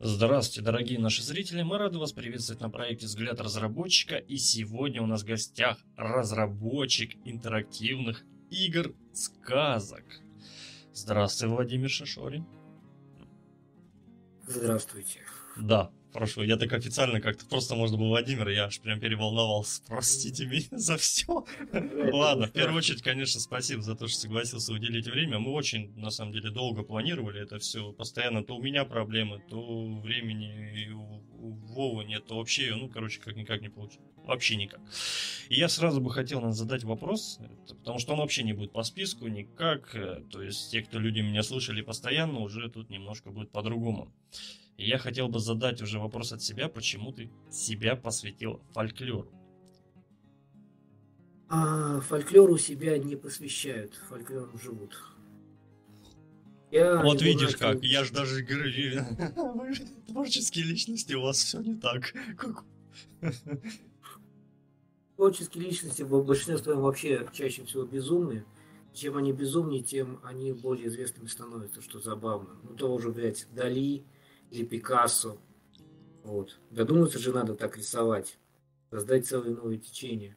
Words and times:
Здравствуйте, 0.00 0.64
дорогие 0.64 1.00
наши 1.00 1.24
зрители! 1.24 1.62
Мы 1.62 1.76
рады 1.76 1.98
вас 1.98 2.12
приветствовать 2.12 2.62
на 2.62 2.70
проекте 2.70 3.06
«Взгляд 3.06 3.40
разработчика». 3.40 4.14
И 4.14 4.36
сегодня 4.36 5.02
у 5.02 5.06
нас 5.06 5.22
в 5.22 5.26
гостях 5.26 5.76
разработчик 5.96 7.16
интерактивных 7.24 8.22
игр 8.48 8.94
сказок. 9.12 10.04
Здравствуй, 10.92 11.48
Владимир 11.48 11.90
Шашорин. 11.90 12.46
Здравствуйте. 14.46 15.22
Да, 15.56 15.90
Прошу, 16.12 16.42
я 16.42 16.56
так 16.56 16.72
официально 16.72 17.20
как-то 17.20 17.44
просто 17.46 17.74
можно 17.74 17.98
было 17.98 18.08
Владимир, 18.08 18.48
я 18.48 18.64
аж 18.64 18.80
прям 18.80 18.98
переволновался. 18.98 19.82
Простите 19.86 20.46
меня 20.46 20.66
за 20.70 20.96
все. 20.96 21.44
Ладно, 22.12 22.46
в 22.46 22.52
первую 22.52 22.78
очередь, 22.78 23.02
конечно, 23.02 23.40
спасибо 23.40 23.82
за 23.82 23.94
то, 23.94 24.08
что 24.08 24.20
согласился 24.20 24.72
уделить 24.72 25.06
время. 25.06 25.38
Мы 25.38 25.52
очень, 25.52 25.92
на 25.96 26.10
самом 26.10 26.32
деле, 26.32 26.50
долго 26.50 26.82
планировали 26.82 27.42
это 27.42 27.58
все. 27.58 27.92
Постоянно 27.92 28.42
то 28.42 28.56
у 28.56 28.62
меня 28.62 28.84
проблемы, 28.84 29.42
то 29.50 29.86
времени 30.00 30.90
у, 30.92 31.22
у 31.46 31.50
Вовы 31.74 32.04
нет, 32.04 32.26
то 32.26 32.36
вообще, 32.36 32.74
ну, 32.74 32.88
короче, 32.88 33.20
как 33.20 33.36
никак 33.36 33.60
не 33.60 33.68
получилось. 33.68 34.08
Вообще 34.16 34.56
никак. 34.56 34.80
И 35.48 35.54
я 35.54 35.68
сразу 35.68 36.00
бы 36.00 36.10
хотел 36.10 36.40
нам 36.40 36.52
задать 36.52 36.84
вопрос, 36.84 37.38
потому 37.68 37.98
что 37.98 38.12
он 38.12 38.20
вообще 38.20 38.42
не 38.42 38.52
будет 38.52 38.72
по 38.72 38.82
списку 38.82 39.26
никак. 39.28 39.94
Э, 39.94 40.22
то 40.30 40.42
есть 40.42 40.70
те, 40.70 40.82
кто 40.82 40.98
люди 40.98 41.20
меня 41.20 41.42
слушали 41.42 41.80
постоянно, 41.80 42.40
уже 42.40 42.68
тут 42.68 42.90
немножко 42.90 43.30
будет 43.30 43.50
по-другому. 43.50 44.12
И 44.78 44.88
я 44.88 44.96
хотел 44.96 45.28
бы 45.28 45.40
задать 45.40 45.82
уже 45.82 45.98
вопрос 45.98 46.32
от 46.32 46.40
себя, 46.40 46.68
почему 46.68 47.12
ты 47.12 47.30
себя 47.50 47.96
посвятил 47.96 48.62
фольклору? 48.72 49.28
А 51.48 52.00
фольклору 52.00 52.56
себя 52.58 52.96
не 52.96 53.16
посвящают, 53.16 53.94
фольклору 54.08 54.56
живут. 54.56 54.96
Я 56.70 57.02
вот 57.02 57.20
видишь 57.22 57.52
начал... 57.52 57.58
как, 57.58 57.82
я 57.82 58.04
же 58.04 58.12
даже 58.12 58.42
говорю, 58.42 59.02
творческие 60.06 60.66
личности, 60.66 61.14
у 61.14 61.22
вас 61.22 61.38
все 61.38 61.60
не 61.60 61.74
так. 61.74 62.14
Как... 62.36 62.64
Творческие 65.16 65.64
личности 65.64 66.02
в 66.02 66.24
большинстве 66.24 66.58
своем 66.58 66.82
вообще 66.82 67.26
чаще 67.32 67.64
всего 67.64 67.82
безумные. 67.82 68.44
Чем 68.94 69.16
они 69.16 69.32
безумнее, 69.32 69.82
тем 69.82 70.20
они 70.22 70.52
более 70.52 70.86
известными 70.86 71.26
становятся, 71.26 71.82
что 71.82 71.98
забавно. 71.98 72.50
Ну, 72.62 72.76
того 72.76 72.98
же, 72.98 73.10
блядь, 73.10 73.46
Дали, 73.52 74.04
или 74.50 74.64
Пикассо. 74.64 75.38
Вот. 76.24 76.58
Додуматься 76.70 77.18
же 77.18 77.32
надо 77.32 77.54
так 77.54 77.76
рисовать, 77.76 78.38
создать 78.90 79.26
целое 79.26 79.54
новое 79.54 79.78
течение. 79.78 80.36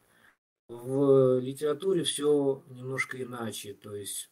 В 0.68 1.40
литературе 1.40 2.04
все 2.04 2.64
немножко 2.70 3.22
иначе, 3.22 3.74
то 3.74 3.94
есть 3.94 4.32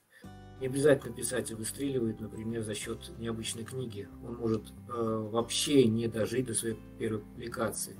не 0.60 0.68
обязательно 0.68 1.14
писатель 1.14 1.56
выстреливает, 1.56 2.20
например, 2.20 2.62
за 2.64 2.76
счет 2.76 3.12
необычной 3.18 3.64
книги. 3.64 4.08
Он 4.26 4.36
может 4.36 4.64
э, 4.90 5.28
вообще 5.32 5.86
не 5.86 6.08
дожить 6.08 6.46
до 6.48 6.54
своей 6.54 6.78
первой 6.98 7.20
публикации. 7.20 7.98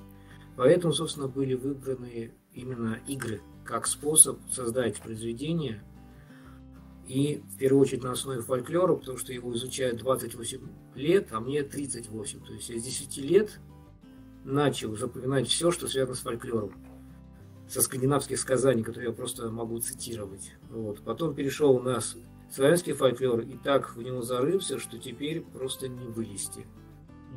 Поэтому, 0.58 0.94
собственно, 0.94 1.28
были 1.28 1.54
выбраны 1.54 2.34
именно 2.54 3.00
игры 3.08 3.42
как 3.64 3.88
способ 3.88 4.40
создать 4.50 5.00
произведение, 5.00 5.84
и 7.10 7.42
в 7.56 7.58
первую 7.58 7.82
очередь 7.82 8.04
на 8.04 8.12
основе 8.12 8.42
фольклора, 8.42 8.96
потому 8.96 9.18
что 9.18 9.34
его 9.34 9.52
изучают 9.56 9.98
28 9.98 10.62
лет, 10.94 11.30
а 11.32 11.40
мне 11.40 11.64
38. 11.64 12.46
То 12.46 12.54
есть 12.54 12.70
я 12.70 12.80
с 12.80 12.84
10 12.84 13.18
лет 13.18 13.60
начал 14.46 14.96
запоминать 14.96 15.48
все, 15.48 15.72
что 15.72 15.88
связано 15.88 16.16
с 16.16 16.20
фольклором. 16.20 16.72
Со 17.68 17.82
скандинавских 17.82 18.40
сказаний, 18.40 18.84
которые 18.84 19.10
я 19.10 19.16
просто 19.16 19.50
могу 19.50 19.80
цитировать. 19.80 20.54
Вот. 20.70 21.02
Потом 21.02 21.34
перешел 21.34 21.80
на 21.80 22.00
славянский 22.54 22.94
фольклор 22.94 23.40
и 23.40 23.58
так 23.58 23.96
в 23.96 24.02
него 24.04 24.22
зарылся, 24.22 24.78
что 24.78 25.00
теперь 25.00 25.42
просто 25.42 25.88
не 25.88 26.06
вылезти. 26.06 26.68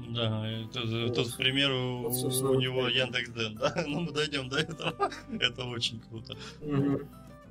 Да, 0.08 0.46
это, 0.50 0.80
вот. 0.80 1.14
тут, 1.14 1.32
к 1.32 1.36
примеру, 1.36 2.08
вот, 2.08 2.42
у 2.42 2.60
него 2.60 2.88
Яндекс.Ден, 2.88 3.54
да? 3.54 3.72
Ну, 3.86 4.00
мы 4.00 4.12
дойдем 4.12 4.48
до 4.48 4.58
этого. 4.58 5.10
это 5.40 5.64
очень 5.64 6.00
круто. 6.00 6.36
Угу. 6.60 7.00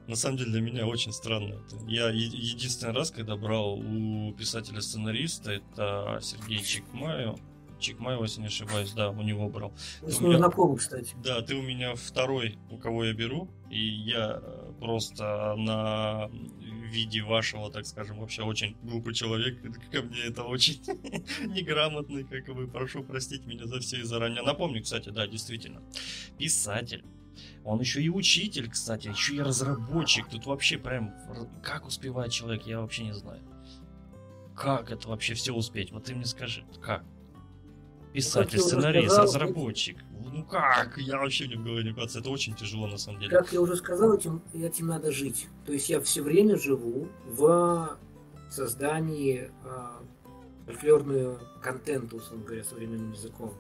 На 0.08 0.16
самом 0.16 0.38
деле 0.38 0.52
для 0.52 0.62
меня 0.62 0.88
очень 0.88 1.14
странно 1.14 1.54
это. 1.54 1.78
Я 1.88 2.10
единственный 2.10 2.94
раз, 2.94 3.12
когда 3.12 3.36
брал 3.36 3.80
у 3.80 4.34
писателя-сценариста, 4.34 5.52
это 5.52 6.20
Сергей 6.22 6.64
Чикмаев, 6.64 7.40
Чикмаева, 7.82 8.24
если 8.24 8.42
не 8.42 8.48
ошибаюсь, 8.48 8.92
да, 8.94 9.10
у 9.10 9.22
него 9.22 9.50
брал. 9.50 9.74
Мы 10.02 10.12
с 10.12 10.22
ним 10.22 10.38
знакомы, 10.38 10.78
кстати. 10.78 11.16
Да, 11.24 11.42
ты 11.42 11.56
у 11.56 11.62
меня 11.62 11.96
второй, 11.96 12.58
у 12.70 12.78
кого 12.78 13.04
я 13.06 13.14
беру, 13.14 13.50
и 13.70 13.80
я 13.80 14.40
э, 14.42 14.74
просто 14.80 15.56
на 15.58 16.30
виде 16.62 17.22
вашего, 17.24 17.72
так 17.72 17.86
скажем, 17.86 18.20
вообще 18.20 18.44
очень 18.44 18.78
глупый 18.84 19.14
человек, 19.14 19.60
ко 19.92 20.02
мне 20.02 20.22
это 20.22 20.44
очень 20.44 20.82
неграмотный, 21.48 22.24
как 22.24 22.54
бы, 22.56 22.68
прошу 22.68 23.04
простить 23.04 23.46
меня 23.46 23.66
за 23.66 23.80
все 23.80 23.98
и 23.98 24.04
заранее. 24.04 24.44
Напомню, 24.44 24.84
кстати, 24.84 25.10
да, 25.10 25.28
действительно, 25.28 25.82
писатель, 26.38 27.04
он 27.64 27.80
еще 27.80 28.02
и 28.02 28.10
учитель, 28.10 28.70
кстати, 28.70 29.08
еще 29.08 29.36
и 29.36 29.42
разработчик. 29.42 30.28
Тут 30.30 30.46
вообще 30.46 30.78
прям 30.78 31.14
как 31.64 31.86
успевает 31.86 32.32
человек, 32.32 32.64
я 32.64 32.82
вообще 32.82 33.06
не 33.06 33.14
знаю. 33.14 33.42
Как 34.56 34.92
это 34.92 35.08
вообще 35.08 35.34
все 35.34 35.54
успеть? 35.54 35.92
Вот 35.92 36.04
ты 36.04 36.16
мне 36.16 36.26
скажи, 36.26 36.66
как? 36.82 37.04
Писатель, 38.14 38.60
ну, 38.60 38.64
сценарист, 38.64 39.08
сказал, 39.08 39.26
разработчик. 39.26 39.98
Ну 40.34 40.44
как? 40.44 40.98
Я 40.98 41.18
вообще 41.18 41.48
не 41.48 41.56
голове 41.56 41.84
не 41.84 41.92
Это 41.92 42.30
очень 42.30 42.54
тяжело 42.56 42.88
на 42.88 42.98
самом 42.98 43.20
деле. 43.20 43.32
Как 43.32 43.52
я 43.54 43.62
уже 43.62 43.76
сказал, 43.76 44.14
этим, 44.14 44.42
этим 44.54 44.88
надо 44.88 45.12
жить. 45.12 45.48
То 45.66 45.72
есть 45.74 45.90
я 45.90 46.02
все 46.02 46.22
время 46.22 46.58
живу 46.58 47.08
в 47.26 47.98
создании 48.50 49.50
э, 49.64 49.88
фольклорного 50.66 51.40
контента, 51.62 52.18
условно 52.18 52.46
говоря, 52.46 52.64
современным 52.64 53.12
языком. 53.12 53.54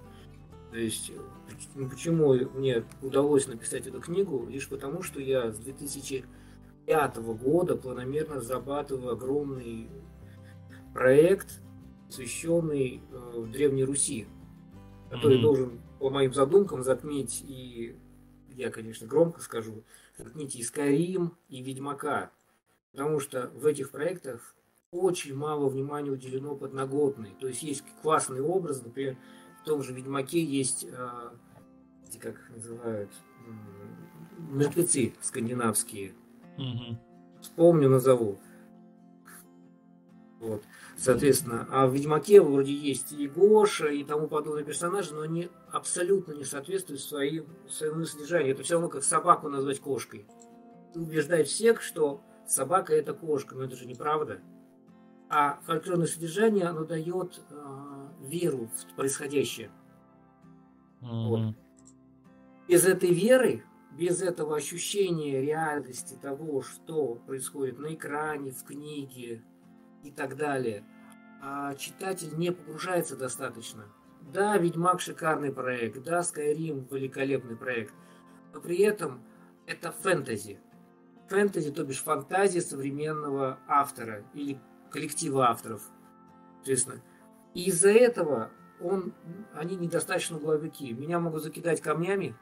То 0.72 0.78
есть, 0.78 1.12
ну, 1.76 1.90
почему 1.90 2.34
мне 2.54 2.86
удалось 3.02 3.48
написать 3.48 3.88
эту 3.88 4.00
книгу? 4.00 4.48
Лишь 4.50 4.70
потому, 4.70 5.04
что 5.04 5.20
я 5.20 5.52
с 5.52 5.58
2005 5.58 7.18
года 7.18 7.76
планомерно 7.76 8.40
зарабатываю 8.40 9.12
огромный 9.12 9.90
проект, 10.94 11.62
посвященный 12.08 13.02
э, 13.12 13.46
Древней 13.52 13.84
Руси, 13.84 14.28
который 15.10 15.38
mm-hmm. 15.38 15.42
должен, 15.42 15.82
по 16.00 16.10
моим 16.10 16.34
задумкам, 16.34 16.84
затмить 16.84 17.44
и, 17.46 17.98
я, 18.50 18.70
конечно, 18.70 19.08
громко 19.08 19.42
скажу, 19.42 19.84
затмить 20.18 20.56
и 20.56 20.64
Скайрим, 20.64 21.38
и 21.50 21.62
Ведьмака. 21.62 22.32
Потому 22.94 23.20
что 23.20 23.52
в 23.56 23.66
этих 23.66 23.92
проектах 23.92 24.56
очень 24.92 25.36
мало 25.36 25.70
внимания 25.70 26.12
уделено 26.12 26.56
подноготной. 26.56 27.36
То 27.40 27.48
есть 27.48 27.64
есть 27.64 27.84
классный 28.02 28.42
образ, 28.42 28.82
например, 28.84 29.18
в 29.62 29.66
том 29.66 29.84
же 29.84 29.94
Ведьмаке 29.94 30.44
есть, 30.44 30.86
а, 30.92 31.34
как 32.20 32.34
их 32.34 32.50
называют, 32.50 33.12
мертвецы 34.38 35.14
скандинавские. 35.22 36.14
Угу. 36.58 36.98
Вспомню, 37.42 37.90
назову. 37.90 38.40
Вот. 40.40 40.64
Соответственно, 40.98 41.68
а 41.72 41.86
в 41.86 41.94
Ведьмаке 41.94 42.42
вроде 42.42 42.74
есть 42.74 43.12
и 43.12 43.28
Гоша, 43.28 43.90
и 43.90 44.04
тому 44.04 44.28
подобные 44.28 44.66
персонажи, 44.66 45.14
но 45.14 45.22
они 45.22 45.50
абсолютно 45.72 46.34
не 46.34 46.44
соответствуют 46.44 47.02
своим, 47.02 47.46
своему 47.70 48.06
содержанию. 48.06 48.54
Это 48.54 48.64
все 48.64 48.76
равно 48.76 48.90
как 48.90 49.04
собаку 49.04 49.50
назвать 49.50 49.80
кошкой. 49.80 50.26
Убеждать 50.96 51.48
всех, 51.48 51.82
что 51.82 52.22
собака 52.48 52.94
это 52.94 53.14
кошка, 53.14 53.56
но 53.56 53.64
это 53.64 53.76
же 53.76 53.86
неправда. 53.86 54.42
А 55.30 55.60
фольклорное 55.66 56.08
содержание, 56.08 56.66
оно 56.66 56.84
дает 56.84 57.40
э, 57.50 57.91
веру 58.32 58.68
в 58.68 58.96
происходящее. 58.96 59.70
Mm-hmm. 61.02 61.28
Вот. 61.28 61.56
Без 62.68 62.86
этой 62.86 63.12
веры, 63.12 63.64
без 63.98 64.22
этого 64.22 64.56
ощущения 64.56 65.42
реальности 65.42 66.18
того, 66.22 66.62
что 66.62 67.16
происходит 67.16 67.80
на 67.80 67.94
экране, 67.94 68.52
в 68.52 68.64
книге 68.64 69.44
и 70.04 70.12
так 70.12 70.38
далее, 70.38 70.86
а 71.42 71.76
читатель 71.76 72.38
не 72.38 72.52
погружается 72.52 73.18
достаточно. 73.18 73.86
Да, 74.22 74.58
Ведьмак 74.58 75.02
шикарный 75.02 75.52
проект, 75.52 76.02
да, 76.04 76.20
Skyrim 76.20 76.88
великолепный 76.94 77.58
проект, 77.58 77.94
но 78.54 78.62
при 78.62 78.78
этом 78.78 79.24
это 79.66 79.92
фэнтези. 79.92 80.60
Фэнтези, 81.30 81.72
то 81.72 81.84
бишь 81.84 82.04
фантазия 82.04 82.62
современного 82.62 83.60
автора 83.68 84.24
или 84.34 84.60
коллектива 84.92 85.50
авторов, 85.50 85.82
соответственно. 86.58 87.02
И 87.54 87.66
из-за 87.66 87.92
этого 87.92 88.50
он, 88.80 89.14
они 89.54 89.76
недостаточно 89.76 90.38
угловики. 90.38 90.94
Меня 90.94 91.20
могут 91.20 91.44
закидать 91.44 91.82
камнями, 91.82 92.36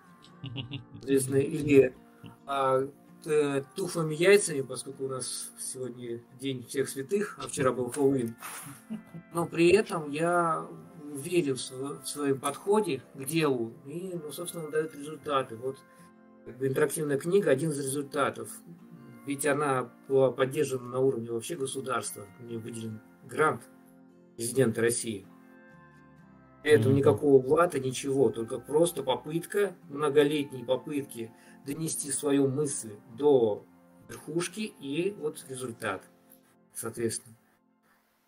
соответственно, 0.94 1.38
или 1.38 1.96
а, 2.46 2.88
тухлыми 3.76 4.16
яйцами, 4.16 4.62
поскольку 4.62 5.06
у 5.06 5.10
нас 5.10 5.52
сегодня 5.60 6.22
день 6.40 6.66
всех 6.66 6.88
святых, 6.90 7.38
а 7.42 7.48
вчера 7.48 7.72
был 7.72 7.92
Хэллоуин. 7.92 8.36
Но 9.34 9.46
при 9.46 9.72
этом 9.72 10.10
я 10.12 10.68
верю 11.14 11.56
в, 11.56 12.04
в 12.04 12.08
своем 12.08 12.40
подходе 12.40 13.02
к 13.16 13.24
делу 13.26 13.74
и, 13.86 14.12
ну, 14.22 14.32
собственно, 14.32 14.70
дает 14.70 14.96
результаты. 14.96 15.56
Вот 15.56 15.78
как 16.46 16.58
бы 16.58 16.68
интерактивная 16.68 17.18
книга 17.18 17.52
один 17.52 17.72
из 17.72 17.80
результатов. 17.80 18.50
Ведь 19.26 19.46
она 19.46 19.92
была 20.08 20.32
поддержана 20.32 20.90
на 20.90 21.00
уровне 21.00 21.32
вообще 21.32 21.56
государства. 21.56 22.26
Мне 22.40 22.58
выделен 22.58 23.02
грант 23.26 23.62
президента 24.40 24.80
России. 24.80 25.28
При 26.64 26.72
этом 26.72 26.96
никакого 26.96 27.42
блата, 27.42 27.78
ничего, 27.78 28.30
только 28.30 28.58
просто 28.58 29.04
попытка, 29.04 29.76
многолетние 29.90 30.64
попытки 30.64 31.30
донести 31.66 32.10
свою 32.10 32.48
мысль 32.48 32.94
до 33.18 33.66
верхушки 34.08 34.62
и 34.62 35.14
вот 35.20 35.46
результат, 35.50 36.04
соответственно. 36.74 37.36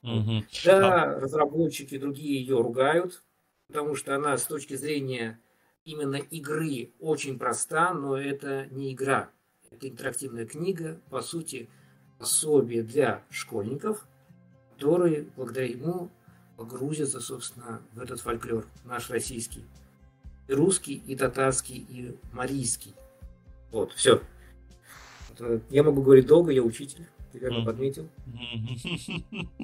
Угу. 0.04 0.44
Да, 0.66 1.04
а... 1.04 1.20
разработчики 1.22 1.98
другие 1.98 2.42
ее 2.42 2.60
ругают, 2.62 3.24
потому 3.68 3.96
что 3.96 4.14
она 4.14 4.38
с 4.38 4.44
точки 4.44 4.74
зрения 4.76 5.40
именно 5.86 6.18
игры 6.18 6.92
очень 7.00 7.40
проста, 7.40 7.94
но 7.94 8.18
это 8.18 8.68
не 8.72 8.92
игра. 8.94 9.30
Это 9.70 9.88
интерактивная 9.88 10.46
книга, 10.46 11.00
по 11.10 11.22
сути, 11.22 11.70
пособие 12.20 12.84
для 12.84 13.24
школьников, 13.30 14.06
которые 14.82 15.28
благодаря 15.36 15.68
ему 15.68 16.10
погрузятся, 16.58 17.22
собственно, 17.22 17.84
в 17.94 18.00
этот 18.02 18.20
фольклор 18.20 18.66
наш 18.84 19.12
российский. 19.12 19.64
И 20.48 20.54
русский, 20.54 20.96
и 21.06 21.16
татарский, 21.16 21.86
и 21.88 22.18
марийский. 22.34 22.96
Вот, 23.70 23.94
все. 23.94 24.24
Я 25.70 25.84
могу 25.84 26.02
говорить 26.02 26.26
долго, 26.26 26.52
я 26.52 26.64
учитель, 26.64 27.06
ты 27.32 27.38
верно 27.38 27.64
подметил. 27.64 28.10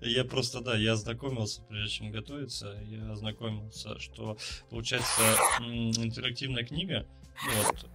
Я 0.00 0.24
просто, 0.24 0.62
да, 0.62 0.78
я 0.78 0.94
ознакомился, 0.94 1.60
прежде 1.68 1.90
чем 1.90 2.10
готовиться, 2.10 2.82
я 2.86 3.12
ознакомился, 3.12 3.98
что 3.98 4.38
получается 4.70 5.20
интерактивная 5.60 6.64
книга, 6.64 7.06
вот, 7.54 7.86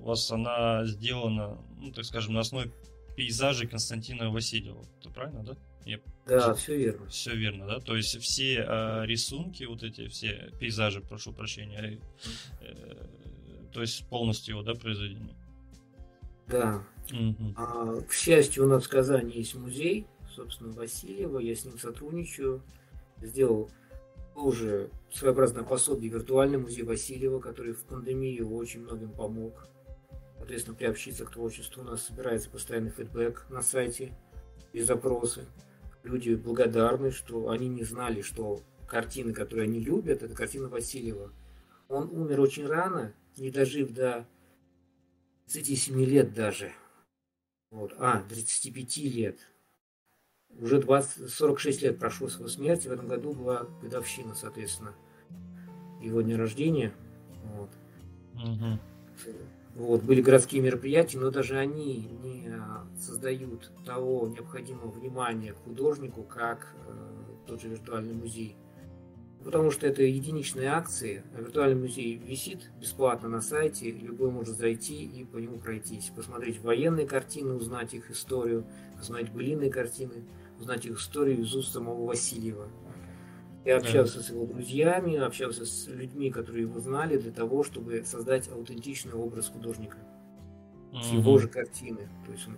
у 0.00 0.04
вас 0.04 0.30
она 0.30 0.84
сделана, 0.84 1.56
ну, 1.78 1.90
так 1.90 2.04
скажем, 2.04 2.34
на 2.34 2.40
основе 2.40 2.70
пейзажей 3.16 3.66
Константина 3.66 4.30
Васильева. 4.30 4.84
Это 5.00 5.08
правильно, 5.08 5.42
да? 5.42 5.56
Я... 5.84 6.00
Да, 6.26 6.54
все 6.54 6.76
верно. 6.76 7.06
Все 7.08 7.34
верно, 7.34 7.66
да? 7.66 7.80
То 7.80 7.96
есть 7.96 8.18
все 8.20 8.64
э, 8.66 9.06
рисунки, 9.06 9.64
вот 9.64 9.82
эти 9.82 10.08
все 10.08 10.52
пейзажи, 10.60 11.00
прошу 11.00 11.32
прощения, 11.32 11.98
э, 12.60 13.06
то 13.72 13.80
есть 13.80 14.06
полностью 14.08 14.56
его, 14.56 14.62
да, 14.62 14.74
произведение? 14.74 15.34
Да. 16.46 16.84
Угу. 17.10 17.54
А, 17.56 18.00
к 18.02 18.12
счастью, 18.12 18.64
у 18.64 18.68
нас 18.68 18.84
в 18.84 18.88
Казани 18.88 19.32
есть 19.32 19.54
музей, 19.54 20.06
собственно, 20.34 20.72
Васильева, 20.72 21.38
я 21.38 21.54
с 21.54 21.64
ним 21.64 21.78
сотрудничаю. 21.78 22.62
Сделал 23.20 23.70
уже 24.36 24.90
своеобразное 25.12 25.64
пособие 25.64 26.10
«Виртуальный 26.10 26.58
музей 26.58 26.82
Васильева», 26.82 27.40
который 27.40 27.72
в 27.72 27.82
пандемию 27.84 28.54
очень 28.54 28.82
многим 28.82 29.10
помог. 29.10 29.66
Соответственно, 30.36 30.76
приобщиться 30.76 31.24
к 31.24 31.30
творчеству. 31.30 31.82
У 31.82 31.84
нас 31.84 32.04
собирается 32.04 32.48
постоянный 32.48 32.90
фидбэк 32.90 33.46
на 33.50 33.60
сайте 33.60 34.16
и 34.72 34.80
запросы. 34.80 35.46
Люди 36.08 36.34
благодарны, 36.34 37.10
что 37.10 37.50
они 37.50 37.68
не 37.68 37.84
знали, 37.84 38.22
что 38.22 38.62
картины, 38.88 39.34
которые 39.34 39.64
они 39.64 39.78
любят, 39.78 40.22
это 40.22 40.34
картина 40.34 40.68
Васильева. 40.68 41.34
Он 41.88 42.08
умер 42.08 42.40
очень 42.40 42.66
рано, 42.66 43.12
не 43.36 43.50
дожив 43.50 43.92
до 43.92 44.26
37 45.48 46.02
лет 46.06 46.32
даже. 46.32 46.72
Вот. 47.70 47.94
А, 47.98 48.22
35 48.22 48.96
лет 48.96 49.38
уже 50.58 50.80
20, 50.80 51.28
46 51.30 51.82
лет 51.82 51.98
прошло 51.98 52.28
с 52.28 52.38
его 52.38 52.48
смерти, 52.48 52.88
в 52.88 52.92
этом 52.92 53.06
году 53.06 53.34
была 53.34 53.66
годовщина, 53.82 54.34
соответственно, 54.34 54.94
его 56.00 56.22
дня 56.22 56.38
рождения. 56.38 56.94
Вот. 57.54 57.70
Угу. 58.34 58.78
Вот, 59.78 60.02
были 60.02 60.20
городские 60.20 60.60
мероприятия, 60.60 61.20
но 61.20 61.30
даже 61.30 61.56
они 61.56 62.08
не 62.20 62.52
создают 62.98 63.70
того 63.86 64.26
необходимого 64.26 64.90
внимания 64.90 65.52
к 65.52 65.58
художнику, 65.58 66.24
как 66.24 66.74
э, 66.88 67.44
тот 67.46 67.62
же 67.62 67.68
виртуальный 67.68 68.12
музей. 68.12 68.56
Потому 69.44 69.70
что 69.70 69.86
это 69.86 70.02
единичные 70.02 70.70
акции, 70.70 71.22
а 71.32 71.40
виртуальный 71.40 71.80
музей 71.80 72.16
висит 72.16 72.72
бесплатно 72.80 73.28
на 73.28 73.40
сайте, 73.40 73.92
любой 73.92 74.32
может 74.32 74.56
зайти 74.56 75.04
и 75.04 75.24
по 75.24 75.36
нему 75.36 75.58
пройтись, 75.58 76.10
посмотреть 76.14 76.60
военные 76.60 77.06
картины, 77.06 77.54
узнать 77.54 77.94
их 77.94 78.10
историю, 78.10 78.66
посмотреть 78.98 79.30
былинные 79.30 79.70
картины, 79.70 80.24
узнать 80.58 80.86
их 80.86 80.98
историю 80.98 81.42
из 81.42 81.54
уст 81.54 81.72
самого 81.72 82.04
Васильева. 82.04 82.68
Я 83.64 83.78
общался 83.78 84.22
с 84.22 84.30
его 84.30 84.46
друзьями, 84.46 85.16
общался 85.16 85.66
с 85.66 85.88
людьми, 85.88 86.30
которые 86.30 86.62
его 86.62 86.80
знали, 86.80 87.18
для 87.18 87.32
того, 87.32 87.64
чтобы 87.64 88.02
создать 88.04 88.48
аутентичный 88.48 89.12
образ 89.12 89.48
художника. 89.48 89.98
С 90.92 91.08
его 91.08 91.38
же 91.38 91.48
картины. 91.48 92.08
То 92.24 92.32
есть 92.32 92.48
он, 92.48 92.56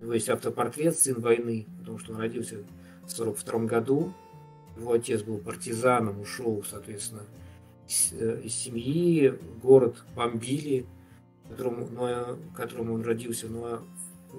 у 0.00 0.04
него 0.04 0.14
есть 0.14 0.28
автопортрет 0.28 0.98
«Сын 0.98 1.20
войны», 1.20 1.66
потому 1.78 1.98
что 1.98 2.12
он 2.12 2.18
родился 2.18 2.56
в 2.56 3.12
1942 3.12 3.60
году. 3.66 4.12
Его 4.76 4.92
отец 4.92 5.22
был 5.22 5.38
партизаном, 5.38 6.20
ушел, 6.20 6.64
соответственно, 6.68 7.22
из, 7.88 8.12
э, 8.12 8.42
из 8.42 8.54
семьи, 8.54 9.34
город 9.62 10.04
бомбили, 10.14 10.86
которому, 11.48 11.88
но, 11.88 12.36
которому 12.54 12.94
он 12.94 13.02
родился, 13.02 13.48
но 13.48 13.80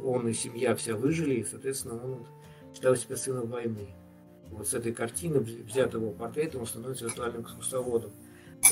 он 0.04 0.28
и 0.28 0.34
семья 0.34 0.76
вся 0.76 0.96
выжили, 0.96 1.36
и, 1.36 1.44
соответственно, 1.44 1.96
он 1.96 2.28
считал 2.74 2.96
себя 2.96 3.16
сыном 3.16 3.48
войны. 3.48 3.90
Вот 4.52 4.68
с 4.68 4.74
этой 4.74 4.94
картины, 4.94 5.40
взятого 5.40 6.12
портрета, 6.12 6.58
он 6.58 6.66
становится 6.66 7.06
виртуальным 7.06 7.44
экскурсоводом. 7.44 8.12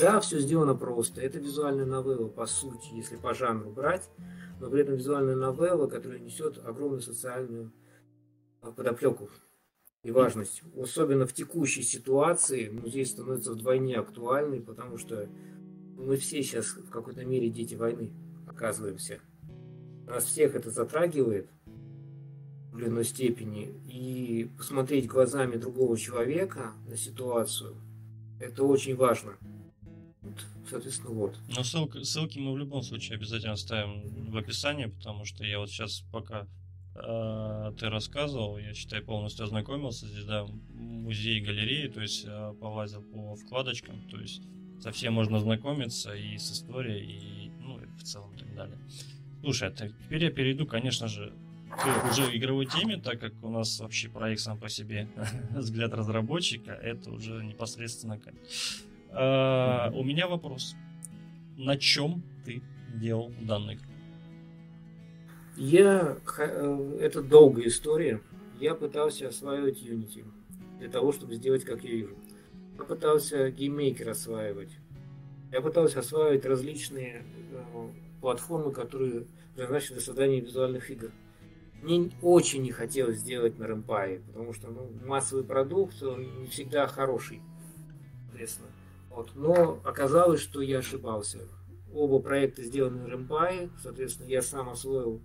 Да, 0.00 0.20
все 0.20 0.38
сделано 0.38 0.74
просто. 0.74 1.20
Это 1.20 1.38
визуальная 1.38 1.86
новелла, 1.86 2.28
по 2.28 2.46
сути, 2.46 2.94
если 2.94 3.16
по 3.16 3.34
жанру 3.34 3.70
брать, 3.70 4.08
но 4.60 4.68
при 4.70 4.82
этом 4.82 4.96
визуальная 4.96 5.36
новелла, 5.36 5.86
которая 5.86 6.18
несет 6.18 6.58
огромную 6.58 7.00
социальную 7.00 7.72
а, 8.60 8.72
подоплеку 8.72 9.30
и 10.02 10.10
важность. 10.10 10.62
Особенно 10.76 11.26
в 11.26 11.32
текущей 11.32 11.82
ситуации 11.82 12.68
музей 12.68 13.06
становится 13.06 13.52
вдвойне 13.52 13.96
актуальный, 13.96 14.60
потому 14.60 14.98
что 14.98 15.28
мы 15.96 16.16
все 16.16 16.42
сейчас 16.42 16.66
в 16.66 16.90
какой-то 16.90 17.24
мере 17.24 17.48
дети 17.48 17.74
войны 17.74 18.12
оказываемся. 18.46 19.20
Нас 20.06 20.24
всех 20.24 20.54
это 20.54 20.70
затрагивает, 20.70 21.50
определенной 22.78 23.04
степени 23.04 23.68
и 23.88 24.48
посмотреть 24.56 25.06
глазами 25.06 25.56
другого 25.56 25.98
человека 25.98 26.72
на 26.86 26.96
ситуацию, 26.96 27.74
это 28.40 28.62
очень 28.62 28.94
важно. 28.94 29.36
Вот, 30.22 30.46
соответственно, 30.70 31.10
вот. 31.10 31.36
Но 31.54 31.64
ссылки, 31.64 32.02
ссылки 32.04 32.38
мы 32.38 32.52
в 32.52 32.58
любом 32.58 32.82
случае 32.82 33.16
обязательно 33.16 33.56
ставим 33.56 34.30
в 34.30 34.36
описании, 34.36 34.86
потому 34.86 35.24
что 35.24 35.44
я 35.44 35.58
вот 35.58 35.70
сейчас 35.70 36.04
пока 36.12 36.46
э, 36.94 37.72
ты 37.78 37.88
рассказывал, 37.88 38.58
я 38.58 38.72
считай 38.74 39.00
полностью 39.00 39.44
ознакомился 39.44 40.06
здесь, 40.06 40.24
да, 40.24 40.46
музей, 40.70 41.40
галереи, 41.40 41.88
то 41.88 42.00
есть 42.00 42.24
э, 42.28 42.54
полазил 42.60 43.02
по 43.02 43.34
вкладочкам, 43.34 44.08
то 44.08 44.20
есть 44.20 44.42
совсем 44.80 45.14
можно 45.14 45.40
знакомиться 45.40 46.14
и 46.14 46.38
с 46.38 46.52
историей, 46.52 47.48
и 47.48 47.50
ну 47.60 47.80
и 47.80 47.86
в 47.98 48.04
целом 48.04 48.36
так 48.36 48.54
далее. 48.54 48.78
Слушай, 49.40 49.68
а 49.68 49.72
теперь 49.72 50.24
я 50.24 50.30
перейду, 50.30 50.66
конечно 50.66 51.08
же, 51.08 51.32
уже 52.10 52.30
в 52.30 52.34
игровой 52.34 52.66
теме, 52.66 52.96
так 52.96 53.20
как 53.20 53.32
у 53.42 53.48
нас 53.48 53.80
вообще 53.80 54.08
проект 54.08 54.40
сам 54.40 54.58
по 54.58 54.68
себе 54.68 55.08
взгляд 55.50 55.92
разработчика, 55.94 56.72
это 56.72 57.10
уже 57.10 57.44
непосредственно 57.44 58.18
как. 58.18 58.34
А, 59.10 59.90
у 59.94 60.04
меня 60.04 60.28
вопрос. 60.28 60.74
На 61.56 61.76
чем 61.76 62.22
ты 62.44 62.62
делал 62.94 63.32
данную 63.40 63.76
игру? 63.76 63.88
Я... 65.56 66.16
Э, 66.38 66.98
это 67.00 67.22
долгая 67.22 67.66
история. 67.66 68.20
Я 68.60 68.74
пытался 68.74 69.28
осваивать 69.28 69.82
Unity 69.82 70.24
для 70.78 70.88
того, 70.88 71.12
чтобы 71.12 71.34
сделать, 71.34 71.64
как 71.64 71.82
я 71.82 71.90
вижу. 71.90 72.16
Я 72.78 72.84
пытался 72.84 73.50
GameMaker 73.50 74.08
осваивать. 74.08 74.70
Я 75.50 75.60
пытался 75.60 76.00
осваивать 76.00 76.46
различные 76.46 77.24
э, 77.52 77.88
платформы, 78.20 78.72
которые 78.72 79.26
предназначены 79.54 79.96
для 79.96 80.04
создания 80.04 80.40
визуальных 80.40 80.90
игр. 80.90 81.10
Мне 81.82 82.10
очень 82.22 82.62
не 82.62 82.72
хотелось 82.72 83.18
сделать 83.18 83.58
на 83.58 83.66
Ren'Py 83.66 84.07
е, 84.07 84.20
потому 84.20 84.52
что 84.52 84.68
ну, 84.68 84.90
массовый 85.06 85.44
продукт, 85.44 86.02
он 86.02 86.42
не 86.42 86.48
всегда 86.48 86.86
хороший, 86.86 87.40
соответственно. 88.26 88.68
Вот. 89.10 89.30
Но 89.34 89.80
оказалось, 89.84 90.40
что 90.40 90.60
я 90.60 90.78
ошибался. 90.78 91.40
Оба 91.92 92.18
проекта 92.18 92.62
сделаны 92.62 93.02
на 93.02 93.08
Рэмпае, 93.08 93.70
соответственно, 93.82 94.28
я 94.28 94.42
сам 94.42 94.68
освоил 94.68 95.22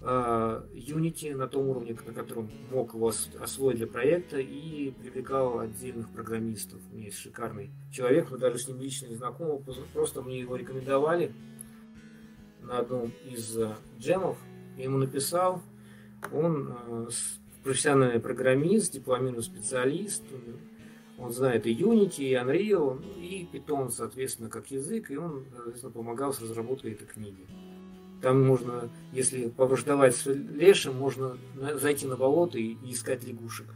uh, 0.00 0.70
Unity 0.72 1.34
на 1.34 1.46
том 1.46 1.68
уровне, 1.68 1.96
на 2.06 2.12
котором 2.12 2.50
мог 2.70 2.94
его 2.94 3.12
освоить 3.40 3.78
для 3.78 3.86
проекта 3.86 4.38
и 4.38 4.90
привлекал 4.90 5.60
отдельных 5.60 6.10
программистов. 6.10 6.80
У 6.90 6.96
меня 6.96 7.06
есть 7.06 7.18
шикарный 7.18 7.70
человек, 7.92 8.30
мы 8.30 8.38
даже 8.38 8.58
с 8.58 8.68
ним 8.68 8.80
лично 8.80 9.06
не 9.06 9.16
знакомы, 9.16 9.62
просто 9.92 10.22
мне 10.22 10.40
его 10.40 10.56
рекомендовали 10.56 11.32
на 12.62 12.78
одном 12.78 13.12
из 13.24 13.58
uh, 13.58 13.74
джемов, 13.98 14.38
я 14.80 14.84
ему 14.84 14.96
написал, 14.96 15.62
он 16.32 16.74
э, 16.86 17.08
профессиональный 17.62 18.18
программист, 18.18 18.94
дипломированный 18.94 19.42
специалист, 19.42 20.22
он 21.18 21.32
знает 21.32 21.66
и 21.66 21.74
Unity, 21.74 22.20
и 22.20 22.32
Unreal, 22.32 23.02
и 23.20 23.46
Python, 23.52 23.90
соответственно, 23.90 24.48
как 24.48 24.70
язык, 24.70 25.10
и 25.10 25.18
он, 25.18 25.44
соответственно, 25.54 25.92
помогал 25.92 26.32
с 26.32 26.40
разработкой 26.40 26.92
этой 26.92 27.06
книги. 27.06 27.46
Там 28.22 28.42
можно, 28.42 28.88
если 29.12 29.50
повреждовать 29.50 30.16
с 30.16 30.26
лешим, 30.26 30.96
можно 30.96 31.36
зайти 31.74 32.06
на 32.06 32.16
болото 32.16 32.58
и, 32.58 32.76
искать 32.90 33.22
лягушек. 33.24 33.66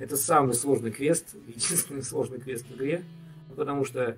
это 0.00 0.16
самый 0.16 0.54
сложный 0.54 0.90
квест, 0.90 1.36
единственный 1.46 2.02
сложный 2.02 2.40
квест 2.40 2.66
в 2.66 2.74
игре, 2.74 3.04
потому 3.54 3.84
что 3.84 4.16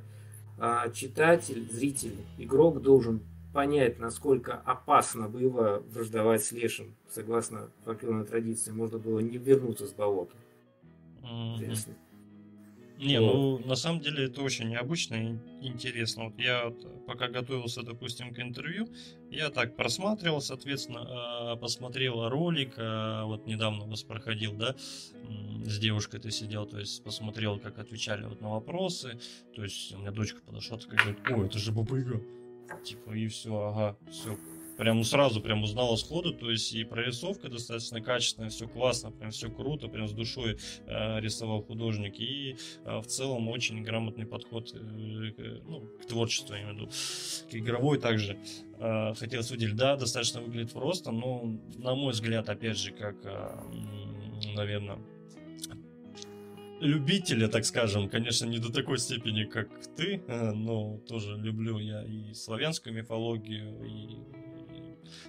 а, 0.59 0.89
читатель, 0.89 1.69
зритель, 1.71 2.17
игрок 2.39 2.81
должен 2.81 3.21
понять, 3.55 3.99
насколько 3.99 4.61
опасно 4.67 5.29
было 5.29 5.83
враждовать 5.89 6.45
с 6.45 6.53
лешим. 6.53 6.95
Согласно 7.09 7.71
фольклорной 7.85 8.27
традиции, 8.27 8.73
можно 8.73 8.99
было 8.99 9.21
не 9.21 9.39
вернуться 9.39 9.87
с 9.87 9.93
болота. 9.93 10.35
Mm-hmm. 11.23 11.95
Не, 12.99 13.19
ну 13.19 13.59
на 13.59 13.75
самом 13.75 14.01
деле 14.01 14.27
это 14.27 14.43
очень 14.43 14.69
необычно 14.69 15.15
и 15.15 15.67
интересно. 15.67 16.27
Вот 16.27 16.39
я 16.39 16.67
вот, 16.67 17.07
пока 17.07 17.29
готовился, 17.29 17.83
допустим, 17.83 18.33
к 18.33 18.41
интервью, 18.41 18.89
я 19.31 19.51
так 19.51 19.77
просматривал, 19.77 20.41
соответственно, 20.41 21.53
а, 21.53 21.57
посмотрел 21.57 22.29
ролик, 22.29 22.75
а, 22.77 23.25
вот 23.25 23.47
недавно 23.47 23.85
вас 23.87 24.03
проходил, 24.03 24.53
да, 24.53 24.77
с 25.65 25.79
девушкой 25.79 26.21
ты 26.21 26.31
сидел, 26.31 26.67
то 26.67 26.79
есть 26.79 27.03
посмотрел, 27.03 27.59
как 27.59 27.79
отвечали 27.79 28.25
вот 28.27 28.41
на 28.41 28.51
вопросы, 28.51 29.19
то 29.55 29.65
есть 29.65 29.93
у 29.95 29.99
меня 29.99 30.13
дочка 30.13 30.41
подошла, 30.41 30.79
такая 30.79 30.99
говорит, 30.99 31.19
ой, 31.31 31.47
это 31.47 31.59
же 31.59 31.73
Баба 31.73 31.97
Типа, 32.85 33.11
и 33.13 33.27
все, 33.29 33.57
ага, 33.57 33.97
все, 34.11 34.37
прям 34.77 35.03
сразу 35.05 35.41
прям 35.41 35.63
узнала 35.63 35.97
сходу, 35.97 36.33
то 36.33 36.51
есть 36.51 36.73
и 36.75 36.85
прорисовка 36.85 37.49
достаточно 37.49 38.01
качественная, 38.01 38.51
все 38.51 38.69
классно, 38.69 39.11
прям 39.11 39.31
все 39.31 39.51
круто, 39.51 39.89
прям 39.89 40.09
с 40.09 40.13
душой 40.13 40.59
э, 40.87 41.21
рисовал 41.21 41.63
художник, 41.63 42.19
и 42.19 42.57
э, 42.85 42.99
в 42.99 43.07
целом 43.07 43.49
очень 43.49 43.83
грамотный 43.83 44.27
подход 44.27 44.73
э, 44.75 44.79
к, 44.79 45.63
ну, 45.67 45.89
к 46.03 46.07
творчеству, 46.07 46.55
я 46.55 46.63
имею 46.63 46.75
в 46.75 46.79
виду, 46.79 46.91
к 47.51 47.55
игровой 47.55 47.99
также. 47.99 48.39
Э, 48.79 49.15
хотелось 49.15 49.51
выделить, 49.51 49.77
да, 49.77 49.97
достаточно 49.97 50.41
выглядит 50.41 50.73
просто, 50.73 51.11
но, 51.11 51.45
на 51.77 51.95
мой 51.95 52.13
взгляд, 52.13 52.49
опять 52.49 52.79
же, 52.79 52.93
как, 52.93 53.17
э, 53.25 53.61
наверное, 54.55 54.99
любителя, 56.81 57.49
так 57.49 57.65
скажем, 57.65 58.09
конечно, 58.09 58.47
не 58.47 58.59
до 58.59 58.73
такой 58.73 58.99
степени, 58.99 59.45
как 59.45 59.69
ты, 59.97 60.23
э, 60.27 60.53
но 60.53 60.99
тоже 61.09 61.37
люблю 61.37 61.79
я 61.79 62.05
и 62.05 62.35
славянскую 62.35 62.95
мифологию, 62.95 63.85
и 63.85 64.19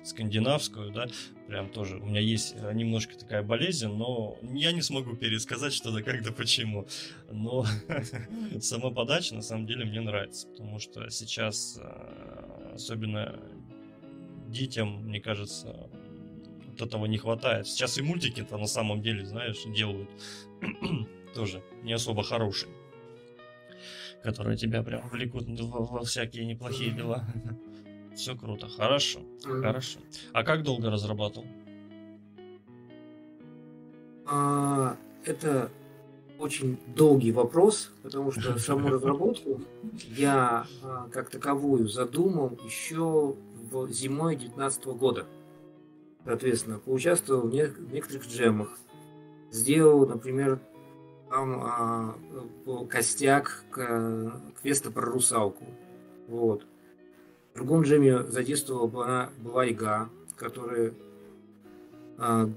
скандинавскую, 0.04 0.92
да, 0.92 1.08
прям 1.48 1.70
тоже. 1.70 1.98
У 1.98 2.06
меня 2.06 2.20
есть 2.20 2.56
э, 2.58 2.74
немножко 2.74 3.18
такая 3.18 3.44
болезнь, 3.44 3.88
но 3.88 4.38
я 4.42 4.72
не 4.72 4.82
смогу 4.82 5.16
пересказать 5.16 5.74
что 5.74 5.92
да 5.92 6.02
как 6.02 6.24
да 6.24 6.32
почему, 6.32 6.88
но 7.32 7.66
сама 8.60 8.92
подача 8.92 9.36
на 9.36 9.42
самом 9.42 9.66
деле 9.68 9.86
мне 9.86 10.02
нравится, 10.02 10.48
потому 10.48 10.80
что 10.80 11.10
сейчас 11.10 11.80
э, 11.82 12.72
особенно 12.76 13.40
детям, 14.48 15.06
мне 15.06 15.20
кажется, 15.20 15.90
вот 16.68 16.82
этого 16.82 17.06
не 17.06 17.18
хватает. 17.18 17.68
Сейчас 17.68 17.98
и 17.98 18.02
мультики-то 18.02 18.58
на 18.58 18.68
самом 18.68 19.02
деле, 19.02 19.26
знаешь, 19.26 19.58
делают 19.76 20.10
тоже 21.36 21.62
не 21.84 21.94
особо 21.94 22.24
хорошие, 22.24 22.72
которые 24.24 24.58
тебя 24.58 24.82
прям 24.82 25.08
влекут 25.10 25.44
во, 25.48 26.04
всякие 26.04 26.46
неплохие 26.46 26.92
дела. 26.92 27.26
Все 28.16 28.36
круто, 28.36 28.70
хорошо, 28.70 29.20
mm-hmm. 29.20 29.62
хорошо. 29.62 30.00
А 30.32 30.44
как 30.44 30.64
долго 30.64 30.90
разрабатывал? 30.90 31.46
А, 34.26 34.96
это 35.26 35.70
очень 36.40 36.80
долгий 36.96 37.34
вопрос, 37.34 37.92
потому 38.02 38.32
что 38.32 38.58
саму 38.58 38.88
разработку 38.88 39.62
я 40.16 40.66
а, 40.82 41.10
как 41.12 41.30
таковую 41.30 41.90
задумал 41.90 42.58
еще 42.66 43.36
в 43.72 43.92
зимой 43.92 44.38
2019 44.38 44.86
года. 44.86 45.26
Соответственно, 46.24 46.80
поучаствовал 46.80 47.50
в 47.50 47.54
некоторых 47.54 48.26
джемах. 48.28 48.80
Сделал, 49.52 50.08
например, 50.08 50.60
там 51.36 51.62
а, 51.62 52.16
костяк 52.90 53.66
к, 53.70 54.42
квеста 54.62 54.90
про 54.90 55.06
русалку. 55.06 55.66
Вот. 56.30 56.66
В 57.54 57.58
другом 57.58 57.82
джеме 57.82 58.24
задействовала 58.24 58.88
была, 58.88 59.30
была 59.40 59.66
Ига, 59.66 60.10
которая 60.38 60.94
а, 62.18 62.50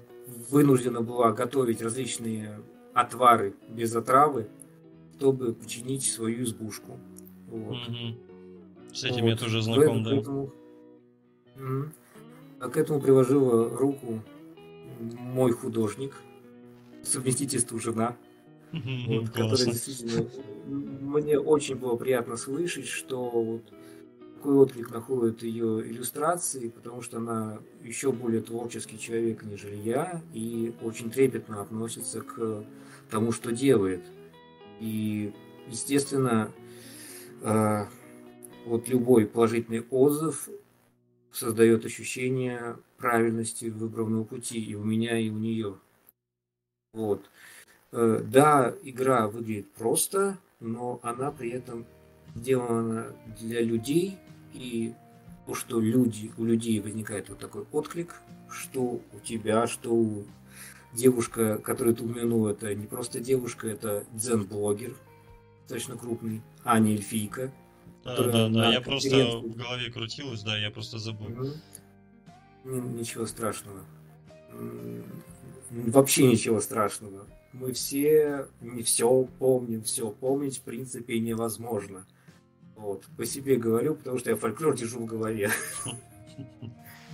вынуждена 0.50 1.00
была 1.00 1.32
готовить 1.32 1.82
различные 1.82 2.60
отвары 2.94 3.54
без 3.68 3.96
отравы, 3.96 4.48
чтобы 5.16 5.54
починить 5.54 6.04
свою 6.04 6.44
избушку. 6.44 7.00
Вот. 7.48 7.74
Mm-hmm. 7.74 8.94
С 8.94 9.04
этим 9.04 9.22
вот. 9.22 9.28
я 9.28 9.36
тоже 9.36 9.60
знаком, 9.60 10.04
да. 10.04 10.10
Поэтому, 10.10 10.52
а 12.60 12.68
к 12.68 12.76
этому 12.76 13.00
приложила 13.00 13.68
руку 13.76 14.22
мой 15.00 15.50
художник, 15.50 16.14
совместительству 17.02 17.80
жена, 17.80 18.16
вот, 18.72 19.30
которая 19.30 19.66
действительно 19.66 20.28
мне 20.66 21.38
очень 21.38 21.76
было 21.76 21.96
приятно 21.96 22.36
слышать, 22.36 22.86
что 22.86 23.30
вот 23.30 23.62
какой 24.36 24.54
отклик 24.54 24.90
находит 24.90 25.42
ее 25.42 25.82
иллюстрации, 25.88 26.68
потому 26.68 27.02
что 27.02 27.16
она 27.16 27.58
еще 27.82 28.12
более 28.12 28.40
творческий 28.40 28.98
человек, 28.98 29.42
нежели 29.42 29.76
я, 29.76 30.22
и 30.32 30.72
очень 30.80 31.10
трепетно 31.10 31.60
относится 31.60 32.20
к 32.20 32.64
тому, 33.10 33.32
что 33.32 33.50
делает. 33.50 34.04
И, 34.78 35.32
естественно, 35.66 36.52
э, 37.42 37.84
вот 38.64 38.88
любой 38.88 39.26
положительный 39.26 39.84
отзыв 39.90 40.48
создает 41.32 41.84
ощущение 41.84 42.76
правильности 42.96 43.66
выбранного 43.66 44.22
пути 44.22 44.62
и 44.62 44.76
у 44.76 44.84
меня, 44.84 45.18
и 45.18 45.30
у 45.30 45.38
нее. 45.38 45.78
Вот. 46.92 47.28
Э, 47.90 48.22
да, 48.24 48.74
игра 48.82 49.28
выглядит 49.28 49.72
просто, 49.72 50.38
но 50.60 51.00
она 51.02 51.30
при 51.30 51.50
этом 51.50 51.86
сделана 52.34 53.06
для 53.40 53.62
людей, 53.62 54.18
и 54.52 54.94
то, 55.46 55.54
что 55.54 55.80
люди, 55.80 56.30
у 56.36 56.44
людей 56.44 56.80
возникает 56.80 57.30
вот 57.30 57.38
такой 57.38 57.64
отклик, 57.72 58.14
что 58.50 59.00
у 59.12 59.20
тебя, 59.24 59.66
что 59.66 59.94
у 59.94 60.24
девушка, 60.92 61.58
которую 61.58 61.96
ты 61.96 62.04
упомянул, 62.04 62.46
это 62.46 62.74
не 62.74 62.86
просто 62.86 63.20
девушка, 63.20 63.68
это 63.68 64.04
дзен-блогер, 64.12 64.94
достаточно 65.62 65.96
крупный, 65.96 66.42
а 66.64 66.78
не 66.78 66.92
эльфийка. 66.92 67.50
Да, 68.04 68.22
да, 68.22 68.48
да, 68.48 68.72
я 68.72 68.80
просто 68.80 69.38
в 69.38 69.56
голове 69.56 69.90
крутилась, 69.90 70.42
да, 70.42 70.58
я 70.58 70.70
просто 70.70 70.98
забыл. 70.98 71.26
Угу. 72.64 72.74
Ничего 72.98 73.26
страшного. 73.26 73.80
Вообще 75.70 76.26
ничего 76.26 76.60
страшного. 76.60 77.26
Мы 77.58 77.72
все 77.72 78.46
не 78.60 78.82
все 78.82 79.24
помним, 79.38 79.82
все 79.82 80.10
помнить 80.10 80.58
в 80.58 80.62
принципе 80.62 81.18
невозможно. 81.18 82.06
Вот. 82.76 83.04
По 83.16 83.24
себе 83.24 83.56
говорю, 83.56 83.96
потому 83.96 84.18
что 84.18 84.30
я 84.30 84.36
фольклор 84.36 84.76
держу 84.76 85.00
в 85.00 85.06
голове. 85.06 85.50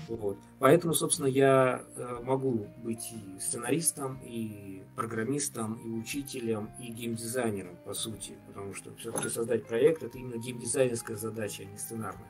Вот. 0.07 0.37
Поэтому, 0.59 0.93
собственно, 0.93 1.27
я 1.27 1.83
э, 1.97 2.21
могу 2.23 2.67
быть 2.83 3.11
и 3.11 3.41
сценаристом, 3.41 4.21
и 4.23 4.83
программистом, 4.97 5.75
и 5.75 5.89
учителем, 5.89 6.71
и 6.79 6.89
геймдизайнером, 6.89 7.77
по 7.87 7.95
сути. 7.95 8.35
Потому 8.47 8.75
что 8.75 8.95
все-таки 8.97 9.31
создать 9.31 9.67
проект 9.67 10.03
это 10.03 10.19
именно 10.19 10.37
геймдизайнерская 10.37 11.17
задача, 11.17 11.63
а 11.63 11.65
не 11.65 11.79
сценарная. 11.79 12.29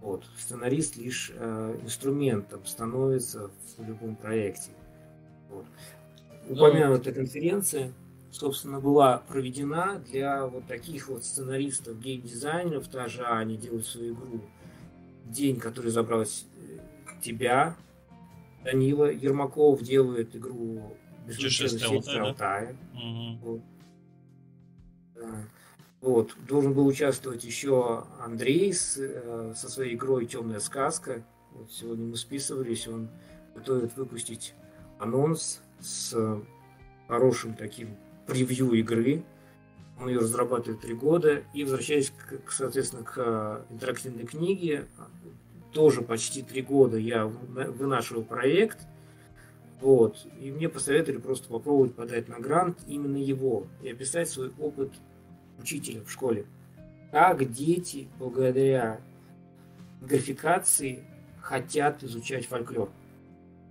Вот. 0.00 0.24
Сценарист 0.38 0.96
лишь 0.96 1.32
э, 1.34 1.78
инструментом 1.82 2.64
становится 2.64 3.50
в 3.76 3.84
любом 3.84 4.14
проекте. 4.14 4.70
Вот. 5.48 5.66
Упомянутая 6.48 7.14
конференция 7.14 7.92
собственно, 8.30 8.80
была 8.80 9.18
проведена 9.18 10.02
для 10.06 10.46
вот 10.46 10.66
таких 10.66 11.08
вот 11.08 11.24
сценаристов, 11.24 11.98
гейм-дизайнеров, 12.00 12.90
даже 12.90 13.24
они 13.24 13.56
делают 13.56 13.86
свою 13.86 14.14
игру. 14.14 14.40
День, 15.26 15.58
который 15.60 15.90
забрал 15.90 16.24
тебя, 17.22 17.76
Данила 18.64 19.10
Ермаков 19.10 19.82
делает 19.82 20.34
игру 20.36 20.96
Путешествие 21.26 21.88
Алтая. 21.88 22.22
Алтая. 22.22 22.76
Угу. 22.94 23.38
Вот. 23.42 23.60
Да. 25.14 25.44
вот. 26.00 26.36
Должен 26.48 26.74
был 26.74 26.86
участвовать 26.86 27.44
еще 27.44 28.04
Андрей 28.20 28.72
с, 28.72 28.96
э, 28.98 29.54
со 29.56 29.68
своей 29.70 29.94
игрой 29.94 30.26
Темная 30.26 30.60
сказка. 30.60 31.22
Вот 31.52 31.70
сегодня 31.70 32.06
мы 32.06 32.16
списывались, 32.16 32.88
он 32.88 33.08
готовит 33.54 33.96
выпустить 33.96 34.54
анонс 34.98 35.60
с 35.82 36.42
хорошим 37.08 37.54
таким 37.54 37.96
превью 38.26 38.72
игры. 38.72 39.24
Он 40.00 40.08
ее 40.08 40.20
разрабатывает 40.20 40.80
три 40.80 40.94
года. 40.94 41.42
И 41.52 41.64
возвращаясь, 41.64 42.10
к, 42.10 42.50
соответственно, 42.50 43.04
к 43.04 43.14
э, 43.16 43.64
интерактивной 43.70 44.24
книге, 44.24 44.86
тоже 45.72 46.02
почти 46.02 46.42
три 46.42 46.62
года 46.62 46.96
я 46.96 47.26
вынашивал 47.26 48.22
проект. 48.22 48.78
Вот. 49.80 50.26
И 50.40 50.50
мне 50.50 50.68
посоветовали 50.68 51.20
просто 51.20 51.48
попробовать 51.48 51.94
подать 51.94 52.28
на 52.28 52.38
грант 52.38 52.78
именно 52.86 53.16
его 53.16 53.66
и 53.82 53.90
описать 53.90 54.28
свой 54.28 54.52
опыт 54.58 54.92
учителя 55.58 56.02
в 56.02 56.10
школе. 56.10 56.46
Как 57.10 57.50
дети 57.50 58.08
благодаря 58.18 59.00
графикации 60.00 61.04
хотят 61.40 62.02
изучать 62.04 62.46
фольклор. 62.46 62.90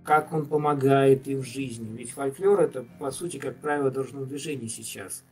Как 0.04 0.32
он 0.32 0.46
помогает 0.46 1.28
им 1.28 1.40
в 1.40 1.46
жизни. 1.46 1.96
Ведь 1.96 2.10
фольклор 2.10 2.60
это, 2.60 2.84
по 2.98 3.10
сути, 3.10 3.38
как 3.38 3.56
правило, 3.60 3.90
дорожного 3.90 4.26
движения 4.26 4.68
сейчас. 4.68 5.24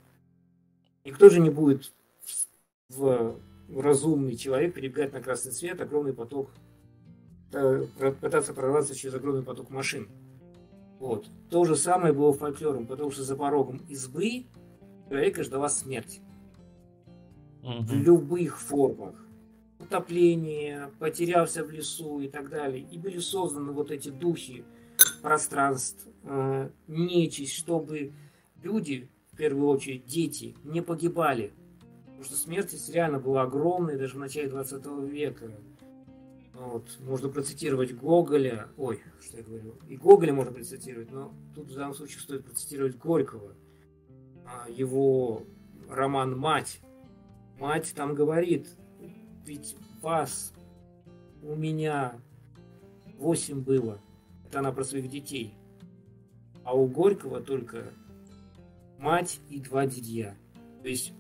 Никто 1.05 1.29
же 1.31 1.41
не 1.41 1.51
будет 1.51 1.93
в 2.89 3.37
разумный 3.75 4.37
человек 4.37 4.75
перебегать 4.75 5.13
на 5.13 5.21
красный 5.21 5.53
свет, 5.53 5.81
огромный 5.81 6.13
поток, 6.13 6.51
э, 7.53 7.87
пытаться 8.21 8.55
прорваться 8.55 8.95
через 8.95 9.15
огромный 9.15 9.43
поток 9.43 9.71
машин. 9.71 10.09
Вот. 10.99 11.27
То 11.51 11.65
же 11.65 11.77
самое 11.77 12.13
было 12.13 12.33
фольклором, 12.33 12.87
потому 12.87 13.11
что 13.11 13.23
за 13.23 13.37
порогом 13.37 13.79
избы 13.89 14.47
человека 15.09 15.45
ждала 15.45 15.69
смерть. 15.69 16.21
Угу. 17.63 17.83
В 17.83 17.93
любых 17.95 18.59
формах. 18.59 19.28
Утопление, 19.79 20.91
потерялся 20.99 21.65
в 21.65 21.71
лесу 21.71 22.21
и 22.21 22.29
так 22.29 22.51
далее. 22.51 22.87
И 22.91 22.99
были 22.99 23.19
созданы 23.19 23.73
вот 23.73 23.91
эти 23.91 24.09
духи 24.09 24.65
пространств, 25.23 26.07
э, 26.25 26.71
нечисть, 26.89 27.55
чтобы 27.55 28.13
люди, 28.63 29.09
в 29.33 29.37
первую 29.37 29.69
очередь 29.69 30.05
дети, 30.07 30.57
не 30.65 30.83
погибали. 30.83 31.53
Потому 32.05 32.25
что 32.25 32.35
смертность 32.35 32.93
реально 32.93 33.21
была 33.21 33.43
огромной 33.43 33.97
даже 33.97 34.17
в 34.17 34.19
начале 34.19 34.49
20 34.49 35.09
века. 35.09 35.51
Вот. 36.55 36.85
Можно 37.01 37.29
процитировать 37.29 37.95
Гоголя. 37.95 38.69
Ой, 38.77 39.01
что 39.21 39.37
я 39.37 39.45
говорю. 39.45 39.77
И 39.89 39.97
Гоголя 39.97 40.33
можно 40.33 40.53
процитировать, 40.53 41.13
но 41.13 41.33
тут 41.55 41.69
в 41.69 41.75
данном 41.75 41.95
случае 41.95 42.21
стоит 42.21 42.45
процитировать 42.45 42.97
Горького. 42.97 43.55
А, 44.45 44.69
его 44.69 45.45
роман 45.89 46.37
«Мать». 46.37 46.81
Мать 47.59 47.93
там 47.95 48.15
говорит, 48.15 48.69
ведь 49.49 49.77
вас 50.03 50.53
у 51.43 51.55
меня 51.57 52.21
восемь 53.17 53.61
было. 53.61 54.01
Это 54.47 54.61
она 54.61 54.73
про 54.73 54.85
своих 54.85 55.09
детей. 55.09 55.55
А 56.65 56.77
у 56.77 56.87
Горького 56.87 57.41
только 57.41 57.93
мать 58.99 59.41
и 59.49 59.59
два 59.61 59.87
дядья. 59.87 60.37
То 60.83 60.89
есть, 60.89 61.15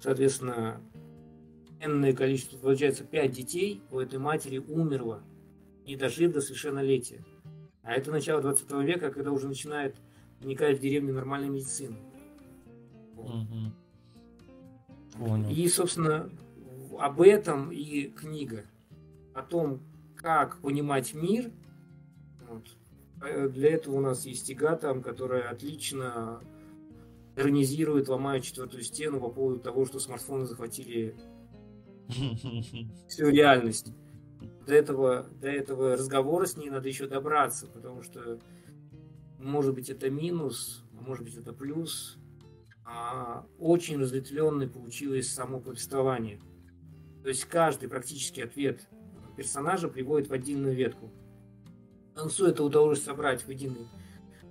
соответственно, 0.00 0.80
энное 1.80 2.12
количество, 2.12 2.56
получается, 2.56 3.04
пять 3.04 3.32
детей 3.32 3.82
у 3.90 3.98
этой 3.98 4.20
матери 4.20 4.58
умерло, 4.58 5.22
не 5.84 5.96
дожив 5.96 6.32
до 6.32 6.40
совершеннолетия. 6.40 7.24
А 7.82 7.92
это 7.92 8.10
начало 8.12 8.40
20 8.40 8.70
века, 8.84 9.10
когда 9.10 9.32
уже 9.32 9.48
начинает 9.48 9.96
вникать 10.40 10.78
в 10.78 10.80
деревню 10.80 11.12
нормальной 11.12 11.50
медицины. 11.50 11.96
Угу. 13.16 13.72
Понял. 15.18 15.50
И, 15.50 15.68
собственно, 15.68 16.30
об 16.98 17.20
этом 17.20 17.70
и 17.70 18.08
книга. 18.08 18.64
О 19.34 19.42
том, 19.42 19.80
как 20.16 20.60
понимать 20.60 21.14
мир. 21.14 21.50
Вот. 22.48 22.68
Э, 23.22 23.48
для 23.48 23.74
этого 23.74 23.96
у 23.96 24.00
нас 24.00 24.26
есть 24.26 24.48
Ига 24.50 24.76
там, 24.76 25.02
которая 25.02 25.50
отлично 25.50 26.40
иронизирует, 27.36 28.08
ломает 28.08 28.44
четвертую 28.44 28.82
стену 28.82 29.20
по 29.20 29.28
поводу 29.28 29.60
того, 29.60 29.84
что 29.86 29.98
смартфоны 29.98 30.46
захватили 30.46 31.16
всю 33.08 33.28
реальность. 33.28 33.92
До 34.66 34.74
этого, 34.74 35.26
до 35.40 35.48
этого 35.48 35.92
разговора 35.92 36.46
с 36.46 36.56
ней 36.56 36.70
надо 36.70 36.88
еще 36.88 37.06
добраться, 37.06 37.66
потому 37.66 38.02
что 38.02 38.38
может 39.38 39.74
быть 39.74 39.90
это 39.90 40.10
минус, 40.10 40.84
а 40.98 41.02
может 41.02 41.24
быть 41.24 41.36
это 41.36 41.52
плюс. 41.52 42.18
А 42.86 43.46
очень 43.58 43.98
разветвленное 43.98 44.68
получилось 44.68 45.30
само 45.32 45.60
повествование. 45.60 46.40
То 47.24 47.30
есть 47.30 47.46
каждый 47.46 47.88
практически 47.88 48.42
ответ 48.42 48.86
персонажа 49.34 49.88
приводит 49.88 50.28
в 50.28 50.32
отдельную 50.34 50.74
ветку. 50.74 51.10
Ансу 52.14 52.44
это 52.44 52.62
удалось 52.62 53.02
собрать 53.02 53.46
в 53.46 53.48
единую, 53.48 53.88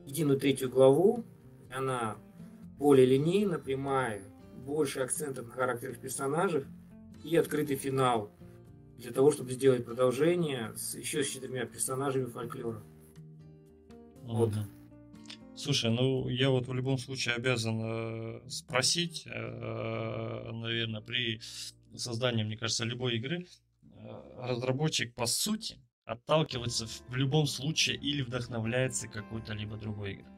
единую 0.08 0.39
третью 0.39 0.72
главу. 0.72 1.24
Она 1.72 2.18
более 2.80 3.06
линейна, 3.06 3.60
прямая, 3.60 4.24
больше 4.65 5.01
акцентов 5.01 5.46
на 5.46 5.53
характерах 5.53 6.00
персонажей 6.00 6.65
и 7.24 7.38
открытый 7.38 7.75
финал 7.75 8.31
для 8.98 9.12
того, 9.12 9.31
чтобы 9.31 9.51
сделать 9.51 9.86
продолжение 9.86 10.75
с 10.75 10.96
еще 10.96 11.24
с 11.24 11.29
четырьмя 11.29 11.66
персонажами 11.66 12.25
фольклора. 12.25 12.81
Вот. 14.24 14.51
Слушай, 15.55 15.92
ну 15.92 16.27
я 16.27 16.50
вот 16.50 16.68
в 16.68 16.74
любом 16.74 16.98
случае 16.98 17.36
обязан 17.36 17.81
э, 17.83 18.50
спросить, 18.50 19.27
э, 19.27 20.51
наверное, 20.51 21.01
при 21.01 21.40
создании, 22.00 22.44
мне 22.44 22.58
кажется, 22.58 22.86
любой 22.86 23.16
игры, 23.18 23.46
э, 23.82 24.48
разработчик 24.48 25.14
по 25.16 25.25
сути 25.25 25.79
отталкивается 26.06 26.86
в 27.08 27.16
любом 27.16 27.48
случае 27.48 27.96
или 27.98 28.22
вдохновляется 28.22 29.08
какой-то 29.08 29.53
либо 29.53 29.77
другой 29.77 30.14
игрой. 30.14 30.34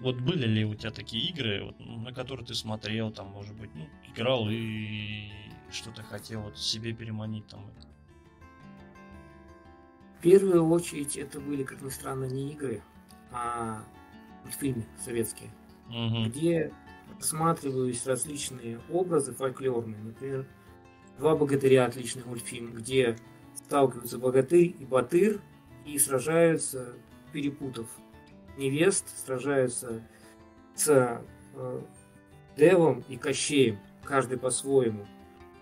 Вот 0.00 0.16
были 0.16 0.46
ли 0.46 0.64
у 0.64 0.74
тебя 0.74 0.90
такие 0.90 1.30
игры, 1.30 1.64
вот, 1.64 1.78
на 1.78 2.12
которые 2.12 2.46
ты 2.46 2.54
смотрел, 2.54 3.10
там, 3.10 3.28
может 3.28 3.54
быть, 3.54 3.70
ну, 3.74 3.86
играл 4.12 4.48
и 4.50 5.30
что-то 5.70 6.02
хотел 6.02 6.42
вот 6.42 6.58
себе 6.58 6.92
переманить 6.92 7.46
там? 7.46 7.70
В 10.18 10.22
первую 10.22 10.68
очередь 10.68 11.16
это 11.16 11.40
были, 11.40 11.64
как 11.64 11.82
ни 11.82 11.90
странно, 11.90 12.24
не 12.24 12.52
игры, 12.52 12.82
а 13.30 13.84
мультфильмы 14.42 14.86
советские, 14.98 15.50
угу. 15.88 16.26
где 16.26 16.72
рассматривались 17.18 18.06
различные 18.06 18.80
образы 18.90 19.32
фольклорные. 19.32 20.02
Например, 20.02 20.46
«Два 21.18 21.36
богатыря» 21.36 21.86
отличный 21.86 22.24
мультфильм, 22.24 22.72
где 22.72 23.16
сталкиваются 23.54 24.18
богатырь 24.18 24.74
и 24.78 24.84
батыр 24.84 25.40
и 25.84 25.98
сражаются, 25.98 26.94
перепутав 27.32 27.86
невест, 28.56 29.06
сражаются 29.24 30.02
с 30.74 30.88
э, 30.88 31.80
Девом 32.56 33.04
и 33.08 33.16
Кощеем, 33.16 33.78
каждый 34.04 34.38
по-своему. 34.38 35.06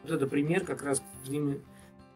Вот 0.02 0.10
это 0.10 0.26
пример 0.26 0.64
как 0.64 0.82
раз 0.82 1.02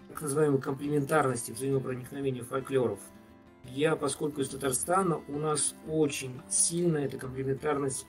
так 0.08 0.20
называемой 0.20 0.60
комплементарности, 0.60 1.52
взаимопроникновения 1.52 2.42
фольклоров. 2.42 2.98
Я, 3.64 3.96
поскольку 3.96 4.40
из 4.40 4.48
Татарстана, 4.48 5.20
у 5.28 5.38
нас 5.38 5.74
очень 5.88 6.40
сильно 6.48 6.98
эта 6.98 7.18
комплементарность 7.18 8.06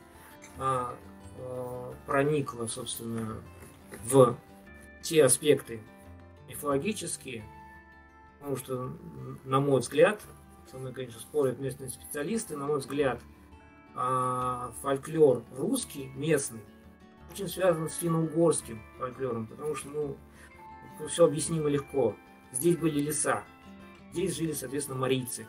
а, 0.58 0.96
а, 1.40 1.94
проникла, 2.06 2.68
собственно, 2.68 3.42
в 4.06 4.38
те 5.02 5.24
аспекты 5.24 5.82
мифологические, 6.48 7.44
потому 8.40 8.58
что, 8.58 8.98
на 9.44 9.60
мой 9.60 9.82
взгляд, 9.82 10.22
со 10.72 10.78
мной, 10.78 10.94
конечно, 10.94 11.20
спорят 11.20 11.60
местные 11.60 11.90
специалисты, 11.90 12.58
на 12.58 12.68
мой 12.68 12.80
взгляд, 12.80 13.22
а, 13.96 14.72
фольклор 14.82 15.44
русский, 15.56 16.12
местный, 16.16 16.62
очень 17.32 17.48
связано 17.48 17.90
с 17.90 17.98
финно-угорским 17.98 18.82
фольклором, 18.98 19.48
потому 19.48 19.76
что, 19.76 19.90
ну, 19.90 20.18
все 21.08 21.26
объяснимо 21.26 21.70
легко. 21.70 22.16
Здесь 22.52 22.78
были 22.78 23.00
леса, 23.00 23.44
здесь 24.12 24.36
жили, 24.36 24.54
соответственно, 24.54 25.00
марийцы. 25.00 25.48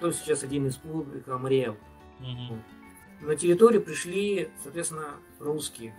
То 0.00 0.10
сейчас 0.12 0.42
один 0.42 0.66
из 0.66 0.74
республика 0.74 1.34
Амриэл. 1.34 1.76
Угу. 2.20 2.58
На 3.20 3.36
территорию 3.36 3.82
пришли, 3.82 4.50
соответственно, 4.62 5.16
русские. 5.38 5.94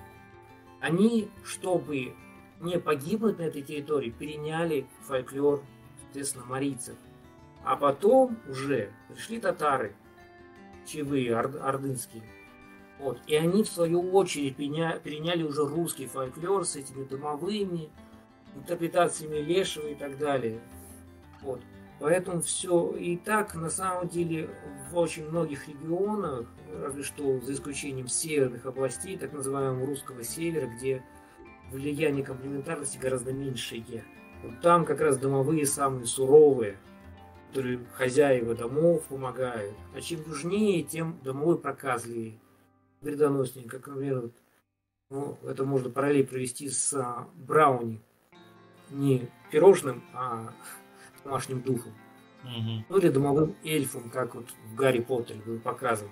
Они, 0.79 1.29
чтобы 1.43 2.13
не 2.59 2.79
погибнуть 2.79 3.37
на 3.37 3.43
этой 3.43 3.61
территории, 3.61 4.09
переняли 4.09 4.87
фольклор, 5.03 5.63
соответственно, 6.01 6.45
марийцев. 6.45 6.95
А 7.63 7.75
потом 7.75 8.37
уже 8.49 8.91
пришли 9.07 9.39
татары, 9.39 9.95
чевые, 10.85 11.37
ордынские. 11.37 12.23
Вот. 12.97 13.19
И 13.27 13.35
они, 13.35 13.63
в 13.63 13.67
свою 13.67 14.11
очередь, 14.11 14.55
переняли 14.55 15.43
уже 15.43 15.63
русский 15.65 16.07
фольклор 16.07 16.65
с 16.65 16.75
этими 16.75 17.03
домовыми, 17.03 17.89
интерпретациями 18.55 19.37
Лешего 19.37 19.87
и 19.87 19.95
так 19.95 20.17
далее. 20.17 20.59
Вот. 21.41 21.61
Поэтому 21.99 22.41
все 22.41 22.91
и 22.93 23.15
так, 23.15 23.53
на 23.53 23.69
самом 23.69 24.07
деле, 24.07 24.49
в 24.89 24.97
очень 24.97 25.29
многих 25.29 25.67
регионах, 25.67 26.47
разве 26.79 27.03
что 27.03 27.39
за 27.41 27.53
исключением 27.53 28.07
северных 28.07 28.65
областей, 28.65 29.17
так 29.17 29.33
называемого 29.33 29.85
русского 29.85 30.23
севера, 30.23 30.67
где 30.67 31.03
влияние 31.71 32.23
комплементарности 32.23 32.97
гораздо 32.97 33.33
меньшее. 33.33 34.03
Вот 34.43 34.59
там 34.61 34.85
как 34.85 35.01
раз 35.01 35.17
домовые 35.17 35.65
самые 35.65 36.05
суровые, 36.05 36.77
которые 37.49 37.79
хозяева 37.93 38.55
домов 38.55 39.05
помогают. 39.05 39.75
А 39.95 40.01
чем 40.01 40.21
южнее, 40.27 40.83
тем 40.83 41.19
домовой 41.23 41.57
проказливее 41.57 42.39
вредоноснее, 43.01 43.67
как, 43.67 43.87
например, 43.87 44.21
вот, 44.21 44.33
ну, 45.09 45.37
это 45.49 45.65
можно 45.65 45.89
параллель 45.89 46.25
провести 46.25 46.69
с 46.69 46.93
а, 46.93 47.27
брауни. 47.35 48.01
Не 48.89 49.29
пирожным, 49.51 50.03
а 50.13 50.53
домашним 51.23 51.61
духом. 51.61 51.93
Угу. 52.43 52.85
Ну 52.89 52.97
или 52.97 53.09
домовым 53.09 53.55
эльфом, 53.63 54.09
как 54.09 54.35
вот 54.35 54.47
в 54.69 54.75
Гарри 54.75 54.99
Поттере 54.99 55.41
был 55.41 55.59
показан. 55.59 56.09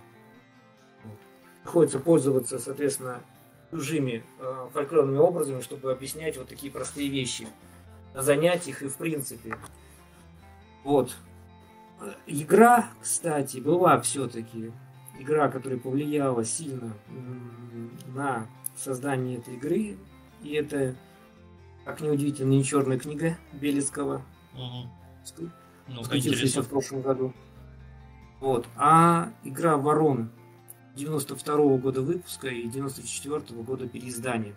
Приходится 1.70 2.00
пользоваться, 2.00 2.58
соответственно, 2.58 3.22
чужими 3.70 4.24
э, 4.40 4.70
фольклорными 4.74 5.20
образами, 5.20 5.62
чтобы 5.62 5.92
объяснять 5.92 6.36
вот 6.36 6.48
такие 6.48 6.72
простые 6.72 7.10
вещи 7.10 7.48
на 8.16 8.24
занятиях 8.24 8.82
и 8.82 8.88
в 8.88 8.98
принципе. 8.98 9.56
Вот. 10.84 11.16
Игра, 12.26 12.90
кстати, 13.00 13.60
была 13.60 14.02
все-таки 14.02 14.72
игра, 15.20 15.48
которая 15.48 15.78
повлияла 15.78 16.44
сильно 16.44 16.92
на 18.16 18.48
создание 18.76 19.38
этой 19.38 19.54
игры. 19.54 19.96
И 20.42 20.54
это, 20.54 20.96
как 21.86 22.02
неудивительно, 22.02 22.50
не 22.50 22.64
черная 22.64 22.98
книга 22.98 23.38
Белецкого. 23.54 24.24
Угу. 24.56 25.50
Ну, 25.88 26.02
в 26.02 26.68
прошлом 26.68 27.04
году. 27.04 27.32
Вот. 28.40 28.66
А 28.76 29.32
игра 29.44 29.78
Ворон 29.78 30.32
92 31.00 31.56
-го 31.56 31.78
года 31.78 32.02
выпуска 32.02 32.48
и 32.48 32.68
94 32.68 33.40
-го 33.40 33.64
года 33.64 33.88
переиздания. 33.88 34.54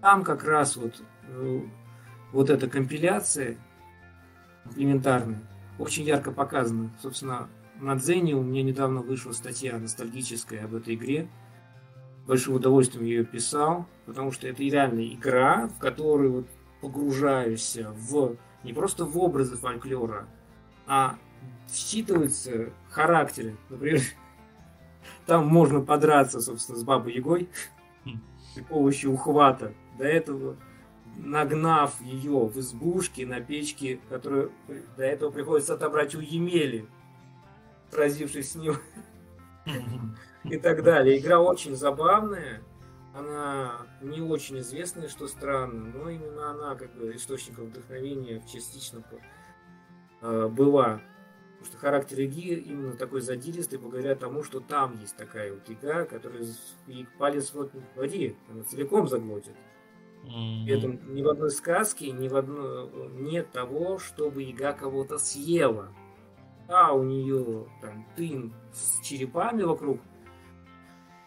Там 0.00 0.22
как 0.22 0.44
раз 0.44 0.76
вот, 0.76 1.02
э, 1.28 1.60
вот 2.32 2.50
эта 2.50 2.68
компиляция 2.68 3.56
комплементарная 4.64 5.40
очень 5.78 6.04
ярко 6.04 6.30
показана. 6.30 6.90
Собственно, 7.00 7.48
на 7.80 7.96
Дзене 7.96 8.34
у 8.34 8.42
меня 8.42 8.62
недавно 8.62 9.00
вышла 9.00 9.32
статья 9.32 9.78
ностальгическая 9.78 10.64
об 10.64 10.74
этой 10.74 10.94
игре. 10.94 11.28
Большим 12.26 12.54
удовольствием 12.54 13.04
ее 13.04 13.24
писал, 13.24 13.86
потому 14.06 14.30
что 14.32 14.46
это 14.46 14.62
реальная 14.62 15.08
игра, 15.12 15.68
в 15.68 15.78
которой 15.78 16.28
вот 16.28 16.48
погружаешься 16.80 17.90
в 17.90 18.36
не 18.62 18.72
просто 18.72 19.04
в 19.04 19.18
образы 19.18 19.56
фольклора, 19.56 20.26
а 20.86 21.18
считываются 21.70 22.72
характеры. 22.88 23.56
Например, 23.68 24.00
там 25.26 25.46
можно 25.46 25.80
подраться, 25.80 26.40
собственно, 26.40 26.78
с 26.78 26.84
Бабой 26.84 27.14
Ягой 27.14 27.48
при 28.54 28.62
помощи 28.62 29.06
ухвата. 29.06 29.72
До 29.98 30.04
этого 30.04 30.56
нагнав 31.16 32.00
ее 32.02 32.46
в 32.46 32.58
избушке 32.58 33.26
на 33.26 33.40
печке, 33.40 34.00
которую 34.08 34.52
до 34.96 35.04
этого 35.04 35.30
приходится 35.30 35.74
отобрать 35.74 36.14
у 36.14 36.20
Емели, 36.20 36.86
сразившись 37.90 38.52
с 38.52 38.54
ним 38.56 38.76
и 40.44 40.58
так 40.58 40.82
далее. 40.82 41.18
Игра 41.18 41.40
очень 41.40 41.76
забавная, 41.76 42.62
она 43.14 43.86
не 44.02 44.20
очень 44.20 44.58
известная, 44.58 45.08
что 45.08 45.28
странно, 45.28 45.92
но 45.94 46.10
именно 46.10 46.50
она 46.50 46.74
как 46.74 46.92
бы 46.96 47.14
источником 47.14 47.66
вдохновения 47.66 48.42
частично 48.52 49.02
э, 50.20 50.48
была. 50.48 51.00
Потому 51.64 51.78
что 51.78 51.86
характер 51.86 52.20
игры 52.20 52.60
именно 52.60 52.92
такой 52.92 53.22
задиристый, 53.22 53.78
благодаря 53.78 54.14
тому, 54.14 54.42
что 54.42 54.60
там 54.60 55.00
есть 55.00 55.16
такая 55.16 55.54
вот 55.54 55.62
игра, 55.70 56.04
которая 56.04 56.44
и 56.86 57.06
палец 57.16 57.54
вот 57.54 57.72
в 57.72 57.96
воде, 57.96 58.36
она 58.50 58.64
целиком 58.64 59.08
заглотит. 59.08 59.54
Mm-hmm. 60.24 60.68
Это 60.68 60.88
ни 61.10 61.22
в 61.22 61.28
одной 61.28 61.50
сказке, 61.50 62.10
ни 62.10 62.28
в 62.28 62.36
одной 62.36 62.90
нет 63.12 63.50
того, 63.50 63.98
чтобы 63.98 64.42
яга 64.42 64.74
кого-то 64.74 65.16
съела. 65.16 65.88
А 66.68 66.92
у 66.92 67.02
нее 67.02 67.66
там 67.80 68.06
тын 68.14 68.52
с 68.74 69.00
черепами 69.02 69.62
вокруг 69.62 70.00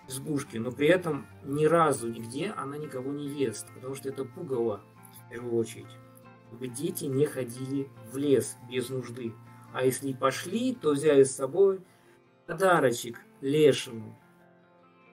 избушки, 0.08 0.58
но 0.58 0.72
при 0.72 0.88
этом 0.88 1.26
ни 1.46 1.66
разу 1.66 2.10
нигде 2.10 2.54
она 2.56 2.78
никого 2.78 3.12
не 3.12 3.28
ест, 3.28 3.66
потому 3.74 3.96
что 3.96 4.10
это 4.10 4.24
пугало 4.24 4.82
в 5.26 5.30
первую 5.32 5.56
очередь, 5.56 5.98
чтобы 6.48 6.68
дети 6.68 7.06
не 7.06 7.26
ходили 7.26 7.90
в 8.12 8.18
лес 8.18 8.56
без 8.70 8.90
нужды. 8.90 9.34
А 9.74 9.84
если 9.84 10.14
пошли, 10.14 10.74
то 10.74 10.92
взяли 10.92 11.24
с 11.24 11.36
собой 11.36 11.82
подарочек 12.46 13.20
лешему, 13.42 14.18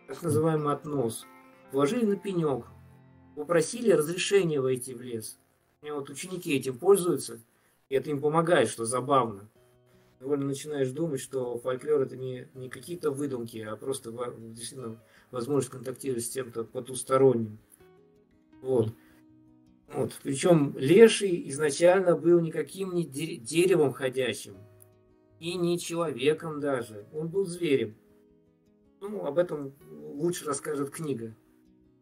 так 0.07 0.23
называемый 0.23 0.73
относ, 0.73 1.27
положили 1.73 2.05
на 2.05 2.17
пенек, 2.17 2.67
попросили 3.35 3.91
разрешения 3.91 4.61
войти 4.61 4.95
в 4.95 5.03
лес. 5.03 5.39
И 5.83 5.91
вот 5.91 6.09
ученики 6.09 6.57
этим 6.57 6.79
пользуются, 6.79 7.41
и 7.89 7.95
это 7.95 8.11
им 8.11 8.21
помогает, 8.21 8.69
что 8.69 8.85
забавно. 8.85 9.51
Довольно 10.21 10.47
начинаешь 10.47 10.91
думать, 10.91 11.21
что 11.21 11.59
фольклор 11.59 12.03
это 12.03 12.17
не, 12.17 12.49
не 12.55 12.71
какие-то 12.71 13.11
выдумки, 13.11 13.59
а 13.59 13.77
просто 13.77 14.11
действительно 14.39 14.99
возможность 15.31 15.71
контактировать 15.71 16.25
с 16.25 16.31
тем-то 16.31 16.65
потусторонним. 16.65 17.59
Вот. 18.63 18.95
Вот. 19.95 20.19
Причем 20.23 20.77
леший 20.77 21.49
изначально 21.51 22.17
был 22.17 22.41
никаким 22.41 22.95
не 22.95 23.05
деревом 23.05 23.93
ходячим 23.93 24.57
и 25.39 25.55
не 25.55 25.79
человеком 25.79 26.61
даже. 26.61 27.07
Он 27.13 27.29
был 27.29 27.47
зверем. 27.47 27.97
Ну, 29.01 29.25
об 29.25 29.39
этом 29.39 29.75
лучше 29.91 30.47
расскажет 30.47 30.91
книга. 30.91 31.35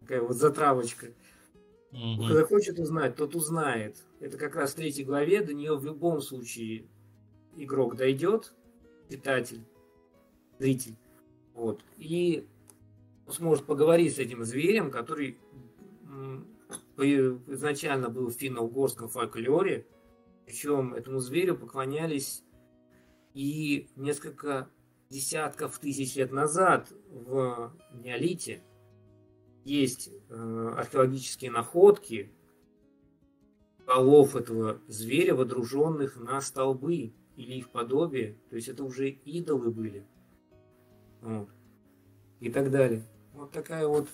Такая 0.00 0.22
вот 0.22 0.36
затравочка. 0.36 1.08
Угу. 1.92 2.24
Кто 2.24 2.34
захочет 2.34 2.78
узнать, 2.78 3.16
тот 3.16 3.34
узнает. 3.34 3.96
Это 4.20 4.38
как 4.38 4.56
раз 4.56 4.72
в 4.72 4.76
третьей 4.76 5.04
главе, 5.04 5.42
до 5.42 5.52
нее 5.52 5.76
в 5.76 5.84
любом 5.84 6.22
случае 6.22 6.86
игрок 7.56 7.96
дойдет, 7.96 8.54
читатель, 9.10 9.64
зритель, 10.58 10.96
вот, 11.54 11.82
и 11.98 12.46
сможет 13.28 13.66
поговорить 13.66 14.16
с 14.16 14.18
этим 14.18 14.44
зверем, 14.44 14.90
который 14.90 15.38
изначально 16.96 18.08
был 18.08 18.28
в 18.28 18.34
финно-угорском 18.34 19.08
фольклоре, 19.08 19.86
причем 20.46 20.94
этому 20.94 21.20
зверю 21.20 21.56
поклонялись 21.56 22.44
и 23.34 23.88
несколько 23.96 24.68
десятков 25.08 25.78
тысяч 25.78 26.16
лет 26.16 26.32
назад 26.32 26.92
в 27.10 27.72
неолите 27.92 28.62
есть 29.64 30.10
э, 30.28 30.74
археологические 30.76 31.50
находки 31.50 32.32
голов 33.86 34.36
этого 34.36 34.80
зверя, 34.88 35.34
водруженных 35.34 36.16
на 36.16 36.40
столбы 36.40 37.12
или 37.36 37.54
их 37.54 37.70
подобие. 37.70 38.38
То 38.50 38.56
есть 38.56 38.68
это 38.68 38.84
уже 38.84 39.10
идолы 39.10 39.70
были. 39.70 40.06
Вот. 41.20 41.48
И 42.40 42.50
так 42.50 42.70
далее. 42.70 43.04
Вот 43.34 43.52
такая 43.52 43.86
вот 43.86 44.08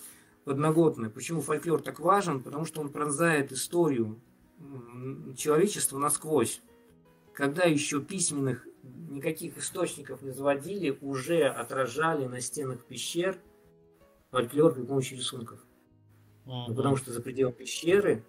подноготная. 0.48 1.10
Почему 1.10 1.42
фольклор 1.42 1.82
так 1.82 2.00
важен? 2.00 2.42
Потому 2.42 2.64
что 2.64 2.80
он 2.80 2.88
пронзает 2.88 3.52
историю 3.52 4.18
человечества 5.36 5.98
насквозь. 5.98 6.62
Когда 7.34 7.64
еще 7.64 8.00
письменных 8.00 8.66
никаких 9.10 9.58
источников 9.58 10.22
не 10.22 10.30
заводили, 10.30 10.96
уже 11.02 11.44
отражали 11.44 12.24
на 12.24 12.40
стенах 12.40 12.82
пещер 12.86 13.38
фольклор 14.30 14.74
при 14.74 14.84
помощи 14.84 15.12
рисунков. 15.12 15.60
Ну, 16.46 16.74
потому 16.74 16.96
что 16.96 17.12
за 17.12 17.20
пределом 17.20 17.52
пещеры 17.52 18.24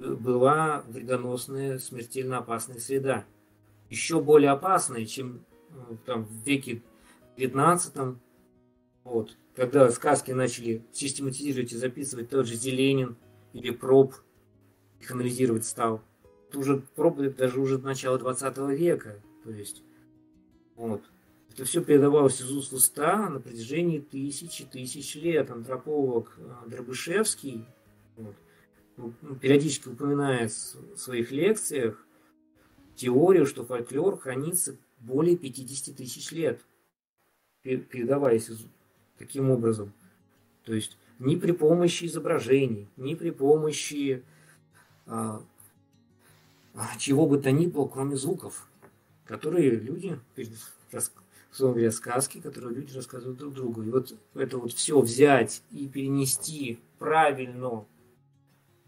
э, 0.00 0.12
была 0.14 0.84
вредоносная, 0.86 1.78
смертельно 1.78 2.38
опасная 2.38 2.78
среда. 2.78 3.24
Еще 3.88 4.20
более 4.20 4.50
опасная, 4.50 5.06
чем 5.06 5.46
э, 5.70 5.96
там, 6.04 6.24
в 6.24 6.32
веке 6.46 6.82
15 7.36 8.18
вот, 9.04 9.36
когда 9.54 9.90
сказки 9.90 10.30
начали 10.30 10.82
систематизировать 10.92 11.72
и 11.72 11.76
записывать 11.76 12.30
тот 12.30 12.46
же 12.46 12.54
Зеленин 12.54 13.16
или 13.52 13.70
Проб, 13.70 14.14
их 15.00 15.10
анализировать 15.10 15.64
стал. 15.64 16.02
Это 16.48 16.58
уже 16.58 16.82
Проб 16.94 17.18
даже 17.36 17.60
уже 17.60 17.78
начало 17.78 18.18
20 18.18 18.56
века. 18.78 19.20
То 19.44 19.50
есть, 19.50 19.82
вот. 20.76 21.02
Это 21.52 21.66
все 21.66 21.84
передавалось 21.84 22.40
из 22.40 22.50
уст 22.50 22.72
в 22.72 22.76
уста 22.76 23.28
на 23.28 23.38
протяжении 23.38 24.00
тысячи 24.00 24.64
тысяч 24.64 25.16
лет. 25.16 25.50
Антрополог 25.50 26.34
э, 26.38 26.68
Дробышевский 26.70 27.66
вот, 28.16 28.34
ну, 28.96 29.12
периодически 29.34 29.88
упоминает 29.88 30.50
в 30.50 30.96
своих 30.96 31.30
лекциях 31.30 32.06
теорию, 32.94 33.44
что 33.44 33.64
фольклор 33.64 34.18
хранится 34.18 34.76
более 34.98 35.36
50 35.36 35.96
тысяч 35.96 36.30
лет, 36.32 36.60
передаваясь 37.62 38.48
таким 39.22 39.50
образом. 39.50 39.92
То 40.64 40.74
есть 40.74 40.98
ни 41.18 41.36
при 41.36 41.52
помощи 41.52 42.06
изображений, 42.06 42.88
ни 42.96 43.14
при 43.14 43.30
помощи 43.30 44.24
а, 45.06 45.42
а 46.74 46.98
чего 46.98 47.26
бы 47.26 47.38
то 47.38 47.52
ни 47.52 47.66
было, 47.66 47.86
кроме 47.86 48.16
звуков, 48.16 48.68
которые 49.24 49.70
люди 49.70 50.18
условно 51.52 51.74
говоря, 51.74 51.92
сказки, 51.92 52.40
которые 52.40 52.74
люди 52.74 52.96
рассказывают 52.96 53.38
друг 53.38 53.54
другу. 53.54 53.82
И 53.82 53.90
вот 53.90 54.14
это 54.34 54.58
вот 54.58 54.72
все 54.72 54.98
взять 55.00 55.62
и 55.70 55.86
перенести 55.86 56.80
правильно 56.98 57.84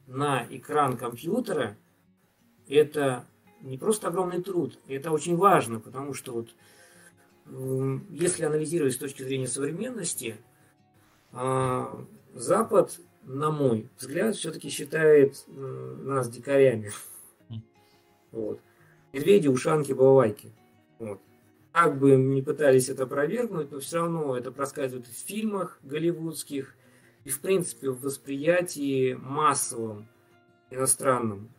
на 0.06 0.46
экран 0.50 0.96
компьютера, 0.96 1.76
это 2.66 3.26
не 3.60 3.78
просто 3.78 4.08
огромный 4.08 4.42
труд, 4.42 4.78
это 4.88 5.10
очень 5.10 5.36
важно, 5.36 5.78
потому 5.78 6.14
что 6.14 6.32
вот 6.32 6.54
если 8.10 8.44
анализировать 8.44 8.94
с 8.94 8.98
точки 8.98 9.22
зрения 9.22 9.46
современности, 9.46 10.36
а, 11.32 12.04
Запад, 12.34 12.98
на 13.22 13.50
мой 13.50 13.88
взгляд, 13.98 14.36
все-таки 14.36 14.68
считает 14.70 15.44
нас 15.46 16.28
дикарями. 16.28 16.90
Вот. 18.32 18.60
Медведи, 19.12 19.48
ушанки, 19.48 19.92
балалайки. 19.92 20.52
Вот 20.98 21.20
как 21.74 21.98
бы 21.98 22.14
не 22.14 22.40
пытались 22.40 22.88
это 22.88 23.02
опровергнуть, 23.02 23.72
но 23.72 23.80
все 23.80 23.96
равно 23.96 24.36
это 24.36 24.52
проскальзывает 24.52 25.08
в 25.08 25.26
фильмах 25.26 25.80
голливудских 25.82 26.76
и, 27.24 27.30
в 27.30 27.40
принципе, 27.40 27.90
в 27.90 28.00
восприятии 28.00 29.14
массовом, 29.14 30.06
иностранном. 30.70 31.50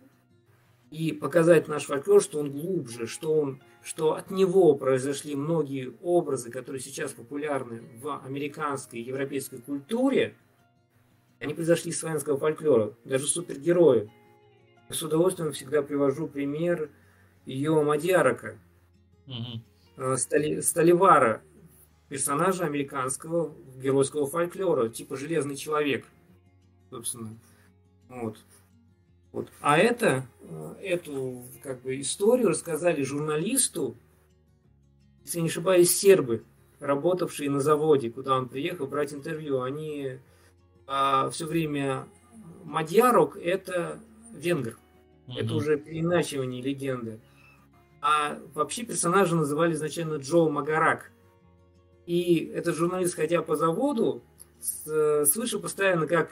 И 0.96 1.12
показать 1.12 1.68
наш 1.68 1.84
фольклор, 1.84 2.22
что 2.22 2.40
он 2.40 2.52
глубже, 2.54 3.06
что, 3.06 3.38
он, 3.38 3.62
что 3.84 4.14
от 4.14 4.32
него 4.32 4.76
произошли 4.76 5.36
многие 5.36 5.94
образы, 6.02 6.50
которые 6.50 6.80
сейчас 6.80 7.12
популярны 7.12 7.84
в 8.02 8.22
американской 8.26 9.02
и 9.02 9.04
европейской 9.04 9.58
культуре, 9.58 10.38
они 11.42 11.54
произошли 11.54 11.92
из 11.92 12.00
славянского 12.00 12.38
фольклора, 12.38 12.94
даже 13.04 13.28
супергерои. 13.28 14.10
С 14.88 15.04
удовольствием 15.04 15.52
всегда 15.52 15.82
привожу 15.82 16.30
пример 16.30 16.90
ее 17.46 17.84
Мадьярака, 17.84 18.58
угу. 19.28 20.16
Стали, 20.16 20.62
Столивара, 20.62 21.42
персонажа 22.08 22.64
американского 22.64 23.54
геройского 23.76 24.28
фольклора, 24.28 24.88
типа 24.88 25.18
Железный 25.18 25.58
человек, 25.58 26.08
собственно. 26.90 27.38
Вот. 28.08 28.38
Вот. 29.36 29.52
А 29.60 29.78
это, 29.78 30.26
э, 30.44 30.76
эту 30.82 31.44
как 31.62 31.82
бы, 31.82 32.00
историю 32.00 32.48
рассказали 32.48 33.04
журналисту, 33.04 33.98
если 35.26 35.42
не 35.42 35.50
ошибаюсь, 35.50 35.94
сербы, 35.94 36.46
работавшие 36.80 37.50
на 37.50 37.60
заводе, 37.60 38.10
куда 38.10 38.38
он 38.38 38.48
приехал 38.48 38.88
брать 38.88 39.14
интервью. 39.14 39.62
Они 39.62 40.20
а, 40.88 41.30
все 41.32 41.48
время 41.48 42.08
Мадьярок– 42.64 43.36
это 43.44 44.00
венгр. 44.32 44.78
Mm-hmm. 45.28 45.34
Это 45.38 45.54
уже 45.54 45.78
переиначивание 45.78 46.62
легенды. 46.62 47.20
А 48.00 48.40
вообще 48.54 48.86
персонажа 48.86 49.36
называли 49.36 49.74
изначально 49.74 50.16
Джо 50.16 50.48
Магарак. 50.48 51.12
И 52.06 52.52
этот 52.56 52.78
журналист, 52.78 53.16
ходя 53.16 53.42
по 53.42 53.58
заводу, 53.58 54.24
слышал 54.62 55.60
постоянно, 55.60 56.08
как 56.08 56.32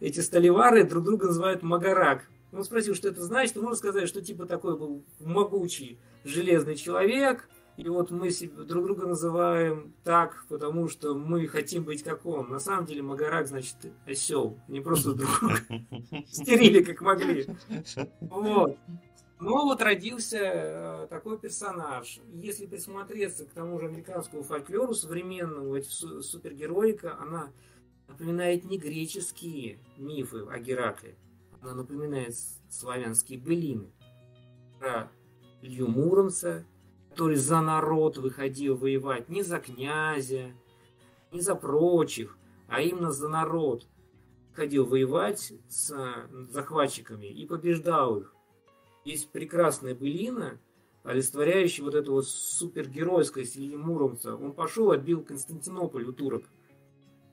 эти 0.00 0.20
столевары 0.20 0.84
друг 0.84 1.04
друга 1.04 1.26
называют 1.26 1.62
Магарак. 1.62 2.28
Он 2.52 2.64
спросил, 2.64 2.94
что 2.94 3.08
это 3.08 3.22
значит. 3.22 3.56
Он 3.56 3.64
может 3.64 3.78
сказать, 3.78 4.08
что 4.08 4.22
типа 4.22 4.46
такой 4.46 4.78
был 4.78 5.04
могучий 5.20 5.98
железный 6.24 6.76
человек. 6.76 7.48
И 7.76 7.86
вот 7.88 8.10
мы 8.10 8.30
друг 8.30 8.84
друга 8.84 9.06
называем 9.06 9.92
так, 10.02 10.46
потому 10.48 10.88
что 10.88 11.14
мы 11.14 11.46
хотим 11.46 11.84
быть 11.84 12.02
как 12.02 12.24
он. 12.24 12.48
На 12.48 12.58
самом 12.58 12.86
деле 12.86 13.02
Магарак 13.02 13.46
значит 13.48 13.76
осел. 14.06 14.58
Не 14.68 14.80
просто 14.80 15.12
друг 15.12 15.42
стерили, 16.30 16.82
как 16.82 17.02
могли. 17.02 17.46
Вот. 18.20 18.78
Но 19.38 19.64
вот 19.64 19.82
родился 19.82 20.38
э, 20.40 21.06
такой 21.10 21.38
персонаж. 21.38 22.20
Если 22.32 22.64
присмотреться 22.64 23.44
к 23.44 23.50
тому 23.50 23.78
же 23.78 23.86
американскому 23.86 24.42
фольклору 24.42 24.94
современному, 24.94 25.82
супергероика, 25.82 27.18
она 27.20 27.50
напоминает 28.08 28.64
не 28.64 28.78
греческие 28.78 29.78
мифы 29.96 30.46
о 30.50 30.58
Геракле, 30.58 31.16
она 31.60 31.74
напоминает 31.74 32.34
славянские 32.70 33.38
былины 33.38 33.90
про 34.78 35.10
Илью 35.62 35.88
Муромца, 35.88 36.64
который 37.10 37.36
за 37.36 37.60
народ 37.60 38.18
выходил 38.18 38.76
воевать 38.76 39.28
не 39.28 39.42
за 39.42 39.58
князя, 39.58 40.52
не 41.32 41.40
за 41.40 41.54
прочих, 41.54 42.38
а 42.68 42.80
именно 42.80 43.10
за 43.10 43.28
народ. 43.28 43.86
Ходил 44.52 44.86
воевать 44.86 45.52
с 45.68 45.94
захватчиками 46.50 47.26
и 47.26 47.46
побеждал 47.46 48.18
их. 48.18 48.34
Есть 49.04 49.30
прекрасная 49.30 49.94
былина, 49.94 50.58
олицетворяющая 51.04 51.84
вот 51.84 51.94
эту 51.94 52.12
вот 52.12 52.26
супергеройскость 52.26 53.56
Ильи 53.56 53.76
Муромца. 53.76 54.34
Он 54.34 54.52
пошел, 54.52 54.92
отбил 54.92 55.22
Константинополь 55.22 56.04
у 56.04 56.12
турок. 56.12 56.44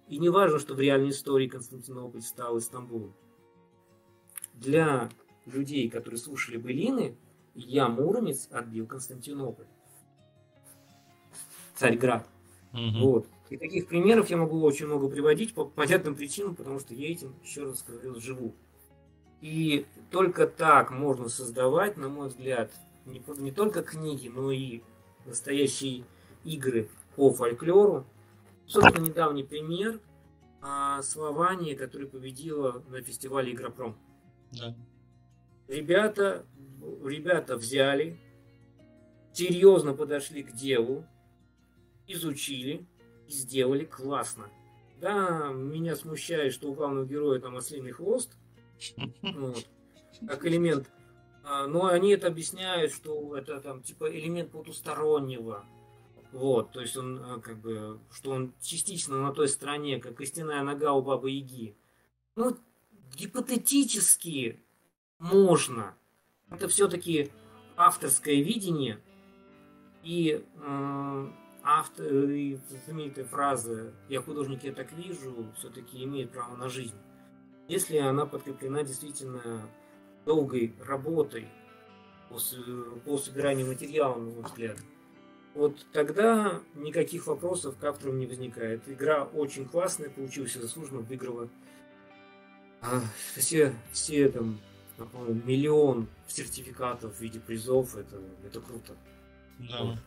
И 0.08 0.18
не 0.18 0.30
важно, 0.30 0.60
что 0.60 0.74
в 0.76 0.80
реальной 0.80 1.10
истории 1.10 1.48
Константинополь 1.48 2.22
стал 2.22 2.58
Истамбулом. 2.58 3.13
Для 4.54 5.10
людей, 5.46 5.89
которые 5.89 6.20
слушали 6.20 6.58
былины, 6.58 7.18
я, 7.56 7.88
Муромец, 7.88 8.48
отбил 8.52 8.86
Константинополь. 8.86 9.68
Царьград. 11.76 12.28
Угу. 12.74 13.00
Вот. 13.00 13.28
И 13.50 13.58
таких 13.58 13.88
примеров 13.88 14.30
я 14.30 14.38
могу 14.38 14.62
очень 14.62 14.88
много 14.88 15.08
приводить 15.08 15.54
по 15.54 15.66
понятным 15.66 16.16
причинам, 16.16 16.56
потому 16.56 16.80
что 16.80 16.94
я 16.94 17.12
этим, 17.12 17.36
еще 17.44 17.63
раз 17.63 17.84
говорю, 17.84 18.20
живу. 18.20 18.56
И 19.42 19.86
только 20.10 20.48
так 20.48 20.92
можно 20.92 21.30
создавать, 21.30 21.98
на 21.98 22.10
мой 22.10 22.30
взгляд, 22.30 22.72
не, 23.06 23.22
не 23.38 23.52
только 23.52 23.84
книги, 23.84 24.30
но 24.30 24.52
и 24.52 24.82
настоящие 25.26 26.06
игры 26.44 26.89
по 27.16 27.32
фольклору, 27.32 28.06
Собственно, 28.67 29.06
недавний 29.06 29.43
пример 29.43 29.99
а, 30.62 31.02
Слования, 31.02 31.76
которая 31.76 32.08
победила 32.08 32.84
на 32.89 33.02
фестивале 33.02 33.52
Игропром. 33.52 33.97
Да. 34.52 34.76
Ребята, 35.67 36.45
ребята 37.04 37.58
взяли, 37.58 38.17
серьезно 39.34 39.93
подошли 39.93 40.43
к 40.43 40.54
делу, 40.54 41.06
изучили 42.08 42.86
и 43.28 43.32
сделали 43.32 43.86
классно. 43.86 44.49
Да, 45.02 45.49
меня 45.49 45.95
смущает, 45.95 46.54
что 46.54 46.69
у 46.69 46.73
главного 46.73 47.06
героя 47.06 47.39
там 47.39 47.58
ослиный 47.58 47.91
хвост, 47.91 48.38
вот, 49.21 49.67
как 50.28 50.45
элемент. 50.45 50.89
А, 51.43 51.67
но 51.67 51.88
они 51.88 52.12
это 52.12 52.28
объясняют, 52.28 52.93
что 52.93 53.36
это 53.36 53.60
там 53.60 53.82
типа 53.82 54.10
элемент 54.10 54.52
потустороннего, 54.52 55.65
вот, 56.34 56.72
то 56.72 56.82
есть 56.82 56.98
он 56.98 57.19
э, 57.24 57.39
как 57.41 57.60
бы, 57.60 58.00
что 58.12 58.32
он 58.32 58.54
частично 58.60 59.22
на 59.22 59.32
той 59.32 59.48
стороне, 59.48 60.00
как 60.00 60.15
костяная 60.15 60.63
нога 60.63 60.93
у 60.93 61.04
бабы 61.04 61.30
Яги. 61.30 61.76
Ну, 62.36 62.58
гипотетически 63.15 64.60
можно. 65.19 65.96
Это 66.50 66.67
все-таки 66.67 67.32
авторское 67.78 68.38
видение 68.38 69.00
и 70.02 70.43
э, 70.56 71.28
автор, 71.62 72.12
и 72.12 72.58
знаменитая 72.86 73.26
фраза 73.26 73.93
«я 74.10 74.19
художник, 74.19 74.63
я 74.63 74.74
так 74.74 74.91
вижу» 74.93 75.54
все-таки 75.60 76.04
имеет 76.04 76.32
право 76.32 76.56
на 76.56 76.67
жизнь. 76.67 76.98
Если 77.67 77.98
она 77.98 78.26
подкреплена 78.26 78.82
действительно 78.82 79.69
долгой 80.26 80.74
работой 80.80 81.48
по, 82.30 82.39
по 83.06 83.17
собиранию 83.19 83.67
материала, 83.67 84.15
на 84.15 84.32
мой 84.32 84.43
взгляд, 84.43 84.80
вот 85.56 85.86
тогда 85.92 86.62
никаких 86.76 87.28
вопросов 87.28 87.78
к 87.78 87.84
автору 87.84 88.13
не 88.13 88.26
возникает. 88.26 88.82
Игра 88.88 89.24
очень 89.24 89.66
классная, 89.66 90.10
получилась 90.10 90.54
заслуженно, 90.54 91.02
выиграла 91.02 91.50
а, 92.82 93.02
все, 93.36 93.74
все 93.92 94.30
там, 94.30 94.60
миллион 95.46 96.08
сертификатов 96.28 97.16
в 97.16 97.22
виде 97.22 97.39
призов, 97.39 97.96
это, 97.96 98.22
это 98.46 98.60
круто. 98.62 98.96
Да. 99.60 99.84
Вот. 99.84 100.00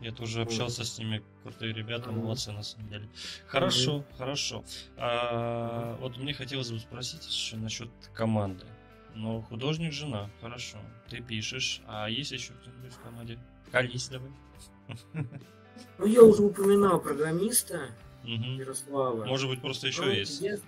Я 0.00 0.12
тоже 0.12 0.42
общался 0.42 0.84
с 0.84 0.98
ними, 0.98 1.22
крутые 1.42 1.72
ребята, 1.72 2.10
mm-hmm. 2.10 2.22
молодцы 2.22 2.50
на 2.50 2.62
самом 2.62 2.88
деле. 2.88 3.08
Хорошо, 3.46 3.98
mm-hmm. 3.98 4.16
хорошо. 4.18 4.64
А, 4.96 5.96
вот 6.00 6.16
мне 6.18 6.34
хотелось 6.34 6.70
бы 6.72 6.78
спросить 6.80 7.24
еще 7.26 7.56
насчет 7.56 7.88
команды. 8.12 8.66
Но 9.14 9.42
художник 9.42 9.92
жена, 9.92 10.28
хорошо. 10.40 10.78
Ты 11.08 11.20
пишешь, 11.20 11.82
а 11.86 12.08
есть 12.08 12.32
еще 12.32 12.52
кто-нибудь 12.54 12.92
в 12.92 13.00
команде? 13.00 13.38
Колись 13.70 14.08
давай. 14.08 14.30
Ну, 15.98 16.06
я 16.06 16.22
уже 16.22 16.42
упоминал 16.42 17.00
программиста 17.00 17.88
угу. 18.24 18.30
Ярослава. 18.32 19.24
Может 19.24 19.50
быть, 19.50 19.60
просто 19.60 19.86
еще 19.86 20.02
ну, 20.02 20.10
есть. 20.10 20.40
Я... 20.40 20.58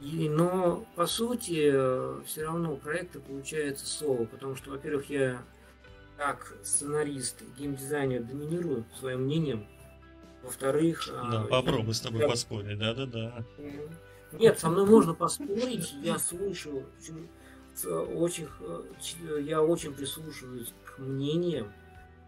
И, 0.00 0.28
но, 0.28 0.86
по 0.94 1.06
сути, 1.06 2.24
все 2.24 2.44
равно 2.44 2.76
проекта 2.76 3.20
получается 3.20 3.86
соло, 3.86 4.24
потому 4.26 4.56
что, 4.56 4.70
во-первых, 4.70 5.10
я 5.10 5.42
как 6.16 6.56
сценарист, 6.62 7.42
геймдизайнер 7.58 8.22
доминирую 8.22 8.84
своим 8.98 9.22
мнением. 9.22 9.66
Во-вторых... 10.42 11.08
Да, 11.08 11.42
а, 11.42 11.46
попробуй 11.46 11.88
я... 11.88 11.94
с 11.94 12.00
тобой 12.00 12.20
я... 12.20 12.28
поспорить, 12.28 12.78
да-да-да. 12.78 13.44
Нет, 14.32 14.58
со 14.58 14.68
мной 14.68 14.86
можно 14.86 15.14
поспорить, 15.14 15.94
я 16.02 16.18
слышу, 16.18 16.84
очень, 17.84 18.48
я 19.42 19.62
очень 19.62 19.94
прислушиваюсь 19.94 20.72
к 20.84 20.98
мнениям 20.98 21.72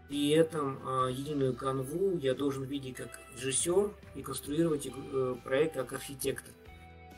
при 0.07 0.29
этом 0.29 0.79
э, 0.85 1.11
единую 1.11 1.53
канву 1.53 2.17
я 2.17 2.33
должен 2.33 2.63
видеть 2.63 2.95
как 2.95 3.19
режиссер 3.35 3.91
и 4.15 4.21
конструировать 4.21 4.87
э, 4.87 5.35
проект 5.43 5.73
как 5.73 5.93
архитектор. 5.93 6.53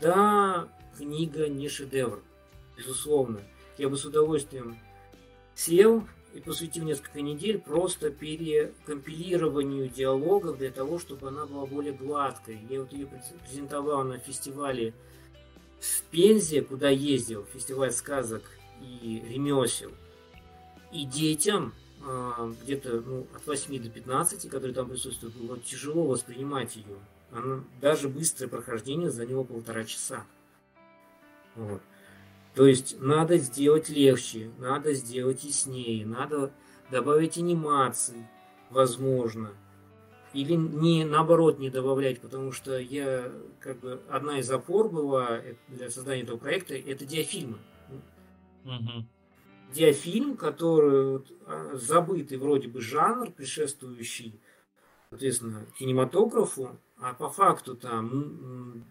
Да, 0.01 0.67
книга 0.97 1.47
не 1.47 1.69
шедевр, 1.69 2.21
безусловно. 2.77 3.41
Я 3.77 3.89
бы 3.89 3.97
с 3.97 4.05
удовольствием 4.05 4.79
сел 5.53 6.03
и 6.33 6.39
посвятил 6.39 6.83
несколько 6.83 7.21
недель 7.21 7.59
просто 7.59 8.09
перекомпилированию 8.09 9.89
диалогов 9.89 10.57
для 10.57 10.71
того, 10.71 10.97
чтобы 10.97 11.27
она 11.27 11.45
была 11.45 11.65
более 11.65 11.93
гладкой. 11.93 12.59
Я 12.69 12.81
вот 12.81 12.91
ее 12.91 13.07
презентовал 13.47 14.03
на 14.03 14.17
фестивале 14.17 14.93
в 15.79 16.01
Пензе, 16.11 16.61
куда 16.61 16.89
ездил, 16.89 17.45
фестиваль 17.53 17.91
сказок 17.91 18.43
и 18.81 19.21
ремесел. 19.29 19.91
И 20.91 21.05
детям 21.05 21.73
где-то 22.63 23.01
ну, 23.01 23.27
от 23.35 23.45
8 23.45 23.83
до 23.83 23.89
15, 23.89 24.49
которые 24.49 24.73
там 24.73 24.89
присутствуют, 24.89 25.35
было 25.35 25.59
тяжело 25.59 26.05
воспринимать 26.05 26.75
ее. 26.75 26.97
Она, 27.31 27.63
даже 27.81 28.09
быстрое 28.09 28.49
прохождение 28.49 29.11
заняло 29.11 29.43
полтора 29.43 29.83
часа. 29.83 30.25
Вот. 31.55 31.81
То 32.55 32.65
есть 32.65 32.99
надо 32.99 33.37
сделать 33.37 33.89
легче, 33.89 34.49
надо 34.57 34.93
сделать 34.93 35.43
яснее, 35.43 36.05
надо 36.05 36.51
добавить 36.89 37.37
анимации, 37.37 38.27
возможно. 38.69 39.51
Или 40.33 40.53
не 40.53 41.05
наоборот 41.05 41.59
не 41.59 41.69
добавлять, 41.69 42.21
потому 42.21 42.51
что 42.51 42.77
я 42.77 43.31
как 43.59 43.79
бы 43.79 44.01
одна 44.09 44.39
из 44.39 44.49
опор 44.49 44.89
была 44.89 45.41
для 45.67 45.89
создания 45.89 46.21
этого 46.21 46.37
проекта 46.37 46.75
это 46.75 47.05
диафильмы. 47.05 47.57
Угу. 48.65 49.05
Диафильм, 49.73 50.35
который 50.35 51.21
а, 51.45 51.75
забытый 51.75 52.37
вроде 52.37 52.67
бы 52.67 52.81
жанр, 52.81 53.31
предшествующий, 53.31 54.39
соответственно, 55.09 55.65
кинематографу, 55.77 56.77
а 56.97 57.13
по 57.13 57.29
факту 57.29 57.75
там 57.75 58.83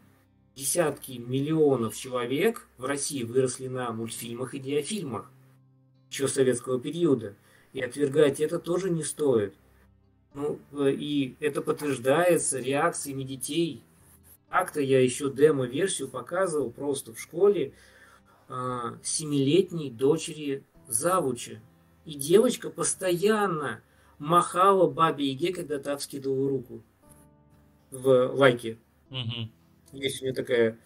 десятки 0.55 1.13
миллионов 1.13 1.97
человек 1.97 2.67
в 2.79 2.85
России 2.85 3.23
выросли 3.23 3.69
на 3.69 3.93
мультфильмах 3.93 4.55
и 4.55 4.59
диафильмах 4.59 5.31
еще 6.11 6.27
советского 6.27 6.81
периода. 6.81 7.35
И 7.73 7.81
отвергать 7.81 8.41
это 8.41 8.59
тоже 8.59 8.91
не 8.91 9.05
стоит. 9.05 9.55
Ну, 10.35 10.59
э, 10.73 10.91
и 10.93 11.37
это 11.41 11.63
подтверждается 11.63 12.59
реакциями 12.59 13.23
детей. 13.23 13.83
Как-то 14.49 14.81
я 14.81 15.01
еще 15.01 15.31
демо-версию 15.31 16.09
показывал 16.09 16.71
просто 16.71 17.13
в 17.13 17.21
школе 17.21 17.73
семилетней 19.03 19.91
дочери 19.91 20.65
завуча. 20.87 21.61
И 22.05 22.15
девочка 22.15 22.71
постоянно 22.71 23.83
махала 24.19 24.89
бабе 24.89 25.31
Еге, 25.31 25.53
когда 25.53 25.79
та 25.79 25.97
вскидывала 25.97 26.49
руку 26.49 26.83
в 27.91 28.33
лайке. 28.35 28.79
Угу. 29.11 29.51
Есть 29.93 30.21
у 30.21 30.25
нее 30.25 30.35
такая 30.35 30.79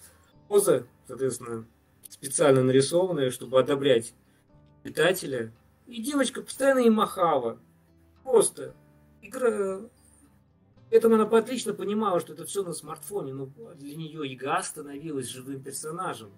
поза, 0.48 0.86
соответственно, 1.06 1.66
специально 2.08 2.62
нарисованная, 2.62 3.30
чтобы 3.30 3.58
одобрять 3.58 4.14
питателя. 4.82 5.52
И 5.86 6.02
девочка 6.02 6.42
постоянно 6.42 6.80
ей 6.80 6.90
махала. 6.90 7.58
Просто. 8.22 8.74
Игра... 9.20 9.80
Этому 10.90 11.14
она 11.14 11.24
отлично 11.24 11.72
понимала, 11.72 12.20
что 12.20 12.34
это 12.34 12.44
все 12.44 12.62
на 12.62 12.74
смартфоне, 12.74 13.32
но 13.32 13.46
для 13.76 13.96
нее 13.96 14.26
Ига 14.30 14.62
становилась 14.62 15.28
живым 15.28 15.62
персонажем. 15.62 16.30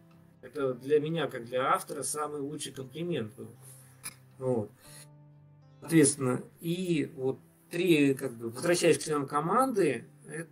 Это 0.45 0.75
для 0.75 1.01
меня, 1.01 1.27
как 1.27 1.47
для 1.47 1.73
автора, 1.73 2.03
самый 2.03 2.41
лучший 2.41 2.73
комплимент 2.73 3.35
был. 3.35 3.49
Вот. 4.39 4.71
Соответственно, 5.81 6.43
и 6.61 7.11
вот 7.17 7.39
три, 7.71 8.15
как 8.15 8.35
бы, 8.35 8.51
возвращаясь 8.51 8.99
к 8.99 9.03
членам 9.03 9.27
команды, 9.27 10.05
это, 10.29 10.49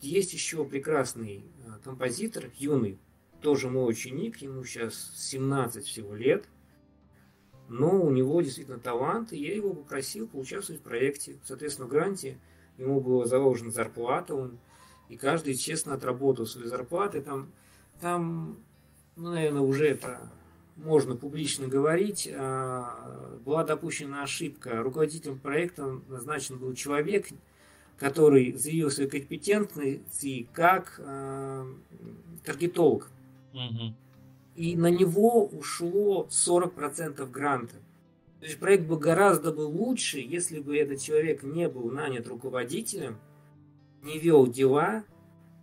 есть 0.00 0.32
еще 0.32 0.64
прекрасный 0.64 1.44
а, 1.66 1.78
композитор, 1.78 2.50
юный, 2.56 2.98
тоже 3.40 3.70
мой 3.70 3.88
ученик, 3.88 4.38
ему 4.38 4.64
сейчас 4.64 5.12
17 5.16 5.86
всего 5.86 6.16
лет, 6.16 6.48
но 7.68 8.02
у 8.02 8.10
него 8.10 8.40
действительно 8.42 8.80
талант, 8.80 9.32
и 9.32 9.38
я 9.38 9.54
его 9.54 9.74
попросил 9.74 10.26
поучаствовать 10.26 10.80
в 10.80 10.84
проекте. 10.84 11.38
Соответственно, 11.44 11.86
в 11.86 11.90
гранте 11.90 12.40
ему 12.78 13.00
была 13.00 13.26
заложена 13.26 13.70
зарплата, 13.70 14.34
он 14.34 14.58
и 15.08 15.16
каждый 15.16 15.54
честно 15.54 15.94
отработал 15.94 16.46
свои 16.46 16.66
зарплаты. 16.66 17.20
Там, 17.20 17.52
там 18.00 18.58
ну, 19.16 19.32
наверное, 19.32 19.60
уже 19.60 19.86
это 19.88 20.30
можно 20.76 21.14
публично 21.14 21.68
говорить, 21.68 22.28
а, 22.32 23.38
была 23.44 23.64
допущена 23.64 24.22
ошибка. 24.22 24.82
Руководителем 24.82 25.38
проекта 25.38 26.00
назначен 26.08 26.58
был 26.58 26.74
человек, 26.74 27.28
который 27.98 28.52
заявил 28.54 28.90
свои 28.90 29.06
компетентности 29.06 30.48
как 30.54 30.94
э, 30.98 31.66
таргетолог. 32.44 33.10
Угу. 33.52 33.94
И 34.56 34.74
на 34.74 34.86
него 34.86 35.44
ушло 35.44 36.26
40% 36.30 37.30
гранта. 37.30 37.76
То 38.40 38.46
есть 38.46 38.58
проект 38.58 38.86
был 38.86 38.96
гораздо 38.96 39.52
бы 39.52 39.60
лучше, 39.60 40.18
если 40.18 40.60
бы 40.60 40.78
этот 40.78 41.02
человек 41.02 41.42
не 41.42 41.68
был 41.68 41.90
нанят 41.90 42.26
руководителем, 42.26 43.18
не 44.02 44.18
вел 44.18 44.46
дела, 44.46 45.04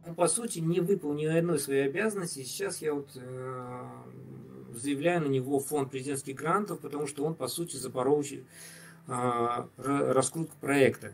он, 0.08 0.16
по 0.16 0.28
сути, 0.28 0.60
не 0.60 0.80
выполнил 0.80 1.30
ни 1.32 1.38
одной 1.38 1.60
своей 1.60 1.86
обязанности. 1.86 2.44
Сейчас 2.44 2.82
я 2.82 2.94
вот 2.94 3.10
э, 3.16 3.86
заявляю 4.74 5.22
на 5.22 5.28
него 5.28 5.60
фонд 5.60 5.92
президентских 5.92 6.36
грантов, 6.36 6.80
потому 6.80 7.08
что 7.08 7.26
он, 7.26 7.36
по 7.36 7.48
сути, 7.48 7.76
запорол 7.76 8.24
э, 8.24 9.64
раскрутку 9.78 10.56
проекта. 10.62 11.14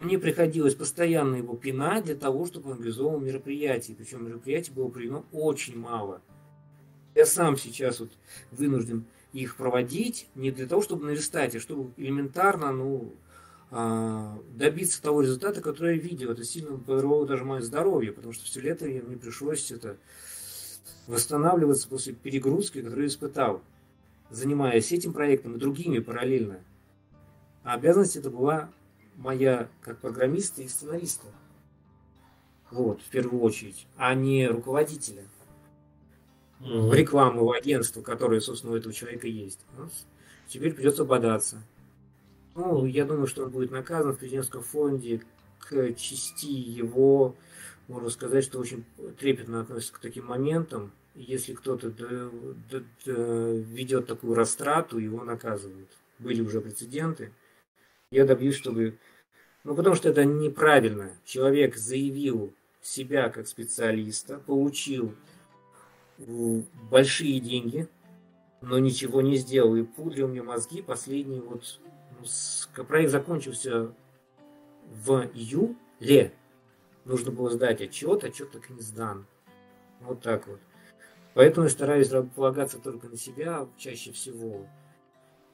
Мне 0.00 0.18
приходилось 0.18 0.74
постоянно 0.74 1.36
его 1.36 1.54
пинать 1.54 2.04
для 2.04 2.14
того, 2.14 2.46
чтобы 2.46 2.70
он 2.70 2.76
организовал 2.78 3.20
мероприятие. 3.20 3.96
Причем 3.96 4.26
мероприятий 4.26 4.72
было 4.72 4.88
проведено 4.88 5.24
очень 5.30 5.78
мало. 5.78 6.22
Я 7.14 7.26
сам 7.26 7.56
сейчас 7.56 8.00
вот 8.00 8.10
вынужден 8.50 9.04
их 9.32 9.56
проводить 9.56 10.28
не 10.34 10.50
для 10.50 10.66
того, 10.66 10.82
чтобы 10.82 11.04
наверстать, 11.04 11.54
а 11.54 11.60
чтобы 11.60 11.92
элементарно 11.96 12.72
ну, 12.72 13.12
добиться 13.70 15.00
того 15.00 15.22
результата, 15.22 15.60
который 15.60 15.96
я 15.96 16.02
видел. 16.02 16.32
Это 16.32 16.44
сильно 16.44 16.76
подорвало 16.76 17.26
даже 17.26 17.44
мое 17.44 17.60
здоровье, 17.60 18.12
потому 18.12 18.32
что 18.32 18.44
все 18.44 18.60
лето 18.60 18.84
мне 18.84 19.16
пришлось 19.16 19.70
это 19.70 19.96
восстанавливаться 21.06 21.88
после 21.88 22.12
перегрузки, 22.12 22.82
которую 22.82 23.02
я 23.02 23.08
испытал, 23.08 23.62
занимаясь 24.30 24.92
этим 24.92 25.12
проектом 25.12 25.54
и 25.54 25.58
другими 25.58 26.00
параллельно. 26.00 26.60
А 27.62 27.74
обязанность 27.74 28.16
это 28.16 28.30
была 28.30 28.70
моя 29.16 29.68
как 29.82 29.98
программиста 29.98 30.62
и 30.62 30.68
сценариста. 30.68 31.26
Вот, 32.70 33.02
в 33.02 33.10
первую 33.10 33.42
очередь, 33.42 33.86
а 33.96 34.14
не 34.14 34.46
руководителя 34.46 35.24
mm-hmm. 36.60 36.94
рекламного 36.94 37.56
агентства, 37.56 38.00
которое, 38.00 38.40
собственно, 38.40 38.72
у 38.72 38.76
этого 38.76 38.94
человека 38.94 39.26
есть. 39.26 39.60
Ну, 39.76 39.88
теперь 40.48 40.72
придется 40.72 41.04
бодаться. 41.04 41.62
Ну, 42.54 42.84
я 42.84 43.04
думаю, 43.04 43.26
что 43.26 43.44
он 43.44 43.50
будет 43.50 43.70
наказан 43.70 44.12
в 44.12 44.18
президентском 44.18 44.62
фонде 44.62 45.22
к 45.58 45.92
части 45.94 46.46
его, 46.46 47.36
можно 47.88 48.10
сказать, 48.10 48.44
что 48.44 48.58
очень 48.58 48.84
трепетно 49.18 49.60
относится 49.60 49.94
к 49.94 50.00
таким 50.00 50.26
моментам. 50.26 50.92
Если 51.14 51.54
кто-то 51.54 51.88
ведет 53.04 54.06
такую 54.06 54.34
растрату, 54.34 54.98
его 54.98 55.24
наказывают. 55.24 55.88
Были 56.18 56.40
уже 56.40 56.60
прецеденты. 56.60 57.32
Я 58.10 58.24
добьюсь, 58.24 58.56
чтобы 58.56 58.98
ну, 59.62 59.74
потому 59.74 59.94
что 59.94 60.08
это 60.08 60.24
неправильно. 60.24 61.12
Человек 61.24 61.76
заявил 61.76 62.54
себя 62.80 63.28
как 63.28 63.46
специалиста, 63.46 64.38
получил 64.38 65.14
большие 66.90 67.40
деньги, 67.40 67.86
но 68.62 68.78
ничего 68.78 69.20
не 69.20 69.36
сделал. 69.36 69.76
И 69.76 69.82
пудрил 69.82 70.28
мне 70.28 70.42
мозги 70.42 70.80
последний 70.82 71.40
вот... 71.40 71.78
Проект 72.86 73.10
закончился 73.10 73.94
в 74.86 75.28
июле. 75.34 76.32
Нужно 77.04 77.32
было 77.32 77.50
сдать 77.50 77.80
отчет, 77.80 78.24
отчет 78.24 78.50
так 78.50 78.70
и 78.70 78.72
не 78.72 78.80
сдан. 78.80 79.26
Вот 80.00 80.20
так 80.22 80.46
вот. 80.46 80.60
Поэтому 81.34 81.64
я 81.64 81.70
стараюсь 81.70 82.08
полагаться 82.34 82.78
только 82.78 83.08
на 83.08 83.16
себя 83.16 83.68
чаще 83.76 84.12
всего 84.12 84.66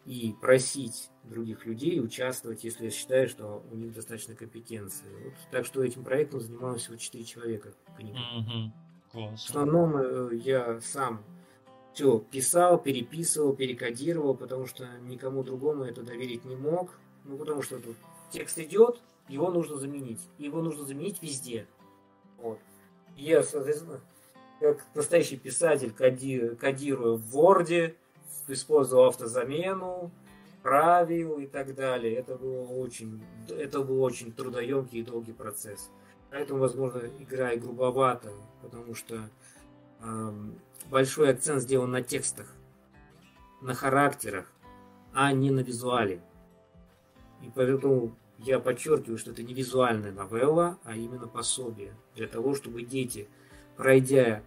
и 0.07 0.35
просить 0.41 1.11
других 1.25 1.67
людей 1.67 2.01
участвовать, 2.01 2.65
если 2.65 2.85
я 2.85 2.91
считаю, 2.91 3.29
что 3.29 3.65
у 3.71 3.75
них 3.75 3.93
достаточно 3.93 4.35
компетенции. 4.35 5.09
Вот, 5.25 5.35
так 5.51 5.67
что 5.67 5.83
этим 5.83 6.05
проектом 6.05 6.41
занималось 6.41 6.83
всего 6.83 6.97
4 6.97 7.25
человека. 7.25 7.75
Mm-hmm. 7.99 8.71
В 9.13 9.35
основном 9.35 9.97
э, 9.97 10.37
я 10.37 10.81
сам 10.81 11.25
все 11.97 12.19
писал, 12.19 12.79
переписывал, 12.79 13.55
перекодировал, 13.55 14.35
потому 14.35 14.67
что 14.67 14.87
никому 15.09 15.43
другому 15.43 15.85
это 15.85 16.03
доверить 16.03 16.45
не 16.45 16.55
мог. 16.55 16.91
Ну, 17.25 17.39
потому 17.39 17.63
что 17.63 17.79
тут 17.79 17.97
текст 18.31 18.59
идет, 18.59 19.01
его 19.31 19.51
нужно 19.51 19.79
заменить. 19.79 20.21
Его 20.37 20.61
нужно 20.61 20.85
заменить 20.85 21.23
везде. 21.23 21.67
Вот. 22.37 22.59
Я, 23.17 23.43
соответственно, 23.43 24.03
как 24.61 24.85
настоящий 24.95 25.39
писатель 25.39 25.91
коди, 25.91 26.51
кодирую 26.61 27.17
в 27.17 27.35
Word, 27.35 27.95
использовал 28.47 29.07
автозамену, 29.07 30.11
правил 30.63 31.39
и 31.39 31.47
так 31.47 31.75
далее. 31.75 32.15
Это 32.17 32.37
было 32.37 32.67
очень, 32.67 33.25
это 33.49 33.81
был 33.81 34.03
очень 34.03 34.33
трудоемкий 34.33 35.01
и 35.01 35.03
долгий 35.03 35.33
процесс. 35.33 35.91
Поэтому, 36.31 36.61
возможно, 36.61 37.11
игра 37.19 37.53
и 37.53 37.59
грубовата, 37.59 38.33
потому 38.61 38.95
что 38.95 39.31
э, 40.03 40.33
большой 40.91 41.31
акцент 41.31 41.63
сделан 41.63 41.91
на 41.91 42.03
текстах, 42.03 42.53
на 43.61 43.75
характерах, 43.75 44.53
а 45.13 45.33
не 45.33 45.51
на 45.51 45.61
визуале. 45.61 46.23
И 47.43 47.51
поэтому 47.55 48.17
я 48.39 48.61
подчеркиваю, 48.61 49.19
что 49.19 49.31
это 49.31 49.43
не 49.43 49.55
визуальная 49.55 50.13
новелла, 50.13 50.79
а 50.85 50.97
именно 50.97 51.27
пособие 51.27 51.95
для 52.15 52.27
того, 52.27 52.55
чтобы 52.55 52.83
дети, 52.83 53.29
пройдя 53.77 54.43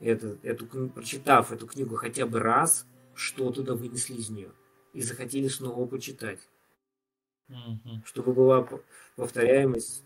это, 0.00 0.38
эту, 0.42 0.66
прочитав 0.88 1.52
эту 1.52 1.66
книгу 1.66 1.96
хотя 1.96 2.26
бы 2.26 2.38
раз, 2.38 2.86
что 3.14 3.50
туда 3.50 3.74
вынесли 3.74 4.14
из 4.14 4.30
нее 4.30 4.52
и 4.92 5.02
захотели 5.02 5.48
снова 5.48 5.86
почитать. 5.86 6.40
Угу. 7.48 8.02
Чтобы 8.04 8.32
была 8.32 8.68
повторяемость, 9.16 10.04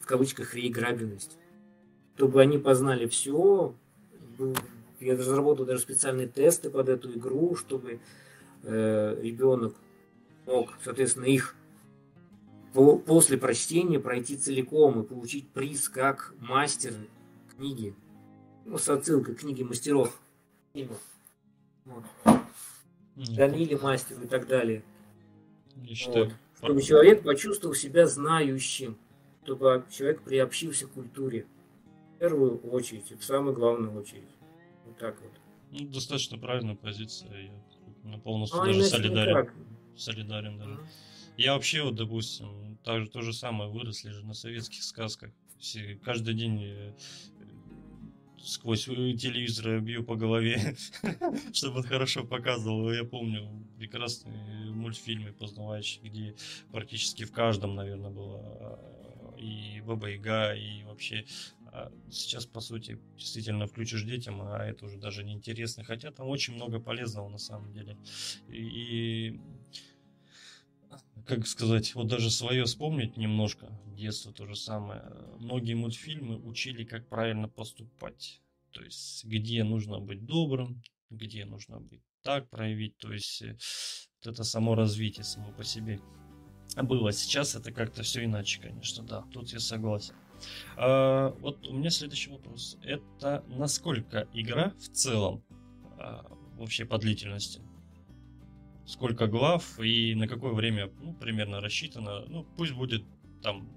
в 0.00 0.06
кавычках, 0.06 0.54
реиграбельность. 0.54 1.38
Чтобы 2.16 2.40
они 2.42 2.58
познали 2.58 3.06
все, 3.06 3.74
Я 5.02 5.16
разработал 5.16 5.66
даже 5.66 5.80
специальные 5.80 6.28
тесты 6.28 6.70
под 6.70 6.88
эту 6.88 7.12
игру, 7.12 7.56
чтобы 7.56 8.00
э, 8.62 9.20
ребенок 9.20 9.74
мог, 10.46 10.70
соответственно, 10.82 11.24
их 11.24 11.54
по, 12.72 12.98
после 12.98 13.36
прочтения 13.36 13.98
пройти 13.98 14.36
целиком 14.36 15.02
и 15.02 15.06
получить 15.06 15.48
приз 15.48 15.88
как 15.88 16.34
мастер 16.40 16.94
книги. 17.56 17.94
Ну, 18.64 18.78
с 18.78 18.88
отсылкой 18.88 19.34
к 19.34 19.40
книге 19.40 19.64
мастеров. 19.64 20.20
Вот. 21.84 22.04
Галиле 23.16 23.76
мастеру 23.76 24.22
и 24.22 24.26
так 24.26 24.46
далее. 24.46 24.84
Я 25.76 25.94
считаю, 25.94 26.26
вот. 26.26 26.34
Чтобы 26.58 26.82
человек 26.82 27.24
почувствовал 27.24 27.74
себя 27.74 28.06
знающим, 28.06 28.96
чтобы 29.44 29.84
человек 29.90 30.22
приобщился 30.22 30.86
к 30.86 30.92
культуре. 30.92 31.46
В 32.16 32.18
первую 32.20 32.58
очередь, 32.58 33.12
в 33.18 33.24
самую 33.24 33.54
главную 33.54 33.98
очередь. 33.98 34.28
Вот 34.92 34.98
так 34.98 35.20
вот. 35.22 35.32
Ну, 35.70 35.88
достаточно 35.88 36.36
правильная 36.36 36.74
позиция. 36.74 37.50
Я 38.04 38.18
полностью 38.18 38.60
а, 38.60 38.66
даже 38.66 38.84
солидарен. 38.84 39.50
Солидарен, 39.96 40.58
да. 40.58 40.64
Mm-hmm. 40.64 40.86
Я 41.38 41.54
вообще, 41.54 41.82
вот, 41.82 41.94
допустим, 41.94 42.78
так, 42.84 43.10
то 43.10 43.22
же 43.22 43.32
самое, 43.32 43.70
выросли 43.70 44.10
же 44.10 44.24
на 44.24 44.34
советских 44.34 44.82
сказках. 44.82 45.30
Все, 45.58 45.98
каждый 46.04 46.34
день 46.34 46.62
э, 46.62 46.92
сквозь 48.38 48.84
телевизор 48.84 49.80
бью 49.80 50.04
по 50.04 50.16
голове, 50.16 50.76
чтобы 51.54 51.78
он 51.78 51.84
хорошо 51.84 52.24
показывал. 52.24 52.92
Я 52.92 53.04
помню 53.04 53.48
прекрасные 53.78 54.72
мультфильмы 54.72 55.32
познавающие, 55.32 56.02
где 56.02 56.34
практически 56.70 57.24
в 57.24 57.32
каждом, 57.32 57.76
наверное, 57.76 58.10
было 58.10 58.40
а, 58.40 59.34
и 59.38 59.80
Баба 59.80 60.08
Яга, 60.08 60.54
и 60.54 60.82
вообще 60.84 61.24
сейчас, 62.10 62.46
по 62.46 62.60
сути, 62.60 62.98
действительно 63.16 63.66
включишь 63.66 64.04
детям, 64.04 64.42
а 64.42 64.64
это 64.64 64.84
уже 64.86 64.98
даже 64.98 65.24
не 65.24 65.32
интересно. 65.32 65.84
Хотя 65.84 66.10
там 66.10 66.28
очень 66.28 66.54
много 66.54 66.80
полезного 66.80 67.28
на 67.28 67.38
самом 67.38 67.72
деле. 67.72 67.96
И, 68.48 69.40
как 71.26 71.46
сказать, 71.46 71.94
вот 71.94 72.08
даже 72.08 72.30
свое 72.30 72.64
вспомнить 72.64 73.16
немножко, 73.16 73.70
детство 73.96 74.32
то 74.32 74.46
же 74.46 74.56
самое. 74.56 75.02
Многие 75.38 75.74
мультфильмы 75.74 76.36
учили, 76.36 76.84
как 76.84 77.08
правильно 77.08 77.48
поступать. 77.48 78.40
То 78.72 78.82
есть, 78.82 79.24
где 79.24 79.64
нужно 79.64 79.98
быть 79.98 80.24
добрым, 80.24 80.82
где 81.10 81.44
нужно 81.44 81.80
быть 81.80 82.02
так 82.22 82.48
проявить. 82.50 82.96
То 82.98 83.12
есть, 83.12 83.42
э, 83.42 83.56
вот 84.24 84.32
это 84.32 84.44
само 84.44 84.74
развитие 84.74 85.24
само 85.24 85.52
по 85.52 85.64
себе 85.64 86.00
было. 86.76 87.12
Сейчас 87.12 87.54
это 87.54 87.72
как-то 87.72 88.02
все 88.02 88.24
иначе, 88.24 88.60
конечно, 88.60 89.02
да. 89.04 89.24
Тут 89.32 89.52
я 89.52 89.60
согласен. 89.60 90.14
А, 90.76 91.34
вот 91.40 91.66
у 91.66 91.74
меня 91.74 91.90
следующий 91.90 92.30
вопрос. 92.30 92.78
Это 92.82 93.44
насколько 93.48 94.28
игра 94.32 94.72
в 94.78 94.88
целом 94.88 95.42
а, 95.98 96.26
вообще 96.56 96.84
по 96.84 96.98
длительности? 96.98 97.60
сколько 98.84 99.26
глав 99.26 99.78
и 99.80 100.14
на 100.14 100.28
какое 100.28 100.52
время, 100.52 100.90
ну, 101.00 101.14
примерно 101.14 101.60
рассчитано. 101.60 102.24
Ну, 102.28 102.46
пусть 102.56 102.72
будет 102.72 103.04
там 103.42 103.68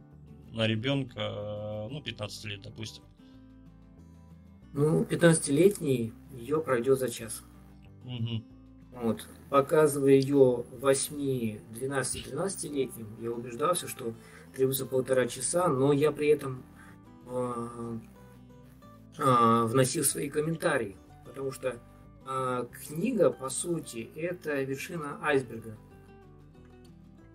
на 0.52 0.68
ребенка, 0.68 1.88
ну, 1.90 2.02
15 2.02 2.46
лет, 2.46 2.62
допустим. 2.62 3.04
Ну, 4.74 5.04
15-летний 5.04 6.14
ее 6.34 6.60
пройдет 6.62 7.00
за 7.00 7.10
час. 7.10 7.44
Угу. 8.04 8.44
Вот. 9.04 9.28
Показывая 9.50 10.14
ее 10.14 10.66
8, 10.80 11.60
12, 11.72 12.28
13-летним, 12.28 13.22
я 13.22 13.32
убеждался, 13.32 13.88
что 13.88 14.14
требуется 14.56 14.86
полтора 14.86 15.28
часа, 15.28 15.68
но 15.68 15.94
я 15.94 16.12
при 16.12 16.30
этом 16.30 16.64
э, 17.28 17.98
э, 19.18 19.64
вносил 19.66 20.04
свои 20.04 20.30
комментарии, 20.30 20.96
потому 21.26 21.52
что 21.52 21.80
а, 22.28 22.66
книга, 22.66 23.30
по 23.30 23.50
сути, 23.50 24.10
это 24.16 24.60
вершина 24.64 25.20
айсберга. 25.22 25.78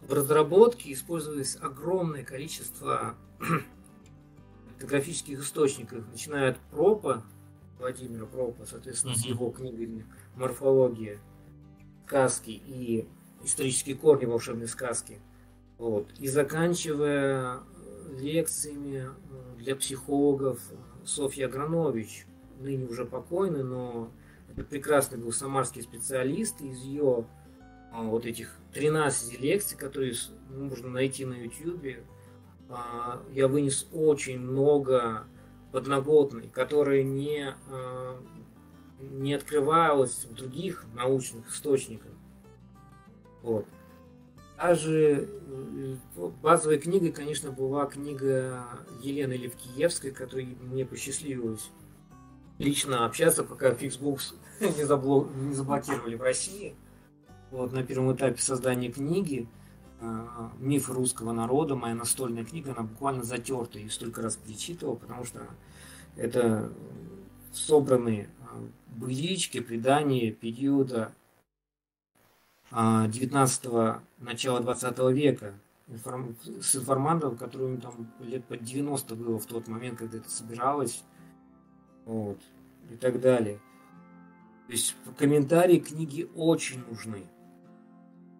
В 0.02 0.12
разработке 0.12 0.92
использовалось 0.92 1.56
огромное 1.60 2.24
количество 2.24 3.14
графических 4.80 5.38
источников, 5.40 6.04
начиная 6.10 6.50
от 6.50 6.58
Пропа, 6.72 7.22
Владимира 7.78 8.26
Пропа, 8.26 8.66
соответственно, 8.66 9.12
mm-hmm. 9.12 9.16
с 9.16 9.26
его 9.26 9.50
книгами 9.50 10.06
«Морфология», 10.34 11.20
«Сказки» 12.06 12.50
и 12.50 13.08
«Исторические 13.44 13.94
корни 13.94 14.24
волшебной 14.24 14.66
сказки», 14.66 15.20
вот, 15.80 16.12
и 16.18 16.28
заканчивая 16.28 17.60
лекциями 18.18 19.08
э, 19.08 19.56
для 19.56 19.74
психологов 19.74 20.60
Софья 21.06 21.46
Агранович, 21.46 22.26
ныне 22.60 22.84
уже 22.84 23.06
покойный, 23.06 23.64
но 23.64 24.10
прекрасный 24.68 25.16
был 25.16 25.32
самарский 25.32 25.80
специалист, 25.80 26.60
из 26.60 26.82
ее 26.82 27.24
а, 27.92 28.02
вот 28.02 28.26
этих 28.26 28.54
13 28.74 29.40
лекций, 29.40 29.78
которые 29.78 30.12
можно 30.50 30.90
найти 30.90 31.24
на 31.24 31.32
YouTube, 31.32 32.04
а, 32.68 33.22
я 33.32 33.48
вынес 33.48 33.88
очень 33.90 34.38
много 34.38 35.24
подноготной, 35.72 36.48
которые 36.48 37.04
не, 37.04 37.54
а, 37.70 38.20
не 39.00 39.32
открывалось 39.32 40.26
в 40.26 40.34
других 40.34 40.84
научных 40.94 41.48
источниках. 41.48 42.12
Вот. 43.40 43.64
Даже 44.60 45.26
э, 45.48 45.96
базовой 46.42 46.78
книгой, 46.78 47.12
конечно, 47.12 47.50
была 47.50 47.86
книга 47.86 48.66
Елены 49.00 49.32
Левкиевской, 49.32 50.10
которой 50.10 50.56
мне 50.60 50.84
посчастливилось 50.84 51.70
лично 52.58 53.06
общаться, 53.06 53.42
пока 53.42 53.70
Fixbox 53.70 54.34
не, 54.76 54.84
забло... 54.84 55.26
не 55.34 55.54
заблокировали 55.54 56.14
в 56.14 56.22
России. 56.22 56.74
Вот 57.50 57.72
на 57.72 57.82
первом 57.82 58.14
этапе 58.14 58.40
создания 58.42 58.92
книги 58.92 59.48
э, 60.00 60.26
«Миф 60.58 60.90
русского 60.90 61.32
народа», 61.32 61.74
моя 61.74 61.94
настольная 61.94 62.44
книга, 62.44 62.72
она 62.72 62.82
буквально 62.82 63.24
затерта, 63.24 63.78
и 63.78 63.88
столько 63.88 64.20
раз 64.20 64.36
перечитывал, 64.36 64.96
потому 64.96 65.24
что 65.24 65.40
это 66.16 66.70
собранные 67.50 68.28
э, 68.28 68.68
былички, 68.88 69.60
предания 69.60 70.30
периода 70.30 71.14
19 72.72 73.66
э, 73.66 74.00
начала 74.18 74.60
20 74.60 74.98
века 75.12 75.54
информ... 75.88 76.36
с 76.60 76.76
информантом, 76.76 77.36
которому 77.36 77.78
там 77.78 78.12
лет 78.20 78.44
по 78.44 78.56
90 78.56 79.14
было 79.16 79.38
в 79.38 79.46
тот 79.46 79.66
момент, 79.68 79.98
когда 79.98 80.18
это 80.18 80.30
собиралось 80.30 81.02
вот, 82.04 82.40
и 82.90 82.96
так 82.96 83.20
далее. 83.20 83.60
То 84.66 84.72
есть 84.72 84.96
комментарии 85.18 85.80
книги 85.80 86.30
очень 86.36 86.84
нужны, 86.86 87.24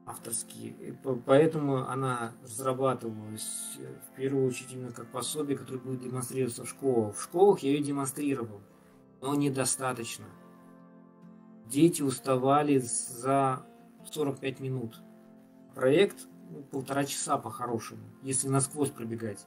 авторские. 0.07 0.71
И 0.79 0.95
поэтому 1.27 1.89
она 1.89 2.33
разрабатывалась 2.45 3.79
в 3.79 4.17
первую 4.17 4.47
очередь 4.47 4.73
именно 4.73 4.93
как 4.93 5.09
пособие, 5.09 5.59
которое 5.59 5.79
будет 5.81 6.03
демонстрироваться 6.03 6.65
в 6.65 6.69
школах. 6.69 7.17
В 7.17 7.23
школах 7.23 7.61
я 7.61 7.71
ее 7.71 7.83
демонстрировал, 7.83 8.61
но 9.21 9.35
недостаточно. 9.35 10.27
Дети 11.67 12.03
уставали 12.03 12.79
за 12.79 13.67
45 14.05 14.61
минут. 14.61 15.01
Проект 15.75 16.27
ну, 16.51 16.63
полтора 16.63 17.05
часа 17.05 17.39
по-хорошему, 17.39 18.03
если 18.23 18.49
насквозь 18.49 18.91
пробегать. 18.91 19.47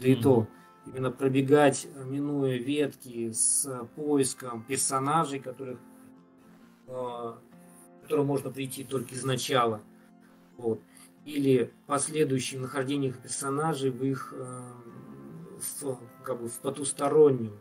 Да 0.00 0.08
и 0.08 0.14
mm-hmm. 0.14 0.22
то 0.22 0.48
именно 0.86 1.10
пробегать, 1.10 1.86
э, 1.94 2.04
минуя 2.04 2.56
ветки 2.56 3.30
с 3.32 3.68
поиском 3.96 4.62
персонажей, 4.64 5.40
которых, 5.40 5.78
э, 6.86 7.34
которым 8.02 8.26
можно 8.26 8.50
прийти 8.50 8.84
только 8.84 9.14
изначала. 9.14 9.82
Вот. 10.56 10.80
Или 11.24 11.72
последующим 11.86 12.62
нахождением 12.62 13.14
персонажей 13.14 13.90
в 13.90 14.02
их 14.04 14.32
э, 14.36 14.72
в, 15.80 15.98
как 16.22 16.40
бы, 16.40 16.48
в 16.48 16.58
потустороннем. 16.60 17.58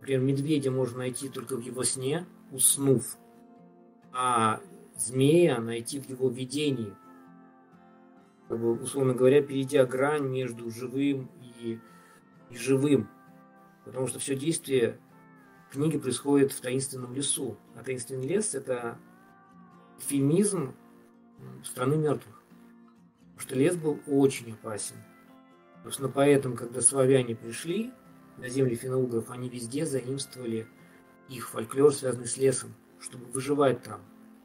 Например, 0.00 0.20
медведя 0.20 0.70
можно 0.70 0.98
найти 0.98 1.28
только 1.28 1.56
в 1.56 1.60
его 1.60 1.84
сне, 1.84 2.26
уснув, 2.50 3.16
а 4.12 4.60
змея 4.96 5.60
найти 5.60 6.00
в 6.00 6.08
его 6.08 6.28
видении. 6.28 6.94
Как 8.48 8.58
бы, 8.58 8.72
условно 8.72 9.14
говоря, 9.14 9.42
перейдя 9.42 9.86
грань 9.86 10.28
между 10.28 10.70
живым 10.70 11.30
и 11.40 11.80
и 12.52 12.56
живым. 12.56 13.08
Потому 13.84 14.06
что 14.06 14.18
все 14.18 14.36
действие 14.36 14.98
книги 15.70 15.98
происходит 15.98 16.52
в 16.52 16.60
таинственном 16.60 17.14
лесу. 17.14 17.56
А 17.74 17.82
таинственный 17.82 18.26
лес– 18.26 18.54
это 18.54 18.98
эфемизм 19.98 20.74
страны 21.64 21.96
мертвых. 21.96 22.42
Потому 23.34 23.40
что 23.40 23.54
лес 23.56 23.76
был 23.76 24.00
очень 24.06 24.52
опасен. 24.52 24.96
Собственно, 25.82 26.08
поэтому, 26.08 26.54
когда 26.54 26.80
славяне 26.80 27.34
пришли 27.34 27.92
на 28.38 28.48
земли 28.48 28.76
финно 28.76 28.98
они 29.28 29.48
везде 29.48 29.84
заимствовали 29.84 30.66
их 31.28 31.48
фольклор, 31.48 31.92
связанный 31.92 32.26
с 32.26 32.36
лесом, 32.36 32.74
чтобы 33.00 33.26
выживать 33.26 33.82
там, 33.82 34.00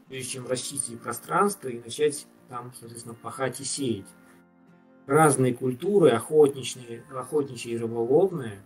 прежде 0.07 0.31
чем 0.31 0.47
расчистить 0.47 1.01
пространство 1.01 1.67
и 1.67 1.79
начать 1.79 2.27
там, 2.49 2.73
соответственно, 2.79 3.15
пахать 3.15 3.59
и 3.59 3.63
сеять 3.63 4.07
разные 5.07 5.53
культуры, 5.53 6.09
охотничьи, 6.11 7.01
охотничьи 7.11 7.73
и 7.73 7.77
рыболовные, 7.77 8.61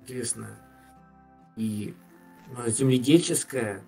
соответственно, 0.00 0.58
и 1.56 1.94
земледельческая, 2.66 3.84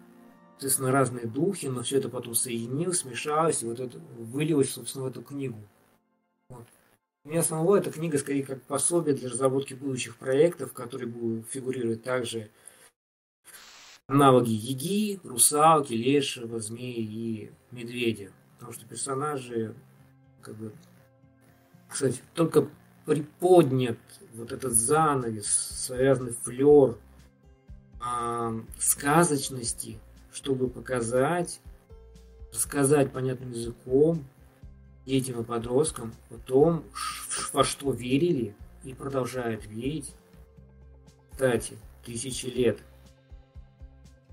соответственно, 0.52 0.92
разные 0.92 1.26
духи, 1.26 1.66
но 1.66 1.82
все 1.82 1.98
это 1.98 2.08
потом 2.08 2.34
соединилось, 2.34 3.00
смешалось, 3.00 3.62
и 3.62 3.66
вот 3.66 3.80
это 3.80 3.98
вылилось, 4.18 4.70
собственно, 4.70 5.06
в 5.06 5.08
эту 5.08 5.22
книгу. 5.22 5.58
Вот. 6.50 6.66
У 7.24 7.30
меня 7.30 7.42
самого 7.42 7.76
эта 7.76 7.90
книга 7.90 8.18
скорее 8.18 8.44
как 8.44 8.62
пособие 8.62 9.16
для 9.16 9.30
разработки 9.30 9.74
будущих 9.74 10.16
проектов, 10.16 10.72
которые 10.72 11.08
будут 11.08 11.48
фигурировать 11.48 12.02
также 12.04 12.50
аналоги 14.08 14.50
Еги, 14.50 15.20
Русалки, 15.24 15.92
Лешего, 15.92 16.60
Змеи 16.60 17.00
и 17.00 17.50
Медведя. 17.72 18.30
Потому 18.54 18.72
что 18.72 18.86
персонажи, 18.86 19.74
как 20.42 20.54
бы, 20.56 20.72
кстати, 21.88 22.20
только 22.34 22.68
приподнят 23.04 23.98
вот 24.34 24.52
этот 24.52 24.72
занавес, 24.72 25.46
связанный 25.46 26.32
флер 26.32 26.98
э, 28.00 28.60
сказочности, 28.78 29.98
чтобы 30.32 30.68
показать, 30.68 31.60
рассказать 32.52 33.12
понятным 33.12 33.52
языком 33.52 34.24
детям 35.04 35.40
и 35.40 35.44
подросткам 35.44 36.14
о 36.30 36.38
том, 36.38 36.84
во 37.52 37.64
что 37.64 37.92
верили 37.92 38.54
и 38.84 38.94
продолжают 38.94 39.66
верить. 39.66 40.14
Кстати, 41.32 41.76
тысячи 42.04 42.46
лет 42.46 42.80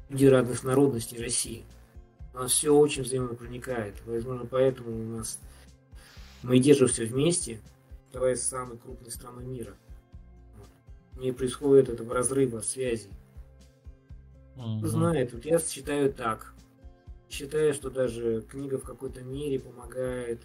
люди 0.09 0.25
разных 0.25 0.63
народностей 0.63 1.21
России. 1.21 1.65
У 2.33 2.37
нас 2.39 2.51
все 2.51 2.73
очень 2.73 3.03
взаимопроникает. 3.03 3.95
Возможно, 4.05 4.45
поэтому 4.45 4.91
у 4.91 5.17
нас 5.17 5.39
мы 6.41 6.59
держимся 6.59 7.03
вместе, 7.03 7.59
оставаясь 8.07 8.41
самой 8.41 8.77
крупной 8.77 9.11
страной 9.11 9.45
мира. 9.45 9.75
Не 11.17 11.31
происходит 11.31 11.89
этого 11.89 12.13
разрыва 12.13 12.61
связи. 12.61 13.09
Угу. 14.55 14.85
Знает, 14.87 15.33
вот 15.33 15.45
я 15.45 15.59
считаю 15.59 16.11
так. 16.11 16.53
Считаю, 17.29 17.73
что 17.73 17.89
даже 17.89 18.41
книга 18.41 18.77
в 18.77 18.83
какой-то 18.83 19.21
мере 19.21 19.59
помогает 19.59 20.41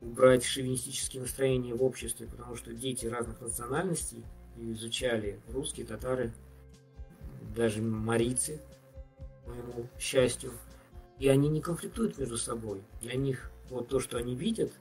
убрать 0.00 0.44
шовинистические 0.44 1.22
настроения 1.22 1.74
в 1.74 1.82
обществе, 1.82 2.26
потому 2.26 2.56
что 2.56 2.72
дети 2.72 3.06
разных 3.06 3.40
национальностей 3.40 4.24
изучали 4.58 5.40
русские, 5.48 5.86
татары, 5.86 6.32
даже 7.56 7.82
марийцы, 7.82 8.60
к 9.18 9.48
моему 9.48 9.88
счастью, 9.98 10.52
и 11.18 11.28
они 11.28 11.48
не 11.48 11.60
конфликтуют 11.60 12.18
между 12.18 12.36
собой. 12.36 12.84
Для 13.00 13.16
них 13.16 13.50
вот 13.70 13.88
то, 13.88 13.98
что 13.98 14.18
они 14.18 14.36
видят, 14.36 14.72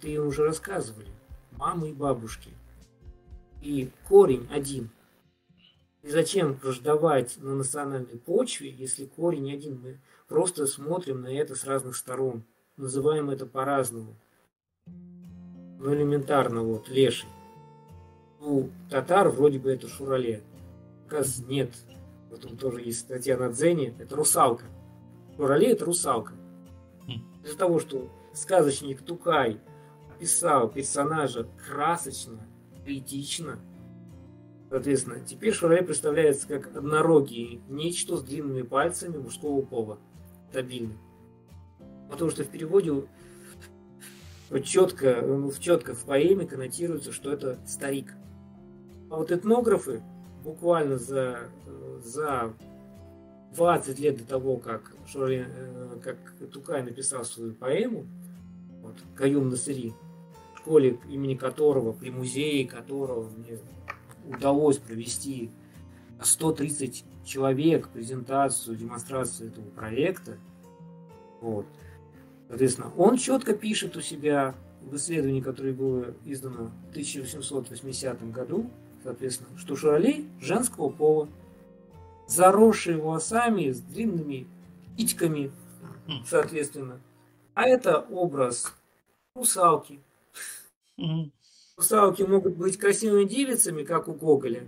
ты 0.00 0.12
им 0.12 0.28
уже 0.28 0.44
рассказывали, 0.44 1.10
мамы 1.50 1.90
и 1.90 1.94
бабушки. 1.94 2.50
И 3.62 3.90
корень 4.08 4.46
один. 4.52 4.90
И 6.02 6.10
зачем 6.10 6.54
враждовать 6.54 7.36
на 7.38 7.54
национальной 7.54 8.18
почве, 8.18 8.70
если 8.70 9.06
корень 9.06 9.52
один? 9.52 9.80
Мы 9.80 10.00
просто 10.28 10.66
смотрим 10.66 11.22
на 11.22 11.28
это 11.28 11.56
с 11.56 11.64
разных 11.64 11.96
сторон 11.96 12.44
называем 12.76 13.30
это 13.30 13.46
по-разному. 13.46 14.14
Ну, 14.86 15.94
элементарно, 15.94 16.62
вот, 16.62 16.88
леший. 16.88 17.28
У 18.40 18.68
татар 18.90 19.28
вроде 19.28 19.58
бы 19.58 19.70
это 19.70 19.88
шурале. 19.88 20.42
Оказывается, 21.12 21.44
нет. 21.44 21.74
Вот 22.30 22.46
он 22.46 22.56
тоже 22.56 22.80
есть 22.80 23.00
статья 23.00 23.36
на 23.36 23.50
Дзене, 23.50 23.94
это 23.98 24.16
русалка. 24.16 24.64
Шурале 25.36 25.72
это 25.72 25.84
русалка. 25.84 26.32
Хм. 27.06 27.22
Из-за 27.44 27.58
того, 27.58 27.80
что 27.80 28.10
сказочник 28.32 29.02
Тукай 29.02 29.60
описал 30.14 30.70
персонажа 30.70 31.46
красочно, 31.68 32.40
поэтично, 32.86 33.58
соответственно, 34.70 35.20
теперь 35.20 35.52
Шурале 35.52 35.82
представляется 35.82 36.48
как 36.48 36.74
однорогий 36.74 37.60
нечто 37.68 38.16
с 38.16 38.22
длинными 38.22 38.62
пальцами 38.62 39.18
мужского 39.18 39.60
пола. 39.60 39.98
Стабильный. 40.48 40.96
Потому 42.08 42.30
что 42.30 42.42
в 42.44 42.48
переводе 42.48 43.06
четко, 44.64 45.20
ну, 45.20 45.52
четко 45.52 45.94
в 45.94 46.04
поэме 46.06 46.46
коннотируется, 46.46 47.12
что 47.12 47.30
это 47.30 47.58
старик. 47.66 48.14
А 49.10 49.16
вот 49.16 49.30
этнографы 49.30 50.02
буквально 50.44 50.98
за, 50.98 51.48
за 52.02 52.52
20 53.54 53.98
лет 53.98 54.18
до 54.18 54.24
того, 54.24 54.56
как, 54.56 54.92
Шури, 55.06 55.46
э, 55.46 55.98
как 56.02 56.16
Тукай 56.52 56.82
написал 56.82 57.24
свою 57.24 57.54
поэму, 57.54 58.06
вот, 58.82 58.96
Каюм 59.14 59.50
Насыри, 59.50 59.92
школе 60.56 60.98
имени 61.10 61.34
которого, 61.34 61.92
при 61.92 62.10
музее 62.10 62.66
которого 62.66 63.28
мне 63.30 63.58
удалось 64.28 64.78
провести 64.78 65.50
130 66.22 67.04
человек 67.24 67.88
презентацию, 67.88 68.76
демонстрацию 68.76 69.50
этого 69.50 69.68
проекта. 69.70 70.36
Вот. 71.40 71.66
Соответственно, 72.48 72.92
он 72.96 73.16
четко 73.16 73.54
пишет 73.54 73.96
у 73.96 74.00
себя 74.00 74.54
в 74.82 74.94
исследовании, 74.96 75.40
которое 75.40 75.72
было 75.72 76.14
издано 76.24 76.70
в 76.86 76.90
1880 76.90 78.30
году, 78.30 78.70
соответственно, 79.02 79.56
что 79.58 79.76
Шуралей 79.76 80.28
женского 80.40 80.90
пола, 80.90 81.28
заросший 82.28 82.96
волосами, 82.96 83.70
с 83.70 83.80
длинными 83.80 84.46
итьками, 84.96 85.50
соответственно. 86.26 87.00
А 87.54 87.68
это 87.68 88.00
образ 88.00 88.72
русалки. 89.34 90.00
Русалки 91.76 92.22
могут 92.22 92.56
быть 92.56 92.78
красивыми 92.78 93.24
девицами, 93.24 93.82
как 93.82 94.08
у 94.08 94.14
Гоголя, 94.14 94.66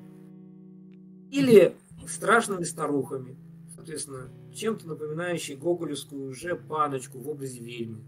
или 1.30 1.76
страшными 2.06 2.64
старухами 2.64 3.36
соответственно, 3.84 4.30
чем-то 4.54 4.88
напоминающий 4.88 5.56
гоголевскую 5.56 6.30
уже 6.30 6.56
паночку 6.56 7.18
в 7.18 7.28
образе 7.28 7.60
ведьмы. 7.60 8.02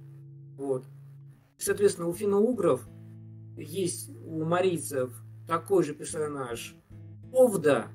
Вот. 0.56 0.86
Соответственно, 1.58 2.08
у 2.08 2.14
финно-угров 2.14 2.80
есть 3.58 4.10
у 4.24 4.42
марийцев 4.44 5.12
такой 5.46 5.84
же 5.84 5.94
персонаж 5.94 6.74
Овда, 7.32 7.88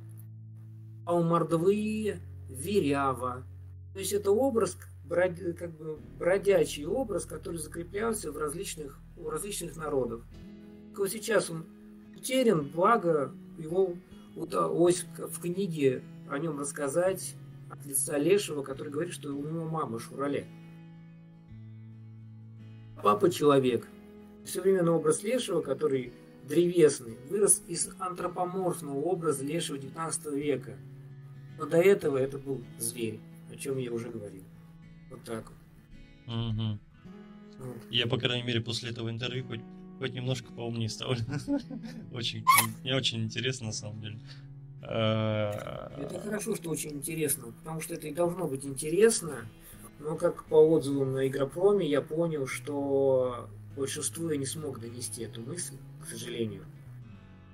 а 1.05 1.15
у 1.15 1.23
Верява. 2.49 3.43
То 3.93 3.99
есть 3.99 4.13
это 4.13 4.31
образ, 4.31 4.77
как 5.09 5.71
бы 5.77 5.97
бродячий 6.17 6.85
образ, 6.85 7.25
который 7.25 7.57
закреплялся 7.57 8.31
в 8.31 8.37
различных, 8.37 8.99
у 9.17 9.29
различных 9.29 9.75
народов. 9.75 10.23
Вот 10.95 11.09
сейчас 11.09 11.49
он 11.49 11.65
утерян, 12.15 12.69
благо 12.73 13.33
его 13.57 13.95
удалось 14.35 15.05
в 15.17 15.41
книге 15.41 16.03
о 16.29 16.37
нем 16.37 16.59
рассказать 16.59 17.35
от 17.69 17.85
лица 17.85 18.17
Лешего, 18.17 18.63
который 18.63 18.89
говорит, 18.89 19.13
что 19.13 19.33
у 19.33 19.43
него 19.43 19.65
мама 19.65 19.99
Шурале. 19.99 20.45
Папа 23.01 23.29
человек. 23.31 23.87
Современный 24.45 24.91
образ 24.91 25.23
Лешего, 25.23 25.61
который 25.61 26.13
древесный, 26.47 27.17
вырос 27.29 27.63
из 27.67 27.89
антропоморфного 27.99 28.99
образа 28.99 29.43
Лешего 29.43 29.77
19 29.77 30.25
века. 30.33 30.77
Но 31.57 31.65
до 31.65 31.77
этого 31.77 32.17
это 32.17 32.37
был 32.37 32.63
зверь, 32.77 33.19
о 33.51 33.55
чем 33.55 33.77
я 33.77 33.91
уже 33.91 34.09
говорил. 34.09 34.43
Вот 35.09 35.23
так 35.23 35.45
вот. 35.49 36.33
Угу. 36.33 36.79
Вот. 37.59 37.77
Я, 37.89 38.07
по 38.07 38.17
крайней 38.17 38.43
мере, 38.43 38.61
после 38.61 38.89
этого 38.89 39.09
интервью 39.09 39.45
хоть, 39.45 39.61
хоть 39.99 40.13
немножко 40.13 40.51
поумнее 40.51 40.89
стал. 40.89 41.15
очень, 42.11 42.43
мне 42.81 42.95
очень 42.95 43.23
интересно, 43.23 43.67
на 43.67 43.73
самом 43.73 44.01
деле. 44.01 44.19
Это 44.81 46.19
хорошо, 46.23 46.55
что 46.55 46.71
очень 46.71 46.93
интересно, 46.93 47.53
потому 47.59 47.81
что 47.81 47.93
это 47.93 48.07
и 48.07 48.13
должно 48.13 48.47
быть 48.47 48.65
интересно. 48.65 49.45
Но 49.99 50.15
как 50.15 50.45
по 50.45 50.55
отзывам 50.55 51.13
на 51.13 51.27
Игропроме 51.27 51.87
я 51.87 52.01
понял, 52.01 52.47
что 52.47 53.47
большинству 53.75 54.29
я 54.29 54.37
не 54.37 54.45
смог 54.45 54.79
донести 54.79 55.23
эту 55.23 55.41
мысль, 55.41 55.75
к 56.03 56.07
сожалению. 56.07 56.65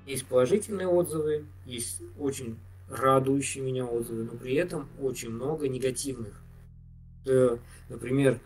Есть 0.05 0.26
положительные 0.26 0.88
отзывы, 0.88 1.45
есть 1.65 2.01
очень 2.18 2.57
радующие 2.89 3.63
меня 3.63 3.86
отзывы, 3.86 4.24
но 4.24 4.32
при 4.32 4.55
этом 4.55 4.88
очень 4.99 5.30
много 5.30 5.68
негативных. 5.68 6.41
Например, 7.89 8.39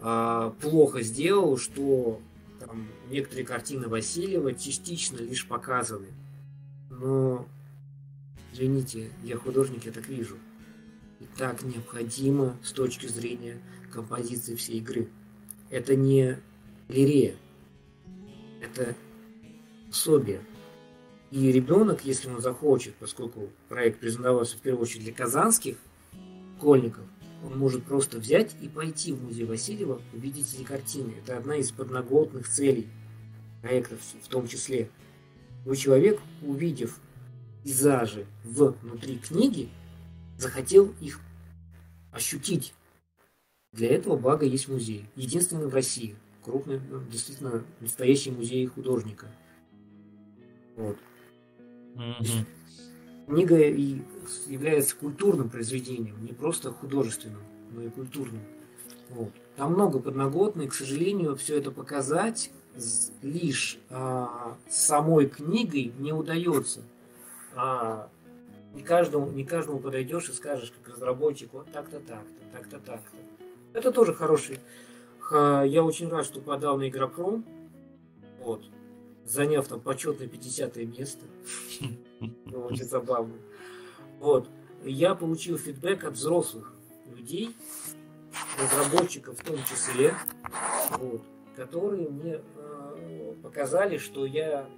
а, 0.00 0.50
плохо 0.60 1.02
сделал, 1.02 1.56
что 1.56 2.20
там, 2.58 2.88
некоторые 3.10 3.46
картины 3.46 3.88
Васильева 3.88 4.52
частично 4.54 5.18
лишь 5.18 5.46
показаны. 5.46 6.08
Но 6.90 7.46
Извините, 8.54 9.10
я 9.24 9.36
художник, 9.36 9.84
я 9.84 9.90
так 9.90 10.06
вижу. 10.06 10.36
И 11.18 11.24
так 11.36 11.64
необходимо 11.64 12.56
с 12.62 12.70
точки 12.70 13.06
зрения 13.06 13.60
композиции 13.92 14.54
всей 14.54 14.78
игры. 14.78 15.08
Это 15.70 15.96
не 15.96 16.38
лирея, 16.88 17.36
это 18.60 18.94
пособие. 19.88 20.40
И 21.30 21.50
ребенок, 21.50 22.04
если 22.04 22.28
он 22.28 22.40
захочет, 22.40 22.94
поскольку 22.96 23.50
проект 23.68 24.00
признавался 24.00 24.56
в 24.56 24.60
первую 24.60 24.82
очередь 24.82 25.04
для 25.04 25.12
казанских 25.12 25.76
школьников, 26.58 27.04
он 27.44 27.58
может 27.58 27.84
просто 27.84 28.18
взять 28.18 28.54
и 28.62 28.68
пойти 28.68 29.12
в 29.12 29.22
музей 29.22 29.44
Васильева, 29.44 30.00
увидеть 30.12 30.54
эти 30.54 30.62
картины. 30.62 31.12
Это 31.22 31.36
одна 31.36 31.56
из 31.56 31.72
подноготных 31.72 32.48
целей 32.48 32.88
проектов 33.60 33.98
в 34.22 34.28
том 34.28 34.48
числе. 34.48 34.88
Вы 35.64 35.76
человек, 35.76 36.20
увидев 36.42 36.98
пейзажи 37.62 38.26
внутри 38.44 39.18
книги, 39.18 39.68
захотел 40.38 40.94
их 41.00 41.20
ощутить. 42.12 42.74
Для 43.72 43.88
этого, 43.88 44.16
благо, 44.16 44.46
есть 44.46 44.68
музей. 44.68 45.06
Единственный 45.16 45.66
в 45.66 45.74
России. 45.74 46.14
Крупный, 46.44 46.80
ну, 46.90 47.00
действительно, 47.10 47.64
настоящий 47.80 48.30
музей 48.30 48.66
художника. 48.66 49.26
Вот. 50.76 50.96
Mm-hmm. 51.94 52.46
Книга 53.26 53.58
и 53.58 54.02
является 54.46 54.96
культурным 54.96 55.48
произведением, 55.48 56.22
не 56.22 56.32
просто 56.32 56.70
художественным, 56.70 57.40
но 57.72 57.82
и 57.82 57.88
культурным. 57.88 58.42
Вот. 59.10 59.30
Там 59.56 59.72
много 59.72 60.00
подноготных, 60.00 60.72
к 60.72 60.74
сожалению, 60.74 61.36
все 61.36 61.56
это 61.58 61.70
показать 61.70 62.50
лишь 63.22 63.78
а, 63.88 64.56
самой 64.68 65.28
книгой 65.28 65.92
не 65.98 66.12
удается. 66.12 66.82
А, 67.54 68.10
не 68.74 68.82
каждому, 68.82 69.30
не 69.30 69.44
каждому 69.44 69.78
подойдешь 69.78 70.28
и 70.28 70.32
скажешь, 70.32 70.72
как 70.72 70.94
разработчик, 70.94 71.52
вот 71.52 71.70
так-то, 71.72 72.00
так-то, 72.00 72.44
так-то, 72.52 72.78
так-то. 72.80 73.16
Это 73.72 73.92
тоже 73.92 74.12
хороший. 74.12 74.58
Я 75.30 75.82
очень 75.82 76.08
рад, 76.08 76.24
что 76.26 76.40
подал 76.40 76.78
на 76.78 76.88
Игропром. 76.88 77.44
Вот. 78.40 78.64
Заняв 79.24 79.66
там 79.66 79.80
почетное 79.80 80.28
50 80.28 80.76
место. 80.76 81.24
Очень 82.52 82.84
забавно. 82.84 83.34
Вот. 84.20 84.48
Я 84.84 85.14
получил 85.14 85.56
фидбэк 85.56 86.04
от 86.04 86.14
взрослых 86.14 86.74
людей, 87.06 87.56
разработчиков 88.58 89.38
в 89.38 89.44
том 89.44 89.56
числе, 89.64 90.14
вот, 90.98 91.22
которые 91.56 92.08
мне 92.10 92.40
э, 92.56 93.34
показали, 93.42 93.96
что 93.96 94.26
я, 94.26 94.68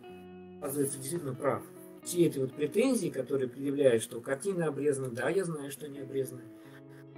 оказывается, 0.60 0.98
действительно 0.98 1.34
прав. 1.34 1.62
Все 2.04 2.26
эти 2.26 2.38
вот 2.38 2.52
претензии, 2.54 3.08
которые 3.08 3.48
предъявляют, 3.48 4.02
что 4.02 4.20
картина 4.20 4.68
обрезана, 4.68 5.10
да, 5.10 5.28
я 5.28 5.44
знаю, 5.44 5.72
что 5.72 5.88
не 5.88 5.98
обрезана, 5.98 6.42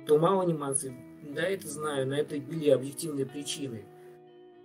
то 0.07 0.19
мало 0.19 0.43
анимации, 0.43 0.97
да, 1.23 1.43
это 1.43 1.69
знаю, 1.69 2.07
на 2.07 2.15
это 2.15 2.37
были 2.37 2.71
объективные 2.71 3.27
причины 3.27 3.85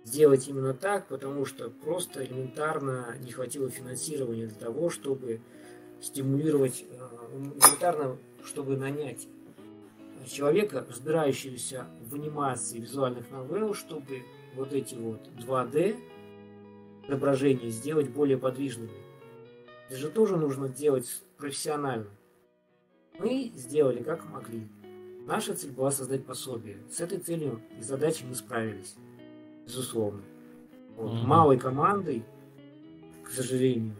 сделать 0.04 0.48
именно 0.48 0.74
так, 0.74 1.08
потому 1.08 1.44
что 1.46 1.70
просто 1.70 2.24
элементарно 2.24 3.16
не 3.20 3.32
хватило 3.32 3.70
финансирования 3.70 4.46
для 4.46 4.58
того, 4.58 4.90
чтобы 4.90 5.40
стимулировать, 6.00 6.84
э, 6.88 7.08
элементарно, 7.32 8.18
чтобы 8.44 8.76
нанять 8.76 9.26
человека, 10.26 10.86
разбирающегося 10.88 11.86
в 12.08 12.14
анимации 12.14 12.78
визуальных 12.78 13.30
новелл, 13.30 13.74
чтобы 13.74 14.22
вот 14.54 14.72
эти 14.72 14.94
вот 14.94 15.20
2D 15.38 15.96
изображения 17.06 17.70
сделать 17.70 18.08
более 18.08 18.38
подвижными. 18.38 18.90
Это 19.88 19.98
же 19.98 20.10
тоже 20.10 20.36
нужно 20.36 20.68
делать 20.68 21.08
профессионально. 21.36 22.10
Мы 23.18 23.52
сделали 23.54 24.02
как 24.02 24.24
могли. 24.24 24.66
Наша 25.26 25.54
цель 25.54 25.70
была 25.70 25.90
создать 25.90 26.26
пособие. 26.26 26.78
С 26.90 27.00
этой 27.00 27.18
целью 27.18 27.62
и 27.78 27.82
задачей 27.82 28.24
мы 28.26 28.34
справились. 28.34 28.94
Безусловно. 29.66 30.22
Вот. 30.96 31.12
Mm-hmm. 31.12 31.26
Малой 31.26 31.58
командой, 31.58 32.24
к 33.24 33.30
сожалению, 33.30 33.96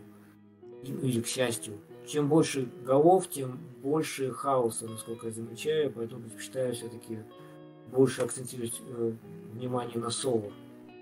или 0.82 1.20
к 1.22 1.26
счастью, 1.26 1.80
чем 2.06 2.28
больше 2.28 2.68
голов, 2.84 3.28
тем 3.30 3.58
больше 3.82 4.32
хаоса, 4.32 4.86
насколько 4.86 5.28
я 5.28 5.32
замечаю, 5.32 5.90
поэтому 5.90 6.22
предпочитаю 6.22 6.74
все-таки 6.74 7.18
больше 7.90 8.22
акцентировать 8.22 8.80
э, 8.86 9.12
внимание 9.52 9.98
на 9.98 10.10
соло 10.10 10.52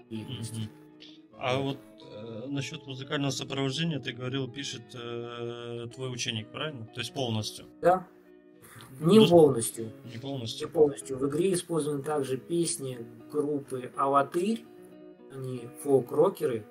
деятельности. 0.09 0.70
А 1.39 1.59
вот 1.59 1.79
э, 2.01 2.47
насчет 2.47 2.87
музыкального 2.87 3.31
сопровождения 3.31 3.99
ты 3.99 4.12
говорил, 4.12 4.49
пишет 4.49 4.83
э, 4.95 5.89
твой 5.93 6.12
ученик, 6.12 6.49
правильно? 6.53 6.87
То 6.87 7.01
есть 7.01 7.12
полностью? 7.12 7.66
Да. 7.81 8.07
Не 9.01 9.20
ну, 9.20 9.28
полностью. 9.28 9.90
Не 10.12 10.18
полностью. 10.18 10.66
Не 10.66 10.72
полностью. 10.72 11.18
В 11.18 11.28
игре 11.28 11.53
использованы 11.53 12.03
также 12.03 12.36
песни 12.36 12.99
группы 13.32 13.90
Алатырь, 13.97 14.64
они 15.32 15.68
фолк-рокеры. 15.82 16.64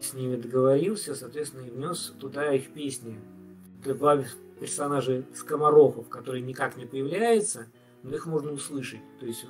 С 0.00 0.12
ними 0.12 0.36
договорился, 0.36 1.14
соответственно, 1.14 1.66
и 1.66 1.70
внес 1.70 2.12
туда 2.18 2.52
их 2.52 2.72
песни 2.72 3.18
добавив 3.84 4.36
персонажей 4.60 5.24
скоморохов, 5.34 6.08
которые 6.08 6.42
никак 6.42 6.76
не 6.76 6.86
появляются, 6.86 7.66
но 8.02 8.14
их 8.14 8.26
можно 8.26 8.52
услышать. 8.52 9.00
То 9.20 9.26
есть, 9.26 9.44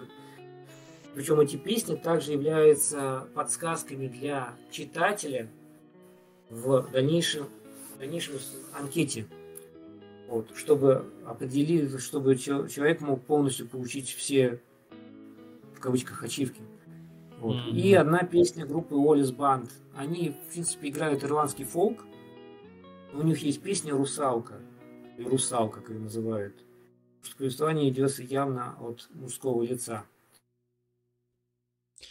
причем 1.15 1.41
эти 1.41 1.57
песни 1.57 1.97
также 1.97 2.33
являются 2.33 3.27
подсказками 3.35 4.09
для 4.09 4.55
читателя 4.71 5.51
в 6.51 6.89
дальнейшем, 6.93 7.47
в 7.95 7.99
дальнейшем 7.99 8.35
анкете. 8.75 9.27
Вот, 10.29 10.51
чтобы 10.57 11.13
определить, 11.25 12.01
чтобы 12.01 12.37
человек 12.37 13.01
мог 13.01 13.23
полностью 13.25 13.69
получить 13.69 14.11
все, 14.11 14.61
в 15.75 15.81
кавычках, 15.81 16.23
ачивки. 16.23 16.63
Вот. 17.39 17.57
Mm-hmm. 17.57 17.71
И 17.77 17.95
одна 17.95 18.25
песня 18.25 18.67
группы 18.67 18.97
Олис 18.97 19.31
Банд. 19.31 19.71
Они, 19.95 20.31
в 20.31 20.53
принципе, 20.53 20.89
играют 20.89 21.23
ирландский 21.23 21.65
фолк, 21.65 22.05
у 23.13 23.23
них 23.23 23.39
есть 23.39 23.63
песня 23.63 23.93
«Русалка», 23.93 24.61
и 25.17 25.23
«Русал», 25.23 25.71
как 25.71 25.89
ее 25.89 25.99
называют. 25.99 26.55
Что 27.23 27.37
повествование 27.39 27.89
идет 27.89 28.19
явно 28.19 28.77
от 28.81 29.09
мужского 29.15 29.63
лица. 29.63 30.05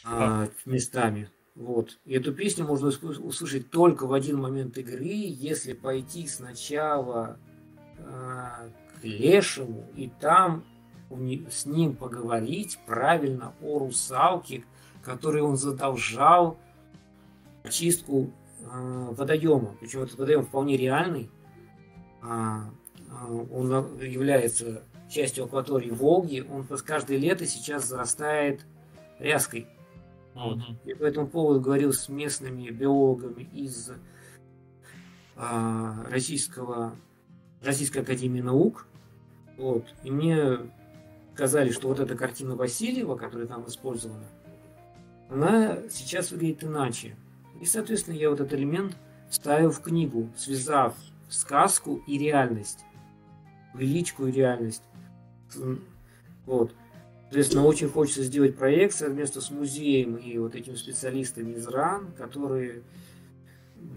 А, 0.03 0.49
местами. 0.65 1.29
Вот. 1.53 1.99
И 2.05 2.13
эту 2.13 2.33
песню 2.33 2.65
можно 2.65 2.87
услышать 2.87 3.69
только 3.69 4.07
в 4.07 4.13
один 4.13 4.37
момент 4.37 4.77
игры, 4.77 5.03
если 5.03 5.73
пойти 5.73 6.27
сначала 6.27 7.39
к 8.05 9.03
Лешему 9.03 9.85
и 9.95 10.09
там 10.19 10.63
с 11.49 11.65
ним 11.65 11.95
поговорить 11.95 12.79
правильно 12.85 13.53
о 13.61 13.79
русалке, 13.79 14.63
которой 15.03 15.41
он 15.41 15.57
задолжал 15.57 16.57
очистку 17.63 18.31
Э, 18.71 19.07
водоема. 19.11 19.75
Причем 19.79 20.01
этот 20.01 20.17
водоем 20.17 20.43
вполне 20.43 20.77
реальный. 20.77 21.29
А, 22.21 22.69
а, 23.11 23.27
он 23.27 23.99
является 23.99 24.83
частью 25.09 25.45
акватории 25.45 25.91
Волги. 25.91 26.45
Он 26.49 26.65
каждое 26.83 27.17
лето 27.17 27.45
сейчас 27.45 27.87
зарастает 27.87 28.65
ряской. 29.19 29.67
Вот. 30.33 30.59
И 30.85 30.93
по 30.93 31.03
этому 31.03 31.27
поводу 31.27 31.61
говорил 31.61 31.93
с 31.93 32.09
местными 32.09 32.69
биологами 32.69 33.43
из 33.53 33.91
а, 35.35 36.03
российского, 36.09 36.95
Российской 37.65 37.99
Академии 37.99 38.41
Наук. 38.41 38.85
Вот. 39.57 39.85
И 40.03 40.11
мне 40.11 40.59
сказали, 41.33 41.71
что 41.71 41.87
вот 41.87 41.99
эта 41.99 42.15
картина 42.15 42.55
Васильева, 42.55 43.15
которая 43.15 43.47
там 43.47 43.67
использована, 43.67 44.25
она 45.29 45.79
сейчас 45.89 46.31
выглядит 46.31 46.63
иначе. 46.63 47.15
И, 47.59 47.65
соответственно, 47.65 48.15
я 48.15 48.29
вот 48.29 48.39
этот 48.39 48.53
элемент 48.53 48.95
ставил 49.29 49.71
в 49.71 49.81
книгу, 49.81 50.29
связав 50.37 50.95
сказку 51.29 52.01
и 52.07 52.17
реальность. 52.17 52.79
Величку 53.73 54.27
и 54.27 54.31
реальность. 54.31 54.83
Вот. 56.45 56.73
Соответственно, 57.23 57.65
очень 57.65 57.89
хочется 57.89 58.23
сделать 58.23 58.55
проект 58.55 58.95
совместно 58.95 59.41
с 59.41 59.49
музеем 59.49 60.15
и 60.15 60.37
вот 60.37 60.55
этими 60.55 60.75
специалистами 60.75 61.53
из 61.53 61.67
РАН, 61.67 62.13
которые 62.17 62.83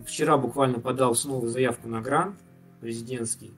вчера 0.06 0.38
буквально 0.38 0.80
подал 0.80 1.14
снова 1.14 1.48
заявку 1.48 1.88
на 1.88 2.00
грант 2.00 2.36
президентский. 2.80 3.52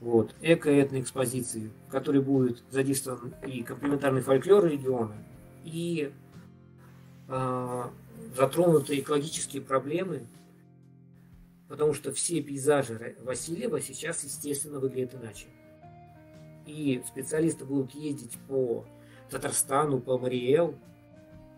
Вот. 0.00 0.34
Эко-этной 0.42 1.00
экспозиции, 1.00 1.70
в 1.88 1.90
которой 1.90 2.20
будет 2.20 2.62
задействован 2.70 3.34
и 3.46 3.62
комплементарный 3.62 4.20
фольклор 4.20 4.66
региона, 4.66 5.16
и 5.64 6.12
э, 7.28 7.82
затронуты 8.36 8.98
экологические 8.98 9.62
проблемы, 9.62 10.26
потому 11.68 11.94
что 11.94 12.12
все 12.12 12.42
пейзажи 12.42 13.16
Васильева 13.22 13.80
сейчас, 13.80 14.24
естественно, 14.24 14.78
выглядят 14.78 15.14
иначе. 15.14 15.46
И 16.66 17.02
специалисты 17.06 17.64
будут 17.64 17.94
ездить 17.94 18.38
по 18.48 18.84
Татарстану, 19.30 20.00
по 20.00 20.18
Мариэл, 20.18 20.74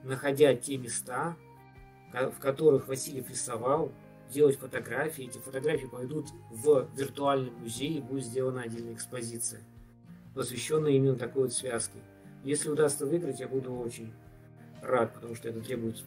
находя 0.04 0.54
те 0.54 0.76
места, 0.78 1.36
в 2.12 2.38
которых 2.38 2.88
Васильев 2.88 3.28
рисовал, 3.28 3.92
делать 4.30 4.58
фотографии. 4.58 5.24
Эти 5.24 5.38
фотографии 5.38 5.86
пойдут 5.86 6.26
в 6.50 6.88
виртуальный 6.96 7.50
музей 7.50 7.98
и 7.98 8.00
будет 8.00 8.24
сделана 8.24 8.62
отдельная 8.62 8.94
экспозиция, 8.94 9.60
посвященная 10.34 10.92
именно 10.92 11.16
такой 11.16 11.44
вот 11.44 11.52
связке. 11.52 11.98
Если 12.44 12.68
удастся 12.68 13.06
выиграть, 13.06 13.40
я 13.40 13.48
буду 13.48 13.74
очень 13.74 14.12
рад, 14.82 15.14
потому 15.14 15.34
что 15.34 15.48
это 15.48 15.60
требует 15.60 16.04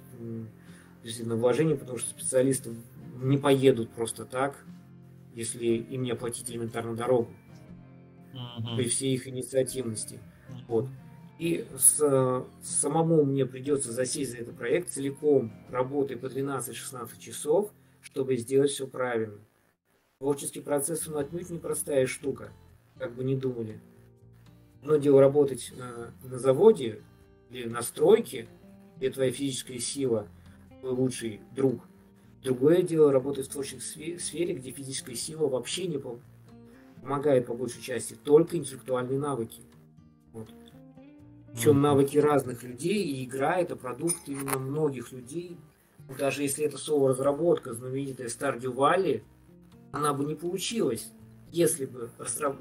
действительно 1.04 1.36
уважения, 1.36 1.76
потому 1.76 1.98
что 1.98 2.10
специалисты 2.10 2.76
не 3.22 3.38
поедут 3.38 3.90
просто 3.92 4.26
так, 4.26 4.56
если 5.34 5.66
им 5.66 6.04
не 6.04 6.12
оплатить 6.12 6.50
элементарно 6.50 6.96
дорогу. 6.96 7.32
Uh-huh. 8.34 8.76
При 8.76 8.88
всей 8.88 9.16
их 9.16 9.28
инициативности. 9.28 10.20
Uh-huh. 10.50 10.64
Вот. 10.68 10.90
И 11.40 11.66
с, 11.78 12.46
самому 12.62 13.24
мне 13.24 13.46
придется 13.46 13.92
засесть 13.92 14.32
за 14.32 14.38
этот 14.38 14.58
проект 14.58 14.90
целиком, 14.90 15.52
работая 15.70 16.18
по 16.18 16.26
12-16 16.26 17.20
часов, 17.20 17.72
чтобы 18.12 18.38
сделать 18.38 18.72
все 18.72 18.88
правильно. 18.88 19.40
Творческий 20.20 20.62
процесс, 20.62 21.08
он 21.08 21.18
отнюдь 21.18 21.50
непростая 21.50 22.06
штука, 22.08 22.52
как 22.98 23.16
бы 23.16 23.24
не 23.24 23.36
думали. 23.36 23.80
Одно 24.82 24.98
дело 24.98 25.22
работать 25.22 25.74
на, 25.76 26.14
на 26.24 26.40
заводе 26.40 27.02
или 27.50 27.68
на 27.68 27.82
стройке, 27.82 28.48
где 28.98 29.10
твоя 29.10 29.32
физическая 29.32 29.80
сила 29.80 30.28
твой 30.80 30.94
лучший 30.94 31.42
друг. 31.56 31.84
Другое 32.44 32.84
дело 32.84 33.12
работать 33.12 33.48
в 33.48 33.52
творческой 33.52 34.18
сфере, 34.20 34.54
где 34.54 34.72
физическая 34.72 35.16
сила 35.16 35.48
вообще 35.48 35.88
не 35.88 36.02
помогает 37.02 37.48
по 37.48 37.54
большей 37.54 37.82
части, 37.82 38.16
только 38.24 38.58
интеллектуальные 38.58 39.20
навыки. 39.20 39.62
Вот. 40.32 40.50
Причем 41.52 41.82
навыки 41.82 42.18
разных 42.18 42.64
людей, 42.64 43.04
и 43.04 43.26
игра 43.26 43.58
это 43.58 43.76
продукт 43.76 44.18
именно 44.28 44.58
многих 44.58 45.12
людей. 45.12 45.58
Даже 46.18 46.42
если 46.42 46.66
это 46.66 46.78
соло-разработка, 46.78 47.74
знаменитая 47.74 48.28
Stardew 48.28 48.74
Valley, 48.74 49.22
она 49.92 50.14
бы 50.14 50.26
не 50.26 50.36
получилась, 50.36 51.12
если 51.52 51.86
бы 51.86 52.10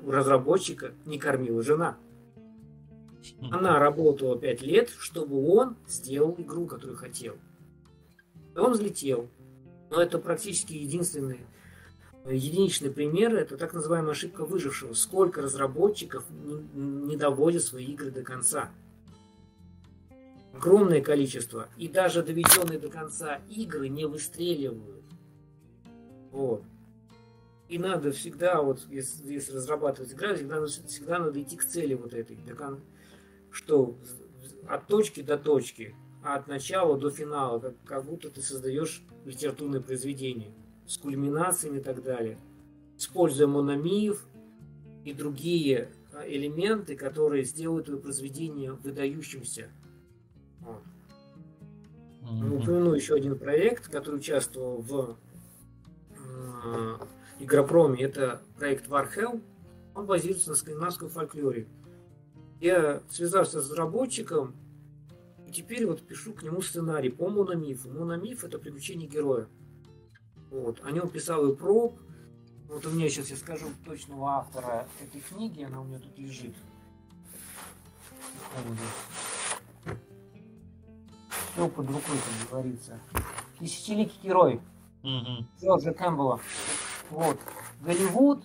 разработчика 0.06 0.92
не 1.06 1.18
кормила 1.18 1.62
жена. 1.62 1.96
Она 3.50 3.78
работала 3.78 4.38
пять 4.38 4.62
лет, 4.62 4.90
чтобы 4.90 5.42
он 5.50 5.76
сделал 5.86 6.34
игру, 6.38 6.66
которую 6.66 6.96
хотел. 6.96 7.36
И 8.54 8.58
он 8.58 8.72
взлетел. 8.72 9.28
Но 9.90 10.00
это 10.00 10.18
практически 10.18 10.74
единственный, 10.74 11.40
единичный 12.26 12.90
пример. 12.90 13.34
Это 13.34 13.56
так 13.56 13.72
называемая 13.74 14.12
ошибка 14.12 14.44
выжившего. 14.44 14.92
Сколько 14.92 15.42
разработчиков 15.42 16.24
не 16.30 17.16
доводят 17.16 17.62
свои 17.62 17.86
игры 17.86 18.10
до 18.10 18.22
конца. 18.22 18.70
Огромное 20.58 21.00
количество. 21.00 21.68
И 21.76 21.86
даже 21.86 22.22
доведенные 22.22 22.80
до 22.80 22.88
конца 22.88 23.40
игры 23.48 23.88
не 23.88 24.06
выстреливают. 24.06 25.04
Вот. 26.32 26.64
И 27.68 27.78
надо 27.78 28.10
всегда, 28.10 28.60
вот 28.62 28.80
если, 28.90 29.32
если 29.32 29.52
разрабатывать 29.52 30.12
игру, 30.12 30.34
всегда, 30.34 30.66
всегда 30.66 31.18
надо 31.20 31.40
идти 31.40 31.56
к 31.56 31.64
цели 31.64 31.94
вот 31.94 32.12
этой. 32.12 32.36
До 32.36 32.54
кон 32.54 32.80
что 33.50 33.96
от 34.68 34.86
точки 34.86 35.22
до 35.22 35.38
точки, 35.38 35.94
а 36.22 36.36
от 36.36 36.48
начала 36.48 36.98
до 36.98 37.10
финала, 37.10 37.58
как, 37.58 37.74
как 37.84 38.04
будто 38.04 38.28
ты 38.30 38.42
создаешь 38.42 39.02
литературное 39.24 39.80
произведение 39.80 40.50
с 40.86 40.98
кульминациями 40.98 41.78
и 41.78 41.82
так 41.82 42.02
далее, 42.02 42.38
используя 42.96 43.46
мономиев 43.46 44.26
и 45.04 45.12
другие 45.12 45.90
а, 46.12 46.26
элементы, 46.28 46.96
которые 46.96 47.44
сделают 47.44 47.86
твое 47.86 48.00
произведение 48.00 48.72
выдающимся. 48.72 49.70
Вот. 50.60 50.82
Mm-hmm. 52.22 52.56
Упомяну 52.56 52.94
еще 52.94 53.14
один 53.14 53.38
проект, 53.38 53.88
который 53.88 54.16
участвовал 54.16 54.82
в 54.82 55.18
э, 56.64 56.98
Игропроме. 57.40 58.02
Это 58.04 58.42
проект 58.58 58.88
Warhell. 58.88 59.42
Он 59.94 60.06
базируется 60.06 60.50
на 60.50 60.56
скандинавском 60.56 61.08
фольклоре. 61.08 61.66
Я 62.60 63.02
связался 63.08 63.60
с 63.60 63.70
разработчиком, 63.70 64.54
и 65.46 65.52
теперь 65.52 65.86
вот 65.86 66.02
пишу 66.02 66.32
к 66.32 66.42
нему 66.42 66.60
сценарий 66.60 67.08
по 67.08 67.28
мономифу. 67.28 67.88
Мономиф 67.88 68.44
это 68.44 68.58
приключение 68.58 69.08
героя. 69.08 69.48
Вот. 70.50 70.80
О 70.84 70.90
нем 70.90 71.08
писал 71.08 71.50
и 71.50 71.56
проб. 71.56 71.98
Вот 72.68 72.84
у 72.84 72.90
меня 72.90 73.08
сейчас 73.08 73.30
я 73.30 73.36
скажу 73.36 73.66
точного 73.86 74.32
автора 74.32 74.86
этой 75.00 75.22
книги, 75.22 75.62
она 75.62 75.80
у 75.80 75.84
меня 75.84 75.98
тут 75.98 76.18
лежит. 76.18 76.54
Все 81.58 81.68
под 81.68 81.86
рукой, 81.88 82.02
как 82.04 82.50
говорится. 82.50 83.00
Десятиликий 83.58 84.16
герой. 84.22 84.60
Угу. 85.02 85.44
Джорджа 85.60 85.92
Кэмпбелла. 85.92 86.38
Вот. 87.10 87.36
Голливуд 87.80 88.44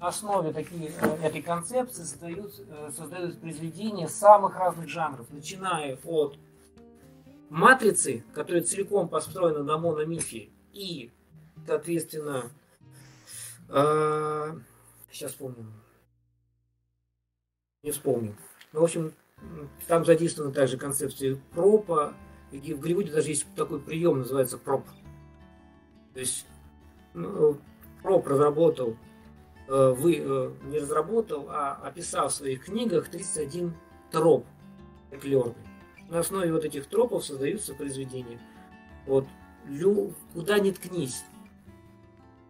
на 0.00 0.08
основе 0.08 0.52
такие, 0.52 0.92
э, 1.00 1.06
этой 1.22 1.42
концепции 1.42 2.02
создают, 2.02 2.58
э, 2.58 2.90
создают 2.90 3.40
произведения 3.40 4.08
самых 4.08 4.56
разных 4.56 4.88
жанров, 4.88 5.28
начиная 5.30 5.96
от 6.02 6.40
матрицы, 7.50 8.24
которая 8.34 8.64
целиком 8.64 9.08
построена 9.08 9.62
на 9.62 9.78
мономифе, 9.78 10.48
и, 10.72 11.12
соответственно, 11.68 12.50
э, 13.68 14.58
сейчас 15.12 15.30
вспомню, 15.30 15.66
не 17.84 17.92
вспомню. 17.92 18.34
Ну, 18.72 18.80
в 18.80 18.82
общем, 18.82 19.12
там 19.86 20.04
задействована 20.04 20.52
также 20.52 20.78
концепция 20.78 21.38
пропа. 21.52 22.12
И 22.52 22.74
в 22.74 22.80
Голливуде 22.80 23.12
даже 23.12 23.28
есть 23.28 23.46
такой 23.54 23.80
прием, 23.80 24.18
называется 24.18 24.58
проп. 24.58 24.84
То 26.14 26.20
есть 26.20 26.46
ну, 27.14 27.58
проп 28.02 28.26
разработал 28.26 28.96
Э, 29.72 29.94
вы, 29.96 30.16
э, 30.18 30.50
не 30.64 30.80
разработал, 30.80 31.46
а 31.48 31.74
описал 31.84 32.28
в 32.28 32.32
своих 32.32 32.64
книгах 32.64 33.08
31 33.08 33.72
троп 34.10 34.44
фольклорный. 35.10 35.54
На 36.08 36.18
основе 36.18 36.52
вот 36.52 36.64
этих 36.64 36.86
тропов 36.86 37.24
создаются 37.24 37.72
произведения. 37.74 38.40
Вот, 39.06 39.26
лю, 39.68 40.12
куда 40.34 40.58
ни 40.58 40.72
ткнись. 40.72 41.22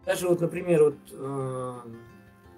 Даже 0.03 0.27
вот, 0.27 0.41
например, 0.41 0.83
вот 0.83 0.97
э, 1.11 1.79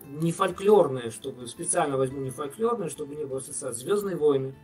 не 0.06 0.32
фольклорное, 0.32 1.12
чтобы 1.12 1.46
специально 1.48 1.98
возьму 1.98 2.22
не 2.22 2.30
фольклорное, 2.30 2.88
чтобы 2.88 3.16
не 3.18 3.26
было 3.26 3.40
ассоциации. 3.40 3.82
Звездные 3.82 4.16
войны. 4.16 4.56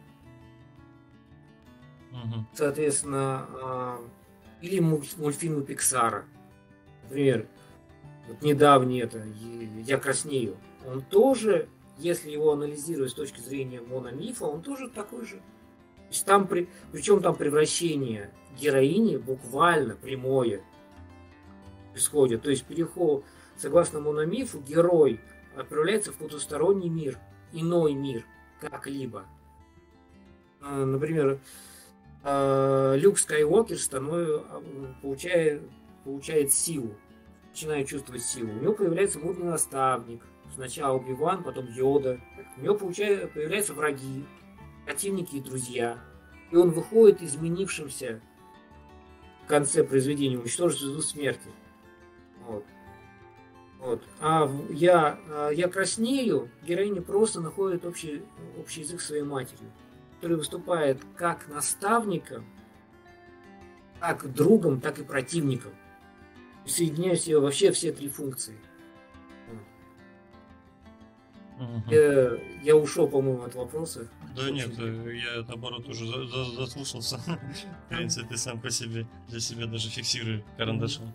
Угу. 2.11 2.45
Соответственно, 2.53 3.47
э, 3.51 3.97
или 4.61 4.79
мультфильмы 4.79 5.63
Пиксара. 5.63 6.25
Например, 7.03 7.47
вот 8.27 8.41
недавний 8.41 8.99
это 8.99 9.23
«Я 9.85 9.97
краснею», 9.97 10.57
он 10.85 11.01
тоже, 11.01 11.67
если 11.97 12.29
его 12.29 12.51
анализировать 12.51 13.11
с 13.11 13.15
точки 13.15 13.39
зрения 13.39 13.81
мономифа, 13.81 14.45
он 14.45 14.61
тоже 14.61 14.89
такой 14.89 15.25
же. 15.25 15.37
То 15.37 16.11
есть 16.11 16.25
там 16.25 16.47
при, 16.47 16.69
причем 16.91 17.21
там 17.21 17.35
превращение 17.35 18.31
героини 18.59 19.17
буквально 19.17 19.95
прямое 19.95 20.63
происходит. 21.91 22.41
То 22.41 22.49
есть 22.49 22.65
переход, 22.65 23.23
согласно 23.57 23.99
мономифу, 23.99 24.59
герой 24.59 25.19
отправляется 25.55 26.11
в 26.11 26.17
потусторонний 26.17 26.89
мир, 26.89 27.17
иной 27.51 27.93
мир, 27.93 28.25
как-либо. 28.59 29.25
А, 30.61 30.85
например, 30.85 31.27
а, 31.33 31.39
Люк 32.23 33.17
Скайуокер 33.17 33.77
становится, 33.77 34.45
получает, 35.01 35.61
получает 36.03 36.51
силу 36.51 36.95
начинает 37.59 37.87
чувствовать 37.87 38.23
силу. 38.23 38.51
У 38.51 38.61
него 38.61 38.73
появляется 38.73 39.19
мудный 39.19 39.45
наставник. 39.47 40.21
Сначала 40.55 40.97
Убиван, 40.97 41.43
потом 41.43 41.67
Йода. 41.67 42.19
У 42.57 42.61
него 42.61 42.75
появляются 42.75 43.73
враги, 43.73 44.25
противники 44.85 45.35
и 45.35 45.41
друзья. 45.41 45.97
И 46.51 46.55
он 46.55 46.71
выходит 46.71 47.21
изменившимся 47.21 48.21
в 49.43 49.47
конце 49.47 49.83
произведения, 49.83 50.37
уничтожить 50.37 50.79
звезду 50.79 51.01
смерти. 51.01 51.49
Вот. 52.47 52.65
Вот. 53.79 54.03
А 54.19 54.49
я, 54.69 55.19
а 55.29 55.49
я 55.49 55.67
краснею, 55.69 56.49
героиня 56.63 57.01
просто 57.01 57.39
находит 57.39 57.85
общий, 57.85 58.23
общий 58.59 58.81
язык 58.81 58.99
своей 58.99 59.23
матерью, 59.23 59.71
который 60.19 60.35
выступает 60.35 60.99
как 61.15 61.47
наставником, 61.47 62.45
как 64.01 64.33
другом, 64.33 64.81
так 64.81 64.99
и 64.99 65.03
противником 65.03 65.71
соединяю 66.65 67.15
себе 67.15 67.39
вообще 67.39 67.71
все 67.71 67.93
три 67.93 68.09
функции. 68.09 68.55
Угу. 71.57 71.91
Я, 71.91 72.37
я 72.63 72.75
ушел, 72.75 73.07
по-моему, 73.07 73.43
от 73.43 73.55
вопроса. 73.55 74.07
Да 74.35 74.43
Очень 74.43 74.55
нет, 74.55 74.79
э, 74.79 75.17
я 75.17 75.43
наоборот 75.45 75.87
уже 75.89 76.05
за, 76.05 76.25
за, 76.25 76.45
заслушался. 76.51 77.17
В 77.85 77.89
принципе, 77.89 78.37
сам 78.37 78.61
по 78.61 78.69
себе, 78.69 79.07
для 79.27 79.39
себя 79.39 79.65
даже 79.65 79.89
фиксирую 79.89 80.43
карандашом. 80.57 81.13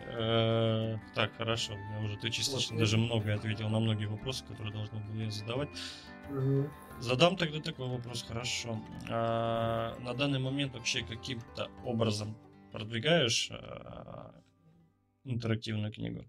Э, 0.00 0.96
так, 1.14 1.36
хорошо. 1.36 1.74
Я 1.74 2.04
уже 2.04 2.16
ты 2.18 2.30
частично 2.30 2.76
даже 2.76 2.98
много 2.98 3.34
ответил 3.34 3.68
на 3.68 3.78
многие 3.78 4.06
вопросы, 4.06 4.44
которые 4.44 4.72
должны 4.72 4.98
были 4.98 5.28
задавать. 5.30 5.68
Задам 6.98 7.36
тогда 7.36 7.60
такой 7.60 7.88
вопрос, 7.88 8.22
хорошо. 8.22 8.80
А, 9.10 9.96
на 10.00 10.14
данный 10.14 10.38
момент 10.38 10.74
вообще 10.74 11.04
каким-то 11.04 11.70
образом 11.84 12.36
продвигаешь 12.72 13.50
а, 13.50 14.42
интерактивную 15.24 15.92
книгу? 15.92 16.26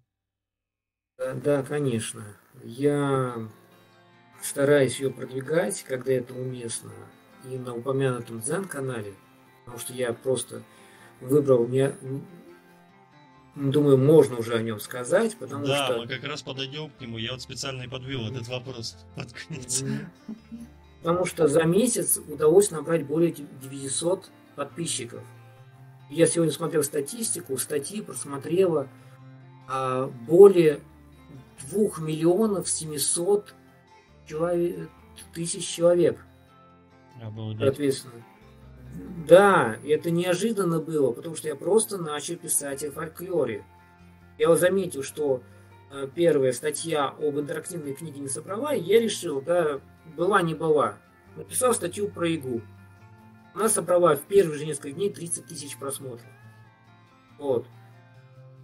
Да, 1.17 1.63
конечно. 1.63 2.37
Я 2.63 3.49
стараюсь 4.41 4.99
ее 4.99 5.11
продвигать, 5.11 5.83
когда 5.83 6.13
это 6.13 6.33
уместно, 6.33 6.91
и 7.45 7.57
на 7.57 7.75
упомянутом 7.75 8.41
Дзен-канале, 8.41 9.13
потому 9.63 9.79
что 9.79 9.93
я 9.93 10.13
просто 10.13 10.63
выбрал, 11.21 11.67
мне, 11.67 11.93
думаю, 13.55 13.97
можно 13.97 14.37
уже 14.37 14.55
о 14.55 14.61
нем 14.61 14.79
сказать, 14.79 15.37
потому 15.37 15.65
да, 15.65 15.85
что... 15.85 15.93
Да, 15.95 16.01
мы 16.01 16.07
как 16.07 16.23
раз 16.25 16.41
подойдем 16.41 16.89
к 16.89 17.01
нему, 17.01 17.17
я 17.17 17.31
вот 17.31 17.41
специально 17.41 17.83
и 17.83 17.87
подвел 17.87 18.27
этот 18.27 18.47
вопрос 18.47 18.97
под 19.15 19.31
конец. 19.33 19.83
Потому 21.01 21.25
что 21.25 21.47
за 21.47 21.63
месяц 21.63 22.17
удалось 22.17 22.71
набрать 22.71 23.05
более 23.05 23.31
900 23.31 24.29
подписчиков. 24.55 25.21
Я 26.09 26.27
сегодня 26.27 26.53
смотрел 26.53 26.83
статистику, 26.83 27.57
статьи 27.57 28.01
просмотрела 28.01 28.87
а, 29.67 30.07
более 30.27 30.81
2 31.71 31.99
миллионов 31.99 32.69
700 32.69 33.53
человек, 34.27 34.89
тысяч 35.33 35.65
человек. 35.65 36.19
Обалдеть. 37.21 37.59
Соответственно. 37.59 38.25
Да, 39.27 39.77
это 39.83 40.11
неожиданно 40.11 40.79
было, 40.79 41.11
потому 41.11 41.35
что 41.35 41.47
я 41.47 41.55
просто 41.55 41.97
начал 41.97 42.35
писать 42.35 42.83
о 42.83 42.91
фольклоре. 42.91 43.65
Я 44.37 44.49
вот 44.49 44.59
заметил, 44.59 45.01
что 45.01 45.41
э, 45.91 46.07
первая 46.13 46.51
статья 46.51 47.07
об 47.07 47.39
интерактивной 47.39 47.93
книге 47.93 48.19
не 48.19 48.27
собрала, 48.27 48.73
я 48.73 48.99
решил, 48.99 49.41
да, 49.41 49.79
была 50.15 50.41
не 50.41 50.53
была. 50.53 50.97
Написал 51.35 51.73
статью 51.73 52.09
про 52.09 52.33
игру. 52.35 52.61
Она 53.53 53.69
собрала 53.69 54.15
в 54.15 54.21
первые 54.21 54.59
же 54.59 54.65
несколько 54.65 54.91
дней 54.91 55.09
30 55.09 55.45
тысяч 55.45 55.77
просмотров. 55.77 56.29
Вот. 57.39 57.65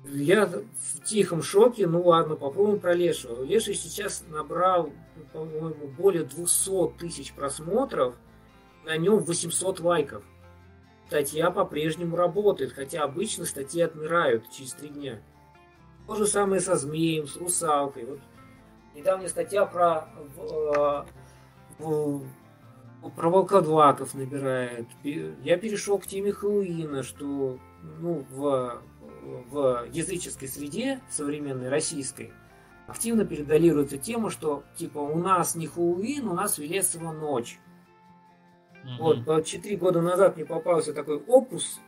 Я 0.05 0.47
в 0.47 1.03
тихом 1.03 1.43
шоке, 1.43 1.87
ну 1.87 2.01
ладно, 2.01 2.35
попробуем 2.35 2.79
про 2.79 2.93
Лешего. 2.93 3.43
Леший 3.43 3.75
сейчас 3.75 4.23
набрал, 4.29 4.91
по-моему, 5.31 5.87
более 5.87 6.23
200 6.23 6.97
тысяч 6.97 7.33
просмотров, 7.33 8.15
на 8.85 8.97
нем 8.97 9.19
800 9.19 9.79
лайков. 9.79 10.23
Статья 11.07 11.51
по-прежнему 11.51 12.15
работает, 12.15 12.71
хотя 12.71 13.03
обычно 13.03 13.45
статьи 13.45 13.81
отмирают 13.81 14.49
через 14.51 14.73
три 14.73 14.89
дня. 14.89 15.21
То 16.07 16.15
же 16.15 16.25
самое 16.25 16.61
со 16.61 16.75
змеем, 16.75 17.27
с 17.27 17.35
русалкой. 17.35 18.05
Вот 18.05 18.19
недавняя 18.95 19.29
статья 19.29 19.65
про, 19.65 20.07
э, 20.37 21.03
про 23.15 23.29
волкодлаков 23.29 24.13
набирает. 24.13 24.87
Я 25.03 25.57
перешел 25.57 25.99
к 25.99 26.07
теме 26.07 26.31
Хэллоуина, 26.31 27.03
что 27.03 27.59
ну, 27.99 28.25
в 28.29 28.81
в 29.21 29.85
языческой 29.91 30.47
среде, 30.47 30.99
современной 31.09 31.69
российской, 31.69 32.31
активно 32.87 33.25
передалируется 33.25 33.97
тема, 33.97 34.29
что 34.29 34.63
типа 34.75 34.99
у 34.99 35.17
нас 35.17 35.55
не 35.55 35.67
Хэллоуин, 35.67 36.27
у 36.27 36.33
нас 36.33 36.57
Велесова 36.57 37.11
ночь. 37.11 37.59
Mm-hmm. 38.83 39.23
Вот, 39.25 39.45
четыре 39.45 39.77
года 39.77 40.01
назад 40.01 40.35
мне 40.35 40.45
попался 40.45 40.93
такой 40.93 41.17
опус, 41.17 41.79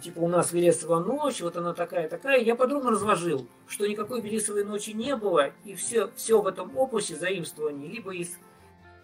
типа 0.00 0.20
у 0.20 0.28
нас 0.28 0.52
Велесова 0.52 1.00
ночь, 1.00 1.40
вот 1.40 1.56
она 1.56 1.72
такая-такая. 1.74 2.40
Я 2.40 2.54
подробно 2.54 2.90
разложил, 2.90 3.46
что 3.66 3.86
никакой 3.86 4.20
Велесовой 4.20 4.64
ночи 4.64 4.90
не 4.90 5.16
было, 5.16 5.52
и 5.64 5.74
все, 5.74 6.10
все 6.16 6.40
в 6.40 6.46
этом 6.46 6.76
опусе 6.76 7.16
заимствование 7.16 7.88
либо 7.88 8.14
из 8.14 8.36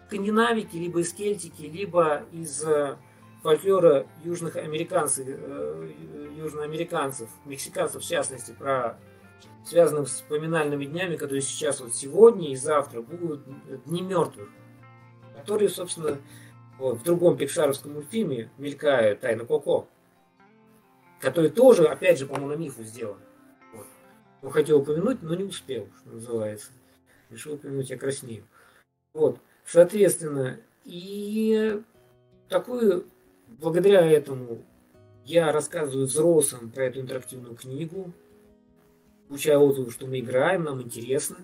скандинавики, 0.07 0.75
либо 0.75 0.99
из 0.99 1.11
кельтики, 1.11 1.63
либо 1.63 2.23
из 2.31 2.63
э, 2.63 2.97
фольклора 3.41 4.05
южных 4.23 4.55
американцев, 4.55 5.25
э, 5.27 5.91
южноамериканцев, 6.37 7.29
мексиканцев 7.45 8.03
в 8.03 8.07
частности, 8.07 8.51
про 8.51 8.99
связанных 9.65 10.09
с 10.09 10.21
поминальными 10.21 10.85
днями, 10.85 11.15
которые 11.15 11.41
сейчас 11.41 11.79
вот 11.79 11.95
сегодня 11.95 12.51
и 12.51 12.55
завтра 12.55 13.01
будут 13.01 13.43
дни 13.85 14.01
мертвых, 14.01 14.49
которые, 15.35 15.69
собственно, 15.69 16.19
в 16.79 17.03
другом 17.03 17.37
пиксаровском 17.37 17.93
мультфильме 17.93 18.49
мелькают 18.57 19.21
«Тайна 19.21 19.45
Коко», 19.45 19.87
который 21.19 21.49
тоже, 21.49 21.85
опять 21.85 22.19
же, 22.19 22.25
по-моему, 22.25 22.49
на 22.49 22.55
мифу 22.55 22.83
сделан. 22.83 23.19
Вот. 23.73 23.85
Он 24.41 24.51
хотел 24.51 24.79
упомянуть, 24.79 25.21
но 25.21 25.35
не 25.35 25.43
успел, 25.43 25.87
что 26.01 26.09
называется. 26.15 26.71
Решил 27.29 27.53
упомянуть, 27.53 27.89
я 27.89 27.97
краснею. 27.97 28.43
Вот, 29.13 29.39
соответственно, 29.65 30.59
и 30.83 31.81
такую 32.49 33.05
благодаря 33.59 34.05
этому 34.05 34.63
я 35.25 35.51
рассказываю 35.51 36.07
взрослым 36.07 36.69
про 36.69 36.85
эту 36.85 36.99
интерактивную 36.99 37.55
книгу, 37.55 38.11
получаю 39.27 39.61
отзывы, 39.61 39.91
что 39.91 40.05
мы 40.05 40.19
играем, 40.19 40.63
нам 40.63 40.81
интересно. 40.81 41.37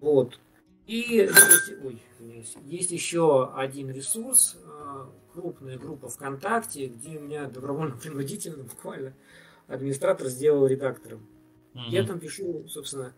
Вот. 0.00 0.38
И 0.86 0.96
есть, 0.96 1.72
ой, 1.84 2.02
есть 2.64 2.90
еще 2.90 3.52
один 3.54 3.90
ресурс, 3.90 4.56
э, 4.64 5.04
крупная 5.32 5.78
группа 5.78 6.08
ВКонтакте, 6.08 6.86
где 6.86 7.18
меня 7.18 7.46
добровольно-принудительно 7.46 8.64
буквально 8.64 9.14
администратор 9.68 10.26
сделал 10.28 10.66
редактором. 10.66 11.26
Угу. 11.74 11.82
Я 11.90 12.04
там 12.04 12.18
пишу, 12.18 12.66
собственно, 12.68 13.14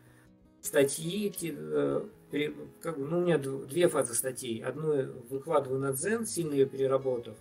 статьи, 0.60 1.32
э, 1.40 2.02
как 2.80 2.98
бы, 2.98 3.06
ну, 3.06 3.18
у 3.18 3.20
меня 3.22 3.38
две 3.38 3.88
фазы 3.88 4.14
статей. 4.14 4.62
Одну 4.62 5.12
выкладываю 5.30 5.80
на 5.80 5.92
Дзен, 5.92 6.26
сильно 6.26 6.52
ее 6.52 6.66
переработав, 6.66 7.36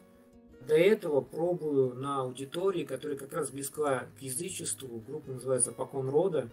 до 0.67 0.75
этого 0.75 1.21
пробую 1.21 1.95
на 1.95 2.21
аудитории, 2.21 2.83
которая 2.83 3.17
как 3.17 3.33
раз 3.33 3.49
близка 3.51 4.07
к 4.17 4.21
язычеству. 4.21 5.03
Группа 5.07 5.31
называется 5.31 5.71
«Покон 5.71 6.09
рода». 6.09 6.49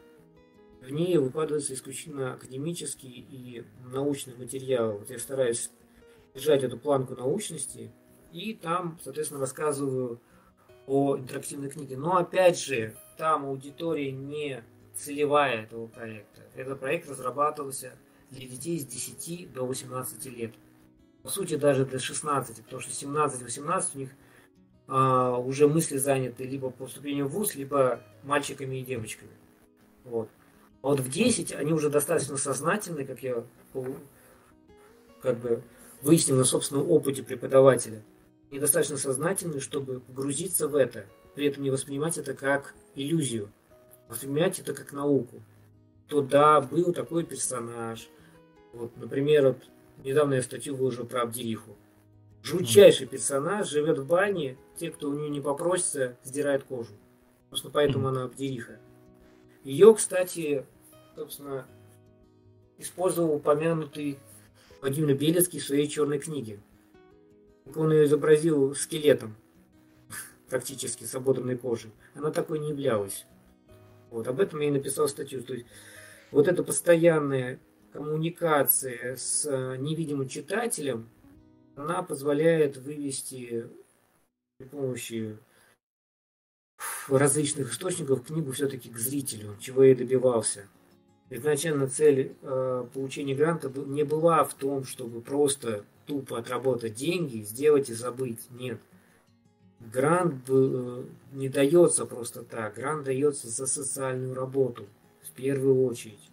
В 0.80 0.90
ней 0.90 1.18
выкладывается 1.18 1.74
исключительно 1.74 2.34
академический 2.34 3.26
и 3.30 3.64
научный 3.92 4.36
материал. 4.36 4.98
Вот 4.98 5.10
я 5.10 5.18
стараюсь 5.18 5.70
держать 6.34 6.62
эту 6.62 6.78
планку 6.78 7.14
научности. 7.14 7.90
И 8.32 8.54
там, 8.54 8.98
соответственно, 9.02 9.40
рассказываю 9.40 10.20
о 10.86 11.16
интерактивной 11.16 11.70
книге. 11.70 11.96
Но 11.96 12.16
опять 12.16 12.58
же, 12.58 12.94
там 13.16 13.44
аудитория 13.44 14.12
не 14.12 14.62
целевая 14.94 15.62
этого 15.64 15.86
проекта. 15.86 16.42
Этот 16.54 16.80
проект 16.80 17.08
разрабатывался 17.08 17.92
для 18.30 18.46
детей 18.46 18.78
с 18.78 18.86
10 18.86 19.52
до 19.52 19.66
18 19.66 20.26
лет 20.26 20.52
по 21.28 21.28
сути, 21.28 21.56
даже 21.56 21.84
до 21.84 21.98
16, 21.98 22.64
потому 22.64 22.80
что 22.80 22.90
17-18 22.90 23.84
у 23.94 23.98
них 23.98 24.10
а, 24.86 25.36
уже 25.36 25.68
мысли 25.68 25.98
заняты 25.98 26.44
либо 26.44 26.70
поступлением 26.70 27.26
в 27.26 27.32
ВУЗ, 27.32 27.56
либо 27.56 28.00
мальчиками 28.22 28.76
и 28.76 28.82
девочками. 28.82 29.32
Вот. 30.04 30.30
А 30.82 30.88
вот 30.88 31.00
в 31.00 31.10
10 31.10 31.52
они 31.52 31.72
уже 31.72 31.90
достаточно 31.90 32.36
сознательны, 32.36 33.04
как 33.04 33.22
я 33.22 33.44
как 35.22 35.38
бы 35.38 35.62
выяснил 36.02 36.36
на 36.36 36.44
собственном 36.44 36.90
опыте 36.90 37.22
преподавателя. 37.22 38.02
И 38.50 38.58
достаточно 38.58 38.96
сознательны, 38.96 39.60
чтобы 39.60 40.00
погрузиться 40.00 40.68
в 40.68 40.76
это, 40.76 41.06
при 41.34 41.46
этом 41.46 41.62
не 41.62 41.70
воспринимать 41.70 42.16
это 42.16 42.34
как 42.34 42.74
иллюзию, 42.94 43.50
воспринимать 44.08 44.58
это 44.58 44.72
как 44.72 44.92
науку. 44.92 45.42
То 46.06 46.22
да, 46.22 46.60
был 46.60 46.92
такой 46.92 47.24
персонаж. 47.24 48.08
Вот, 48.72 48.96
например, 48.96 49.48
вот 49.48 49.58
Недавно 50.04 50.34
я 50.34 50.42
статью 50.42 50.76
выложил 50.76 51.06
про 51.06 51.22
Абдериху. 51.22 51.76
Жутчайший 52.42 53.06
персонаж, 53.06 53.68
живет 53.68 53.98
в 53.98 54.06
бане, 54.06 54.56
те, 54.76 54.90
кто 54.90 55.10
у 55.10 55.14
нее 55.14 55.28
не 55.28 55.40
попросится, 55.40 56.16
сдирает 56.22 56.62
кожу. 56.64 56.92
Просто 57.48 57.68
поэтому 57.70 58.08
она 58.08 58.24
Абдериха. 58.24 58.78
Ее, 59.68 59.94
кстати, 59.94 60.64
собственно, 61.14 61.66
использовал 62.78 63.34
упомянутый 63.34 64.18
Владимир 64.80 65.14
Белецкий 65.14 65.60
в 65.60 65.64
своей 65.66 65.86
черной 65.88 66.18
книге. 66.18 66.58
Он 67.76 67.92
ее 67.92 68.06
изобразил 68.06 68.74
скелетом, 68.74 69.36
практически, 70.48 71.04
с 71.04 71.14
ободранной 71.14 71.58
кожей. 71.58 71.90
Она 72.14 72.30
такой 72.30 72.60
не 72.60 72.70
являлась. 72.70 73.26
Вот, 74.08 74.26
об 74.26 74.40
этом 74.40 74.58
я 74.60 74.68
и 74.68 74.70
написал 74.70 75.06
статью. 75.06 75.42
То 75.42 75.52
есть, 75.52 75.66
вот 76.30 76.48
это 76.48 76.62
постоянное 76.62 77.60
коммуникация 77.92 79.16
с 79.16 79.44
э, 79.44 79.76
невидимым 79.76 80.30
читателем, 80.30 81.10
она 81.76 82.02
позволяет 82.02 82.78
вывести 82.78 83.68
при 84.56 84.64
помощи 84.64 85.36
различных 87.16 87.72
источников 87.72 88.26
книгу 88.26 88.52
все-таки 88.52 88.90
к 88.90 88.98
зрителю, 88.98 89.56
чего 89.60 89.84
я 89.84 89.94
добивался. 89.94 90.66
Изначально 91.30 91.88
цель 91.88 92.34
э, 92.42 92.86
получения 92.92 93.34
гранта 93.34 93.70
не 93.86 94.02
была 94.02 94.44
в 94.44 94.54
том, 94.54 94.84
чтобы 94.84 95.20
просто 95.20 95.84
тупо 96.06 96.38
отработать 96.38 96.94
деньги, 96.94 97.42
сделать 97.42 97.90
и 97.90 97.94
забыть. 97.94 98.40
Нет. 98.50 98.80
Грант 99.80 100.44
э, 100.48 101.04
не 101.32 101.48
дается 101.48 102.06
просто 102.06 102.42
так. 102.42 102.74
Грант 102.74 103.04
дается 103.04 103.48
за 103.48 103.66
социальную 103.66 104.34
работу 104.34 104.86
в 105.22 105.30
первую 105.32 105.84
очередь. 105.84 106.30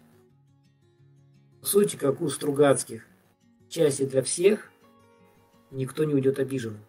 В 1.60 1.66
сути, 1.66 1.96
как 1.96 2.20
у 2.20 2.28
Стругацких. 2.28 3.06
Счастье 3.68 4.06
для 4.06 4.22
всех, 4.22 4.70
никто 5.70 6.04
не 6.04 6.14
уйдет 6.14 6.38
обиженным. 6.38 6.80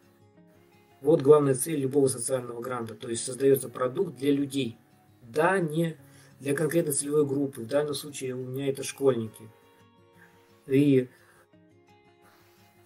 Вот 1.08 1.22
главная 1.22 1.56
цель 1.56 1.80
любого 1.80 2.08
социального 2.08 2.60
гранта. 2.60 2.94
То 2.94 3.08
есть 3.08 3.24
создается 3.24 3.70
продукт 3.70 4.18
для 4.18 4.30
людей. 4.30 4.76
Да, 5.22 5.58
не 5.58 5.96
для 6.42 6.54
конкретной 6.54 6.92
целевой 6.92 7.26
группы. 7.26 7.62
В 7.62 7.66
данном 7.66 7.94
случае 7.94 8.36
у 8.36 8.44
меня 8.44 8.68
это 8.68 8.84
школьники. 8.84 9.50
И, 10.66 11.08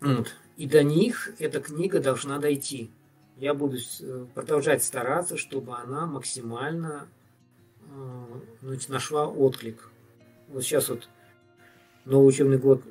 вот, 0.01 0.35
и 0.55 0.67
до 0.67 0.83
них 0.83 1.33
эта 1.39 1.61
книга 1.61 1.99
должна 1.99 2.37
дойти. 2.37 2.91
Я 3.37 3.55
буду 3.55 3.77
э, 3.77 4.27
продолжать 4.35 4.83
стараться, 4.83 5.35
чтобы 5.35 5.73
она 5.73 6.05
максимально 6.05 7.07
э, 8.61 8.77
нашла 8.87 9.27
отклик. 9.27 9.89
Вот 10.49 10.61
сейчас 10.61 10.89
вот 10.89 11.09
новый 12.05 12.29
учебный 12.29 12.59
год 12.59 12.83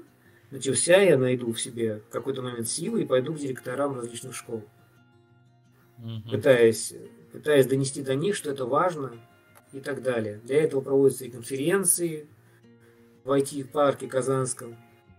начался, 0.51 0.97
я 0.97 1.17
найду 1.17 1.53
в 1.53 1.61
себе 1.61 2.03
какой-то 2.11 2.43
момент 2.43 2.67
силы 2.67 3.03
и 3.03 3.07
пойду 3.07 3.33
к 3.33 3.39
директорам 3.39 3.95
различных 3.95 4.35
школ. 4.35 4.65
Угу. 6.03 6.31
Пытаясь, 6.31 6.95
пытаясь 7.33 7.67
донести 7.67 8.03
до 8.03 8.15
них, 8.15 8.35
что 8.35 8.51
это 8.51 8.67
важно, 8.67 9.13
и 9.73 9.81
так 9.81 10.03
далее. 10.03 10.41
Для 10.45 10.63
этого 10.63 10.81
проводятся 10.81 11.25
и 11.25 11.31
конференции 11.31 12.27
в 13.25 13.31
IT-парке 13.31 14.09
Казанском. 14.09 14.77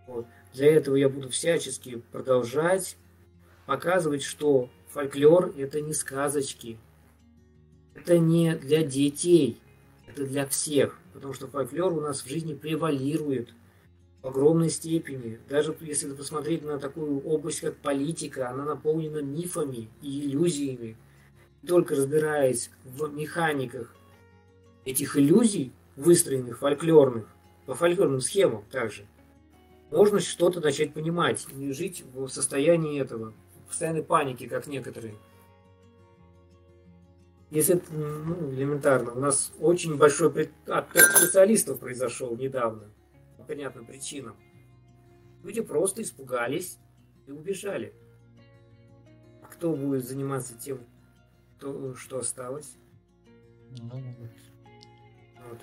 Вот. 0.08 0.26
Для 0.54 0.74
этого 0.74 0.96
я 0.96 1.10
буду 1.10 1.30
всячески 1.30 2.02
продолжать 2.12 2.98
показывать, 3.66 4.24
что 4.24 4.70
фольклор– 4.90 5.54
это 5.58 5.80
не 5.80 5.94
сказочки, 5.94 6.78
это 7.96 8.18
не 8.18 8.56
для 8.56 8.84
детей, 8.84 9.62
это 10.08 10.26
для 10.26 10.46
всех. 10.46 11.00
Потому 11.14 11.34
что 11.34 11.48
фольклор 11.48 11.94
у 11.94 12.02
нас 12.02 12.22
в 12.22 12.28
жизни 12.28 12.54
превалирует 12.54 13.54
в 14.22 14.28
огромной 14.28 14.70
степени. 14.70 15.40
Даже 15.50 15.76
если 15.82 16.14
посмотреть 16.14 16.64
на 16.64 16.80
такую 16.80 17.22
область, 17.22 17.62
как 17.62 17.78
политика, 17.78 18.50
она 18.50 18.66
наполнена 18.66 19.22
мифами 19.22 19.90
и 20.02 20.28
иллюзиями. 20.28 20.96
Только 21.68 21.96
разбираясь 21.96 22.72
в 22.84 23.14
механиках 23.14 23.96
этих 24.86 25.18
иллюзий, 25.18 25.72
выстроенных 25.96 26.60
фольклорных, 26.60 27.26
по 27.66 27.76
фольклорным 27.76 28.22
схемам 28.22 28.64
также, 28.72 29.06
можно 29.92 30.20
что-то 30.20 30.62
начать 30.62 30.94
понимать, 30.94 31.46
не 31.54 31.74
жить 31.74 32.04
в 32.14 32.28
состоянии 32.30 33.00
этого, 33.00 33.34
постоянной 33.68 34.04
паники, 34.04 34.48
как 34.48 34.68
некоторые. 34.68 35.16
Если 37.52 37.76
это 37.76 37.94
ну, 37.94 38.50
элементарно, 38.52 39.12
у 39.12 39.20
нас 39.20 39.52
очень 39.60 39.98
большой 39.98 40.30
отток 40.66 41.02
специалистов 41.02 41.80
произошел 41.80 42.36
недавно, 42.38 42.84
по 43.42 43.48
понятным 43.48 43.86
причинам. 43.86 44.36
Люди 45.44 45.62
просто 45.62 46.02
испугались 46.02 46.78
и 47.28 47.32
убежали. 47.32 47.94
А 49.42 49.48
кто 49.48 49.76
будет 49.76 50.06
заниматься 50.06 50.58
тем, 50.58 50.86
то, 51.60 51.96
что 51.96 52.20
осталось? 52.20 52.78
Ну, 53.80 54.04
вот. 55.50 55.60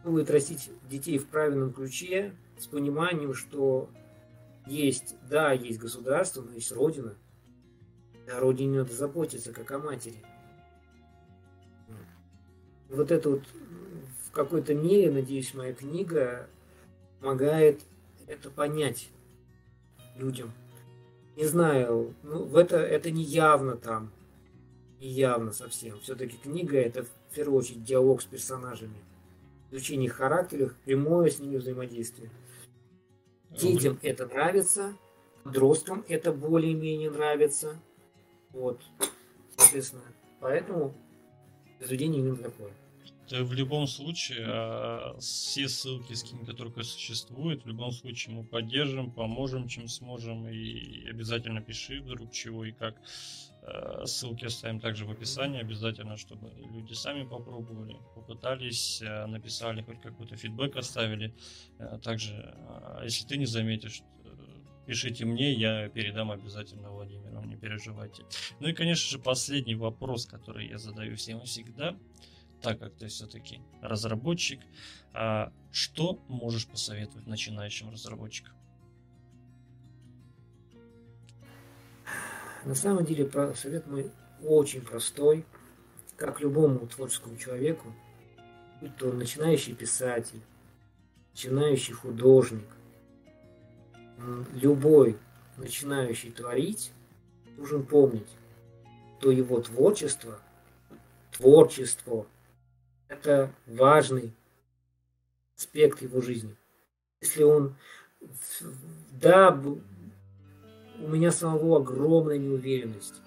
Кто 0.00 0.10
будет 0.10 0.30
растить 0.30 0.70
детей 0.88 1.18
в 1.18 1.28
правильном 1.28 1.72
ключе, 1.72 2.34
с 2.58 2.66
пониманием, 2.66 3.34
что 3.34 3.90
есть, 4.66 5.16
да, 5.28 5.52
есть 5.52 5.78
государство, 5.78 6.42
но 6.42 6.52
есть 6.52 6.72
Родина. 6.72 7.16
О 8.28 8.40
Родине 8.40 8.78
надо 8.78 8.92
заботиться, 8.92 9.52
как 9.52 9.70
о 9.70 9.78
матери 9.78 10.22
вот 12.94 13.10
это 13.10 13.30
вот 13.30 13.42
в 14.26 14.30
какой-то 14.30 14.74
мере, 14.74 15.10
надеюсь, 15.10 15.54
моя 15.54 15.72
книга 15.72 16.48
помогает 17.24 17.80
это 18.26 18.50
понять 18.50 19.08
людям. 20.16 20.52
Не 21.36 21.46
знаю, 21.46 22.14
ну, 22.22 22.44
в 22.44 22.54
это, 22.56 22.76
это 22.76 23.10
не 23.10 23.22
явно 23.22 23.76
там, 23.76 24.12
не 25.00 25.08
явно 25.08 25.50
совсем. 25.52 25.98
Все-таки 26.00 26.36
книга 26.36 26.78
это 26.78 27.04
в 27.04 27.34
первую 27.34 27.60
очередь 27.60 27.82
диалог 27.82 28.20
с 28.20 28.26
персонажами, 28.26 28.98
изучение 29.70 30.06
их 30.06 30.16
характеров, 30.16 30.74
прямое 30.84 31.30
с 31.30 31.38
ними 31.38 31.56
взаимодействие. 31.56 32.30
Детям 33.50 33.98
это 34.02 34.26
нравится, 34.26 34.94
подросткам 35.44 36.04
это 36.08 36.30
более-менее 36.30 37.10
нравится. 37.10 37.80
Вот, 38.50 38.82
соответственно, 39.56 40.04
поэтому 40.40 40.94
произведение 41.78 42.20
именно 42.20 42.36
такое. 42.36 42.70
В 43.30 43.54
любом 43.54 43.86
случае, 43.86 44.44
а, 44.46 45.16
все 45.18 45.66
ссылки 45.68 46.12
с 46.12 46.22
книги, 46.22 46.44
которые 46.44 46.84
существуют, 46.84 47.64
в 47.64 47.66
любом 47.66 47.90
случае 47.90 48.34
мы 48.34 48.44
поддержим, 48.44 49.10
поможем, 49.10 49.66
чем 49.66 49.88
сможем, 49.88 50.46
и 50.46 51.08
обязательно 51.08 51.62
пиши 51.62 52.02
вдруг 52.02 52.32
чего 52.32 52.66
и 52.66 52.72
как. 52.72 53.00
А, 53.62 54.04
ссылки 54.04 54.44
оставим 54.44 54.78
также 54.78 55.06
в 55.06 55.10
описании 55.10 55.58
обязательно, 55.58 56.18
чтобы 56.18 56.50
люди 56.50 56.92
сами 56.92 57.26
попробовали, 57.26 57.96
попытались, 58.14 59.02
а, 59.02 59.26
написали, 59.26 59.80
хоть 59.80 60.02
какой-то 60.02 60.36
фидбэк 60.36 60.76
оставили. 60.76 61.34
Также, 62.02 62.54
если 63.04 63.26
ты 63.26 63.38
не 63.38 63.46
заметишь, 63.46 64.02
пишите 64.86 65.24
мне, 65.24 65.54
я 65.54 65.88
передам 65.88 66.30
обязательно 66.30 66.90
Владимиру, 66.90 67.42
не 67.42 67.56
переживайте. 67.56 68.24
Ну 68.60 68.68
и, 68.68 68.74
конечно 68.74 69.08
же, 69.08 69.18
последний 69.18 69.76
вопрос, 69.76 70.26
который 70.26 70.68
я 70.68 70.76
задаю 70.76 71.16
всем 71.16 71.40
всегда– 71.40 71.96
так 72.64 72.78
как 72.78 72.94
ты 72.94 73.08
все-таки 73.08 73.60
разработчик, 73.82 74.58
а 75.12 75.52
что 75.70 76.18
можешь 76.28 76.66
посоветовать 76.66 77.26
начинающим 77.26 77.90
разработчикам? 77.90 78.54
На 82.64 82.74
самом 82.74 83.04
деле 83.04 83.30
совет 83.54 83.86
мой 83.86 84.10
очень 84.42 84.80
простой, 84.80 85.44
как 86.16 86.40
любому 86.40 86.86
творческому 86.86 87.36
человеку, 87.36 87.94
будь 88.80 88.96
то 88.96 89.12
начинающий 89.12 89.74
писатель, 89.74 90.40
начинающий 91.32 91.92
художник, 91.92 92.68
любой 94.54 95.18
начинающий 95.58 96.30
творить, 96.30 96.92
должен 97.58 97.84
помнить, 97.84 98.30
что 99.20 99.30
его 99.30 99.60
творчество, 99.60 100.38
творчество 101.30 102.26
это 103.14 103.50
важный 103.66 104.34
аспект 105.56 106.02
его 106.02 106.20
жизни. 106.20 106.56
Если 107.20 107.42
он, 107.42 107.76
да, 109.12 109.50
у 109.50 111.08
меня 111.08 111.30
самого 111.30 111.78
огромная 111.78 112.38
неуверенность. 112.38 113.20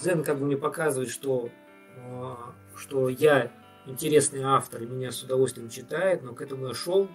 Дзен 0.00 0.24
как 0.24 0.38
бы 0.38 0.46
мне 0.46 0.56
показывает, 0.56 1.10
что, 1.10 1.50
а, 1.98 2.54
что 2.76 3.08
я 3.08 3.52
интересный 3.86 4.42
автор, 4.42 4.82
и 4.82 4.86
меня 4.86 5.12
с 5.12 5.22
удовольствием 5.22 5.68
читает, 5.68 6.22
но 6.22 6.34
к 6.34 6.40
этому 6.40 6.68
я 6.68 6.74
шел 6.74 7.08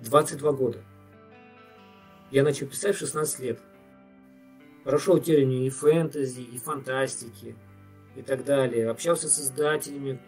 22 0.00 0.52
года. 0.52 0.78
Я 2.30 2.42
начал 2.44 2.66
писать 2.66 2.96
в 2.96 2.98
16 2.98 3.40
лет. 3.40 3.60
Прошел 4.84 5.18
термин 5.18 5.62
и 5.62 5.70
фэнтези, 5.70 6.40
и 6.40 6.58
фантастики, 6.58 7.54
и 8.16 8.22
так 8.22 8.44
далее. 8.44 8.90
Общался 8.90 9.28
с 9.28 9.40
издателями 9.40 10.20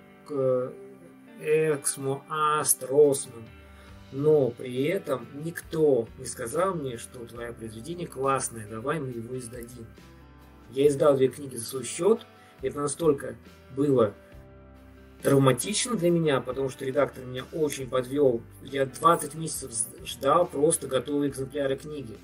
Эксмо, 1.41 2.25
Аст, 2.29 2.83
Росман. 2.85 3.45
Но 4.13 4.51
при 4.51 4.85
этом 4.85 5.27
никто 5.45 6.09
не 6.19 6.27
сказал 6.27 6.75
мне, 6.75 6.99
что 6.99 7.25
твое 7.27 7.53
произведение 7.53 8.07
классное, 8.07 8.67
давай 8.69 9.01
мы 9.01 9.09
его 9.09 9.37
издадим. 9.37 9.87
Я 10.71 10.87
издал 10.87 11.17
две 11.17 11.29
книги 11.29 11.57
за 11.57 11.65
свой 11.65 11.85
счет. 11.85 12.27
Это 12.63 12.79
настолько 12.79 13.35
было 13.77 14.15
травматично 15.23 15.97
для 15.97 16.11
меня, 16.11 16.41
потому 16.41 16.69
что 16.69 16.85
редактор 16.85 17.25
меня 17.25 17.45
очень 17.53 17.89
подвел. 17.89 18.41
Я 18.63 18.87
20 18.87 19.35
месяцев 19.35 19.73
ждал 20.05 20.47
просто 20.47 20.87
готовые 20.87 21.31
экземпляры 21.31 21.77
книги. 21.77 22.17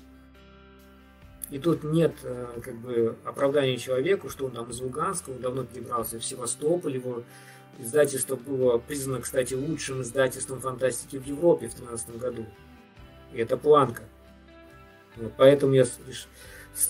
И 1.51 1.59
тут 1.59 1.83
нет 1.83 2.13
э, 2.23 2.59
как 2.63 2.75
бы 2.75 3.17
оправдания 3.25 3.77
человеку, 3.77 4.29
что 4.29 4.45
он 4.45 4.51
там 4.51 4.69
из 4.69 4.79
Луганска, 4.79 5.31
он 5.31 5.41
давно 5.41 5.65
перебрался 5.65 6.17
в 6.17 6.23
Севастополь, 6.23 6.95
его 6.95 7.23
издательство 7.77 8.37
было 8.37 8.77
признано, 8.77 9.21
кстати, 9.21 9.53
лучшим 9.53 10.01
издательством 10.01 10.61
фантастики 10.61 11.17
в 11.17 11.27
Европе 11.27 11.67
в 11.67 11.75
2013 11.75 12.17
году. 12.17 12.45
И 13.33 13.37
это 13.37 13.57
планка. 13.57 14.03
Вот, 15.17 15.33
поэтому 15.35 15.73
я 15.73 15.85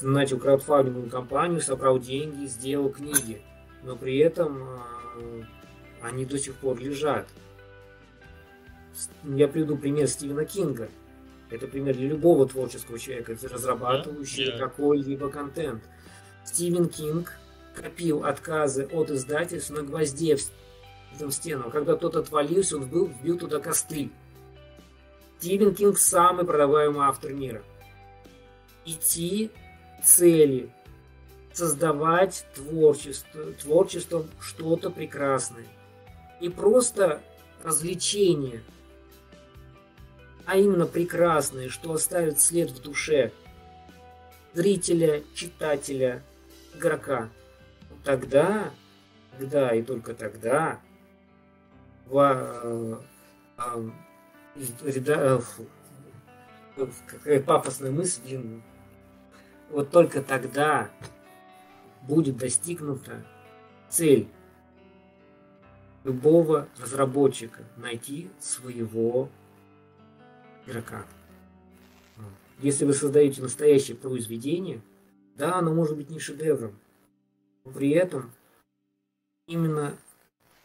начал 0.04 0.38
краудфандинговую 0.38 1.10
кампанию, 1.10 1.60
собрал 1.60 1.98
деньги, 1.98 2.46
сделал 2.46 2.90
книги. 2.90 3.42
Но 3.82 3.96
при 3.96 4.20
этом 4.20 4.64
э, 5.18 5.44
они 6.04 6.24
до 6.24 6.38
сих 6.38 6.54
пор 6.54 6.78
лежат. 6.78 7.28
Я 9.24 9.48
приведу 9.48 9.76
пример 9.76 10.08
Стивена 10.08 10.46
Кинга– 10.46 10.88
это 11.52 11.68
пример 11.68 11.96
для 11.96 12.08
любого 12.08 12.48
творческого 12.48 12.98
человека, 12.98 13.38
разрабатывающего 13.44 14.56
yeah. 14.56 14.58
какой-либо 14.58 15.30
контент. 15.30 15.84
Стивен 16.46 16.88
Кинг 16.88 17.34
копил 17.76 18.24
отказы 18.24 18.88
от 18.92 19.12
издательств 19.12 19.70
на 19.70 19.84
гвозде 19.84 20.38
в 21.20 21.32
стену. 21.32 21.70
Когда 21.70 21.96
тот 21.96 22.16
отвалился, 22.16 22.78
он 22.78 22.84
вбил, 22.86 23.08
вбил 23.08 23.38
туда 23.38 23.60
костры. 23.60 24.10
Стивен 25.40 25.76
Кинг 25.76 25.98
самый 25.98 26.46
продаваемый 26.46 27.06
автор 27.06 27.34
мира. 27.34 27.62
Идти 28.86 29.52
цели, 30.04 30.72
создавать 31.54 32.46
творчество, 32.56 33.52
творчеством 33.62 34.30
что-то 34.40 34.90
прекрасное. 34.90 35.68
И 36.40 36.50
просто 36.50 37.22
развлечение– 37.62 38.64
а 40.46 40.58
именно 40.58 40.86
прекрасное, 40.86 41.70
что 41.70 41.94
оставит 41.94 42.40
след 42.40 42.72
в 42.72 42.82
душе 42.82 43.32
зрителя, 44.54 45.24
читателя, 45.34 46.24
игрока. 46.76 47.30
Тогда, 48.04 48.72
тогда 49.38 49.76
и 49.76 49.82
только 49.84 50.14
тогда 50.14 50.80
в, 52.08 52.18
э, 52.18 53.90
э, 56.78 56.88
какая 57.08 57.42
пафосная 57.42 57.92
мысль, 57.92 58.22
блин, 58.24 58.64
вот 59.70 59.92
только 59.92 60.22
тогда 60.22 60.90
будет 62.02 62.38
достигнута 62.38 63.24
цель 63.90 64.28
любого 66.04 66.68
разработчика 66.82 67.64
найти 67.78 68.30
своего 68.40 69.30
игрока. 70.66 71.06
Если 72.60 72.86
вы 72.86 72.94
создаете 72.94 73.42
настоящее 73.42 73.98
произведение, 73.98 74.82
да, 75.36 75.56
оно 75.56 75.74
может 75.74 75.98
быть 75.98 76.10
не 76.10 76.20
шедевром, 76.20 76.78
но 77.66 77.72
при 77.72 77.90
этом 77.92 78.32
именно 79.48 79.98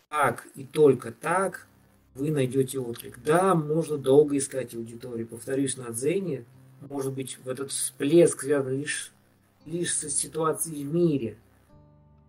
так 0.09 0.47
и 0.55 0.64
только 0.64 1.12
так 1.12 1.66
вы 2.14 2.30
найдете 2.30 2.78
отклик. 2.78 3.18
Да, 3.22 3.55
можно 3.55 3.97
долго 3.97 4.36
искать 4.36 4.74
аудиторию. 4.74 5.26
Повторюсь, 5.26 5.76
на 5.76 5.90
Дзене, 5.90 6.44
может 6.80 7.12
быть, 7.12 7.38
в 7.38 7.49
этот 7.49 7.70
всплеск 7.70 8.42
связан 8.42 8.78
лишь, 8.78 9.12
лишь 9.64 9.94
со 9.94 10.11
ситуацией 10.11 10.84
в 10.84 10.94
мире. 10.94 11.36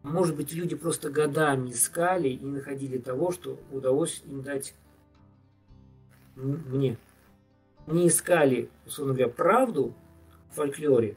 Может 0.04 0.36
быть, 0.36 0.54
люди 0.54 0.76
просто 0.76 1.10
годами 1.10 1.72
искали 1.72 2.30
и 2.30 2.46
находили 2.46 2.98
того, 2.98 3.32
что 3.32 3.60
удалось 3.72 4.24
им 4.26 4.42
дать 4.42 4.74
мне. 6.36 6.98
Не 7.88 8.10
искали, 8.10 8.70
условно 8.86 9.14
говоря, 9.14 9.32
правду 9.32 9.94
в 10.52 10.56
фольклоре, 10.56 11.16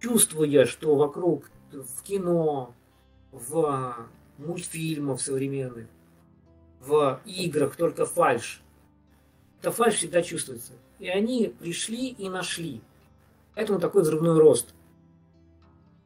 чувствуя, 0.00 0.66
что 0.66 0.96
вокруг 0.96 1.48
в 1.72 2.02
кино, 2.02 2.74
в 3.30 4.08
мультфильмах 4.38 5.20
современных, 5.20 5.86
в 6.80 7.20
играх 7.24 7.76
только 7.76 8.06
фальш. 8.06 8.62
Это 9.60 9.72
фальш 9.72 9.96
всегда 9.96 10.22
чувствуется. 10.22 10.72
И 10.98 11.08
они 11.08 11.54
пришли 11.58 12.08
и 12.08 12.28
нашли. 12.28 12.80
Поэтому 13.54 13.80
такой 13.80 14.02
взрывной 14.02 14.38
рост 14.38 14.74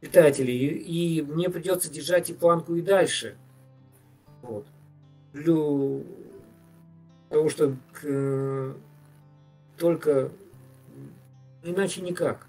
читателей. 0.01 0.69
И, 0.69 1.23
мне 1.23 1.49
придется 1.49 1.91
держать 1.91 2.31
и 2.31 2.35
планку 2.35 2.75
и 2.75 2.83
дальше. 2.83 3.37
Вот. 4.43 4.67
Для 5.33 5.55
того, 7.31 7.49
что 7.49 7.77
к, 7.93 8.77
только 9.79 10.31
иначе 11.63 12.03
никак. 12.03 12.47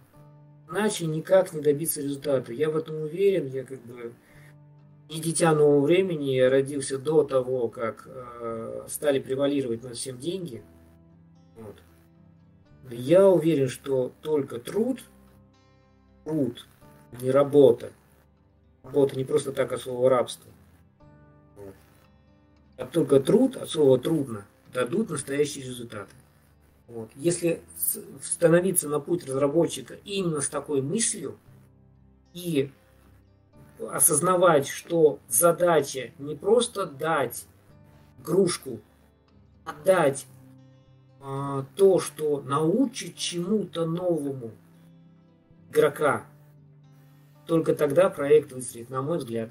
Иначе 0.70 1.06
никак 1.06 1.54
не 1.54 1.62
добиться 1.62 2.02
результата. 2.02 2.52
Я 2.54 2.70
в 2.70 2.78
этом 2.78 2.96
уверен, 2.96 3.48
я 3.48 3.64
как 3.64 3.80
бы 3.82 4.14
и 5.10 5.20
дитя 5.20 5.54
нового 5.54 5.82
времени, 5.82 6.32
я 6.32 6.50
родился 6.50 6.98
до 6.98 7.24
того, 7.24 7.68
как 7.68 8.08
э, 8.08 8.86
стали 8.90 9.20
превалировать 9.20 9.84
над 9.84 9.96
всем 9.96 10.18
деньги. 10.18 10.64
Вот. 11.56 11.76
Я 12.90 13.28
уверен, 13.28 13.68
что 13.68 14.12
только 14.22 14.60
труд, 14.60 15.04
труд, 16.26 16.66
а 17.12 17.22
не 17.22 17.32
работа. 17.32 17.92
Работа 18.82 19.16
не 19.16 19.24
просто 19.24 19.52
так 19.52 19.72
от 19.72 19.82
слова 19.82 20.10
рабство. 20.10 20.52
А 22.78 22.86
только 22.86 23.20
труд, 23.20 23.56
от 23.56 23.70
слова 23.70 24.00
трудно, 24.00 24.46
дадут 24.74 25.12
настоящие 25.12 25.66
результаты. 25.66 26.12
Вот. 26.88 27.10
Если 27.16 27.62
становиться 28.22 28.90
на 28.90 29.00
путь 29.00 29.26
разработчика 29.26 29.96
именно 30.04 30.42
с 30.42 30.50
такой 30.50 30.82
мыслью 30.82 31.38
и 32.34 32.72
осознавать, 33.92 34.68
что 34.68 35.20
задача 35.28 36.12
не 36.20 36.36
просто 36.36 36.86
дать 36.86 37.46
игрушку, 38.20 38.80
а 39.66 39.74
дать 39.86 40.26
а, 41.22 41.66
то, 41.76 42.00
что 42.00 42.42
научит 42.42 43.16
чему-то 43.16 43.86
новому 43.86 44.52
игрока, 45.70 46.26
только 47.46 47.76
тогда 47.76 48.10
проект 48.10 48.52
выстрелит, 48.52 48.90
на 48.90 49.02
мой 49.02 49.18
взгляд. 49.18 49.50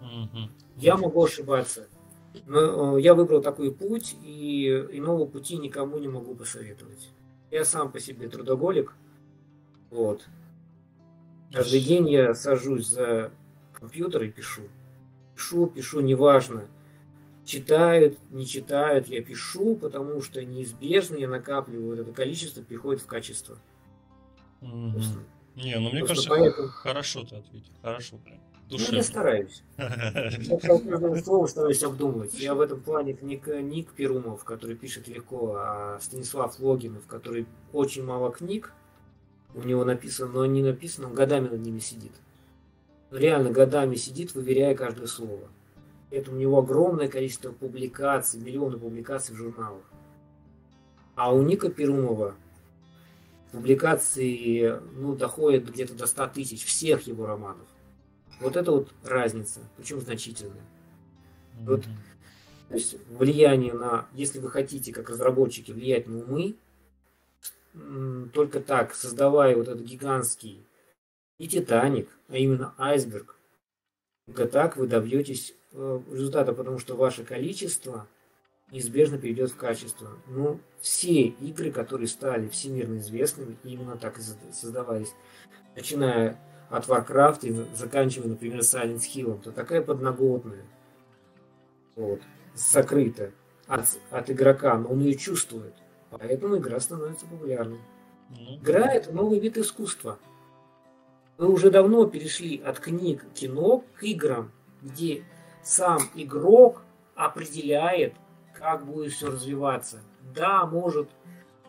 Угу. 0.00 0.50
Я 0.76 0.96
могу 0.96 1.24
ошибаться. 1.24 1.86
Но 2.46 2.98
э, 2.98 3.00
я 3.00 3.14
выбрал 3.14 3.40
такой 3.40 3.72
путь, 3.72 4.16
и 4.22 4.68
иного 4.92 5.26
пути 5.26 5.56
никому 5.56 5.98
не 5.98 6.08
могу 6.08 6.34
посоветовать. 6.34 7.10
Я 7.50 7.64
сам 7.64 7.92
по 7.92 8.00
себе 8.00 8.28
трудоголик. 8.28 8.92
Вот. 9.90 10.26
Каждый 11.52 11.80
день 11.80 12.08
я 12.08 12.34
сажусь 12.34 12.88
за 12.88 13.30
компьютер 13.72 14.24
и 14.24 14.30
пишу. 14.30 14.62
Пишу, 15.36 15.66
пишу, 15.66 16.00
неважно. 16.00 16.64
Читают, 17.44 18.18
не 18.30 18.46
читают, 18.46 19.06
я 19.06 19.22
пишу, 19.22 19.76
потому 19.76 20.22
что 20.22 20.44
неизбежно 20.44 21.16
я 21.16 21.28
накапливаю 21.28 22.00
это 22.00 22.12
количество, 22.12 22.62
приходит 22.62 23.02
в 23.02 23.06
качество. 23.06 23.58
Угу. 24.62 25.00
Не, 25.56 25.78
ну 25.78 25.90
мне 25.90 26.04
Просто 26.04 26.28
кажется, 26.28 26.30
поэтому... 26.30 26.68
хорошо 26.68 27.24
ты 27.24 27.36
ответил. 27.36 27.72
Хорошо 27.82 28.16
прям. 28.18 28.40
Душевно. 28.68 28.92
Ну, 28.92 28.96
я 28.96 29.02
стараюсь. 29.02 29.62
Я 29.76 30.58
каждое 30.58 31.22
слово 31.22 31.46
стараюсь 31.46 31.82
обдумывать. 31.82 32.34
Я 32.34 32.54
в 32.54 32.60
этом 32.60 32.80
плане 32.80 33.12
книг 33.12 33.46
Ник 33.46 33.90
Перумов, 33.92 34.44
который 34.44 34.76
пишет 34.76 35.06
легко, 35.08 35.56
а 35.56 35.98
Станислав 36.00 36.58
Логинов, 36.58 37.06
который 37.06 37.46
очень 37.72 38.04
мало 38.04 38.32
книг, 38.32 38.72
у 39.54 39.62
него 39.62 39.84
написано, 39.84 40.32
но 40.32 40.46
не 40.46 40.62
написано, 40.62 41.08
он 41.08 41.14
годами 41.14 41.48
над 41.48 41.60
ними 41.60 41.78
сидит. 41.78 42.12
Реально 43.10 43.50
годами 43.50 43.96
сидит, 43.96 44.34
выверяя 44.34 44.74
каждое 44.74 45.06
слово. 45.06 45.48
Это 46.10 46.30
у 46.30 46.34
него 46.34 46.58
огромное 46.58 47.08
количество 47.08 47.52
публикаций, 47.52 48.40
миллионы 48.40 48.78
публикаций 48.78 49.34
в 49.34 49.38
журналах. 49.38 49.82
А 51.14 51.32
у 51.32 51.42
Ника 51.42 51.70
Перумова 51.70 52.34
публикации 53.52 54.80
ну, 54.94 55.14
доходят 55.14 55.68
где-то 55.68 55.94
до 55.94 56.06
100 56.06 56.26
тысяч 56.28 56.64
всех 56.64 57.06
его 57.06 57.26
романов. 57.26 57.66
Вот 58.40 58.56
это 58.56 58.72
вот 58.72 58.92
разница, 59.04 59.60
причем 59.76 60.00
значительная. 60.00 60.54
Mm-hmm. 60.54 61.66
Вот, 61.66 61.84
то 62.68 62.74
есть 62.74 62.96
влияние 63.08 63.72
на, 63.72 64.06
если 64.12 64.38
вы 64.38 64.50
хотите, 64.50 64.92
как 64.92 65.10
разработчики, 65.10 65.70
влиять 65.70 66.06
на 66.06 66.18
умы, 66.18 66.56
только 68.32 68.60
так, 68.60 68.94
создавая 68.94 69.56
вот 69.56 69.68
этот 69.68 69.82
гигантский 69.82 70.64
и 71.38 71.48
Титаник, 71.48 72.08
а 72.28 72.36
именно 72.36 72.74
айсберг, 72.78 73.36
только 74.26 74.46
так 74.46 74.76
вы 74.76 74.86
добьетесь 74.86 75.54
э, 75.72 76.00
результата, 76.10 76.52
потому 76.52 76.78
что 76.78 76.96
ваше 76.96 77.24
количество 77.24 78.06
неизбежно 78.70 79.18
перейдет 79.18 79.50
в 79.50 79.56
качество. 79.56 80.10
Ну, 80.28 80.60
все 80.80 81.22
игры, 81.26 81.70
которые 81.70 82.08
стали 82.08 82.48
всемирно 82.48 82.98
известными, 82.98 83.56
именно 83.64 83.96
так 83.96 84.18
и 84.18 84.22
создавались, 84.52 85.12
начиная 85.74 86.38
от 86.74 86.88
Warcraft 86.88 87.38
и 87.42 87.76
заканчивая, 87.76 88.28
например, 88.28 88.60
Silent 88.60 89.00
Hill, 89.00 89.40
то 89.40 89.52
такая 89.52 89.80
подноготная, 89.80 90.64
вот, 91.96 92.20
сокрытая 92.54 93.32
от, 93.66 93.86
от 94.10 94.30
игрока, 94.30 94.76
но 94.78 94.88
он 94.88 95.00
ее 95.00 95.14
чувствует. 95.14 95.74
Поэтому 96.10 96.58
игра 96.58 96.80
становится 96.80 97.26
популярной. 97.26 97.80
Ну, 98.30 98.56
игра 98.56 98.92
это 98.92 99.12
новый 99.12 99.38
вид 99.38 99.56
искусства. 99.58 100.18
Мы 101.38 101.48
уже 101.48 101.70
давно 101.70 102.06
перешли 102.06 102.60
от 102.60 102.78
книг 102.78 103.24
кино 103.34 103.84
к 103.96 104.02
играм, 104.02 104.52
где 104.82 105.24
сам 105.62 105.98
игрок 106.14 106.82
определяет, 107.14 108.14
как 108.52 108.84
будет 108.86 109.12
все 109.12 109.30
развиваться. 109.30 110.00
Да, 110.34 110.66
может, 110.66 111.08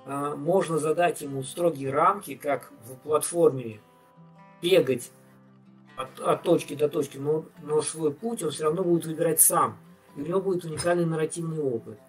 а, 0.06 0.36
можно 0.36 0.78
задать 0.78 1.22
ему 1.22 1.44
строгие 1.44 1.92
рамки, 1.92 2.36
как 2.36 2.72
в 2.86 2.96
платформе, 2.98 3.80
бегать 4.66 5.12
от, 5.96 6.20
от 6.20 6.44
точки 6.44 6.74
до 6.74 6.90
точки, 6.90 7.18
но, 7.18 7.46
но 7.62 7.82
свой 7.82 8.12
путь 8.12 8.44
он 8.44 8.52
все 8.52 8.66
равно 8.66 8.84
будет 8.84 9.06
выбирать 9.06 9.40
сам. 9.40 9.78
И 10.16 10.22
у 10.22 10.26
него 10.26 10.42
будет 10.42 10.66
уникальный 10.66 11.06
нарративный 11.06 11.60
опыт. 11.60 12.00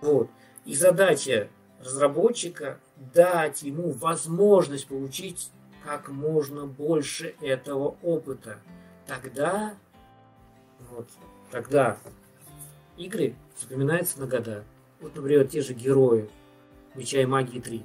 Вот. 0.00 0.30
И 0.64 0.74
задача 0.74 1.48
разработчика 1.80 2.78
дать 2.96 3.62
ему 3.62 3.90
возможность 3.90 4.86
получить 4.86 5.50
как 5.84 6.08
можно 6.08 6.66
больше 6.66 7.34
этого 7.40 7.96
опыта. 8.02 8.58
Тогда, 9.06 9.74
вот, 10.90 11.08
тогда 11.50 11.98
игры 12.96 13.34
запоминаются 13.60 14.20
на 14.20 14.26
года. 14.26 14.64
Вот, 15.00 15.16
например, 15.16 15.48
те 15.48 15.60
же 15.60 15.74
герои 15.74 16.30
Меча 16.94 17.20
и 17.20 17.26
Магии 17.26 17.58
3. 17.58 17.84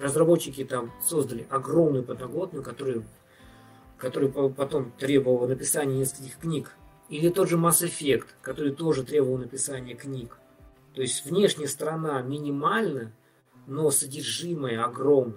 Разработчики 0.00 0.64
там 0.64 0.90
создали 1.02 1.46
огромную 1.50 2.02
подноготную, 2.02 2.64
которая, 2.64 3.02
которая 3.98 4.30
потом 4.30 4.92
требовала 4.92 5.46
написания 5.46 5.98
нескольких 5.98 6.38
книг. 6.38 6.74
Или 7.10 7.28
тот 7.28 7.50
же 7.50 7.58
Mass 7.58 7.84
Effect, 7.84 8.28
который 8.40 8.72
тоже 8.72 9.04
требовал 9.04 9.36
написания 9.36 9.94
книг. 9.94 10.38
То 10.94 11.02
есть 11.02 11.26
внешняя 11.26 11.66
сторона 11.66 12.22
минимальна, 12.22 13.12
но 13.66 13.90
содержимое 13.90 14.82
огромно. 14.82 15.36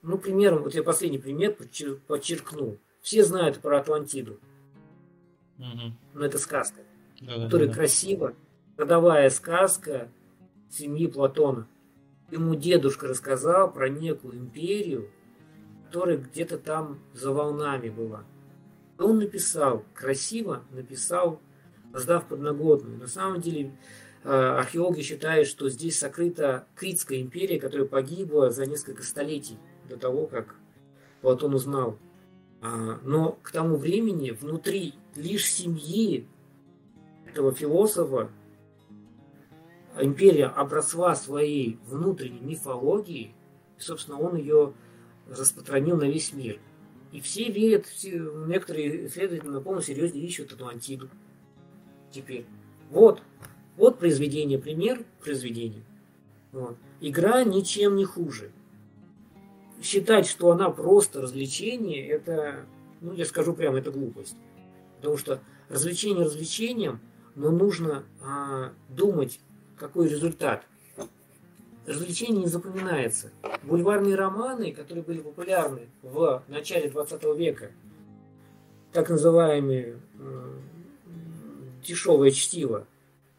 Ну, 0.00 0.16
примером, 0.16 0.62
вот 0.62 0.74
я 0.74 0.82
последний 0.82 1.18
пример 1.18 1.54
подчеркну. 2.06 2.78
Все 3.02 3.22
знают 3.24 3.58
про 3.58 3.78
Атлантиду. 3.78 4.40
Угу. 5.58 5.92
Но 6.14 6.24
это 6.24 6.38
сказка, 6.38 6.80
да, 7.20 7.44
которая 7.44 7.68
да, 7.68 7.74
да. 7.74 7.78
красиво, 7.78 8.34
родовая 8.78 9.28
сказка 9.28 10.08
семьи 10.70 11.06
Платона. 11.06 11.68
Ему 12.32 12.54
дедушка 12.54 13.08
рассказал 13.08 13.70
про 13.70 13.90
некую 13.90 14.38
империю, 14.38 15.10
которая 15.84 16.16
где-то 16.16 16.56
там 16.56 16.98
за 17.12 17.30
волнами 17.30 17.90
была. 17.90 18.24
Он 18.98 19.18
написал, 19.18 19.84
красиво 19.92 20.64
написал, 20.70 21.42
сдав 21.92 22.26
подноготную. 22.26 22.96
На 22.96 23.06
самом 23.06 23.42
деле 23.42 23.76
э, 24.24 24.30
археологи 24.30 25.02
считают, 25.02 25.46
что 25.46 25.68
здесь 25.68 25.98
сокрыта 25.98 26.66
Критская 26.74 27.20
империя, 27.20 27.60
которая 27.60 27.86
погибла 27.86 28.50
за 28.50 28.64
несколько 28.64 29.02
столетий 29.02 29.58
до 29.90 29.98
того, 29.98 30.26
как 30.26 30.54
Платон 31.20 31.52
узнал. 31.52 31.98
А, 32.62 32.98
но 33.02 33.38
к 33.42 33.50
тому 33.50 33.76
времени 33.76 34.30
внутри 34.30 34.94
лишь 35.16 35.52
семьи 35.52 36.26
этого 37.26 37.52
философа 37.52 38.30
империя 40.00 40.46
обросла 40.46 41.14
своей 41.14 41.78
внутренней 41.86 42.40
мифологией, 42.40 43.34
и, 43.78 43.80
собственно, 43.80 44.18
он 44.18 44.36
ее 44.36 44.72
распространил 45.28 45.96
на 45.96 46.04
весь 46.04 46.32
мир. 46.32 46.58
И 47.12 47.20
все 47.20 47.50
верят, 47.50 47.86
все, 47.86 48.18
некоторые 48.46 49.06
исследователи 49.06 49.48
на 49.48 49.60
полном 49.60 49.82
серьезе 49.82 50.18
ищут 50.18 50.52
Атлантиду. 50.52 51.08
Теперь. 52.10 52.46
Вот, 52.90 53.22
вот 53.76 53.98
произведение, 53.98 54.58
пример 54.58 55.04
произведения. 55.20 55.82
Вот. 56.52 56.76
Игра 57.00 57.44
ничем 57.44 57.96
не 57.96 58.04
хуже. 58.04 58.50
Считать, 59.82 60.26
что 60.26 60.50
она 60.50 60.70
просто 60.70 61.20
развлечение, 61.20 62.06
это, 62.06 62.66
ну, 63.00 63.12
я 63.14 63.24
скажу 63.24 63.52
прямо, 63.52 63.78
это 63.78 63.90
глупость. 63.90 64.36
Потому 64.96 65.16
что 65.16 65.40
развлечение 65.68 66.24
развлечением, 66.24 67.00
но 67.34 67.50
нужно 67.50 68.04
а, 68.20 68.72
думать, 68.88 69.40
какой 69.82 70.08
результат 70.08 70.64
развлечение 71.86 72.44
не 72.44 72.48
запоминается. 72.48 73.32
Бульварные 73.64 74.14
романы, 74.14 74.72
которые 74.72 75.02
были 75.02 75.18
популярны 75.18 75.88
в 76.02 76.44
начале 76.46 76.88
20 76.88 77.24
века, 77.36 77.72
так 78.92 79.10
называемые 79.10 79.98
э, 80.20 80.58
дешевое 81.84 82.30
чтиво, 82.30 82.86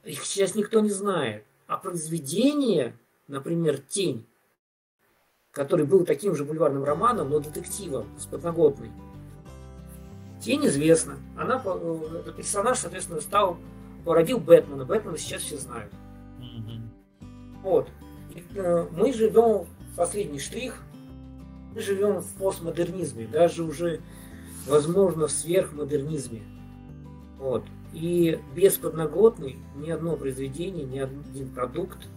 их 0.03 0.25
сейчас 0.25 0.53
никто 0.55 0.81
не 0.81 0.89
знает. 0.89 1.45
А 1.67 1.77
произведение, 1.77 2.97
например, 3.29 3.77
«Тень», 3.77 4.25
который 5.51 5.85
был 5.85 6.03
таким 6.03 6.35
же 6.35 6.43
бульварным 6.43 6.83
романом, 6.83 7.29
но 7.29 7.39
детективом 7.39 8.07
с 8.19 8.25
подноготной, 8.25 8.91
Тень 10.41 10.67
известна. 10.67 11.19
Она, 11.37 11.61
э, 11.63 12.31
персонаж, 12.35 12.79
соответственно, 12.79 13.21
стал, 13.21 13.57
породил 14.03 14.39
Бэтмена. 14.39 14.83
Бэтмена 14.83 15.17
сейчас 15.17 15.43
все 15.43 15.57
знают. 15.57 15.89
Вот. 17.63 17.89
Э, 18.55 18.87
мы 18.91 19.13
живем, 19.13 19.65
последний 19.95 20.39
штрих, 20.39 20.83
мы 21.73 21.81
живем 21.81 22.19
в 22.19 22.33
постмодернизме, 22.33 23.25
даже 23.25 23.63
уже, 23.63 24.01
возможно, 24.67 25.27
в 25.27 25.31
сверхмодернизме. 25.31 26.43
Вот. 27.39 27.63
И 27.93 28.39
без 28.55 28.77
подноготной 28.77 29.57
ни 29.77 29.89
одно 29.89 30.15
произведение, 30.15 30.85
ни 30.85 30.99
один 30.99 31.49
продукт 31.49 32.07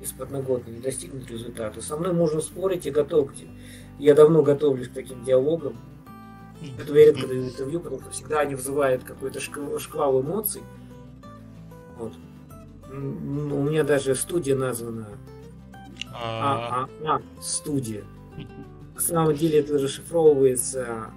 без 0.00 0.12
подноготной 0.12 0.74
не 0.74 0.80
достигнет 0.80 1.30
результата. 1.30 1.80
Со 1.80 1.96
мной 1.96 2.12
можно 2.12 2.40
спорить, 2.40 2.86
я 2.86 2.92
готов. 2.92 3.30
Я 3.98 4.14
давно 4.14 4.42
готовлюсь 4.42 4.88
к 4.88 4.92
таким 4.92 5.24
диалогам. 5.24 5.76
Это 6.78 6.94
я 6.94 7.06
редко 7.06 7.26
даю 7.26 7.44
интервью, 7.44 7.80
потому 7.80 8.00
что 8.00 8.10
всегда 8.10 8.40
они 8.40 8.54
вызывают 8.54 9.04
какой-то 9.04 9.40
шквал 9.40 10.20
эмоций. 10.22 10.62
Вот. 11.98 12.12
У 12.90 13.62
меня 13.62 13.84
даже 13.84 14.14
студия 14.14 14.56
названа 14.56 15.06
а, 16.12 16.88
а, 17.04 17.16
а, 17.16 17.22
студия. 17.40 18.04
На 18.94 19.00
самом 19.00 19.34
деле 19.34 19.60
это 19.60 19.74
расшифровывается 19.74 21.10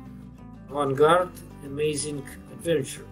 Vanguard 0.69 1.29
Amazing 1.65 2.23
Adventure. 2.57 3.05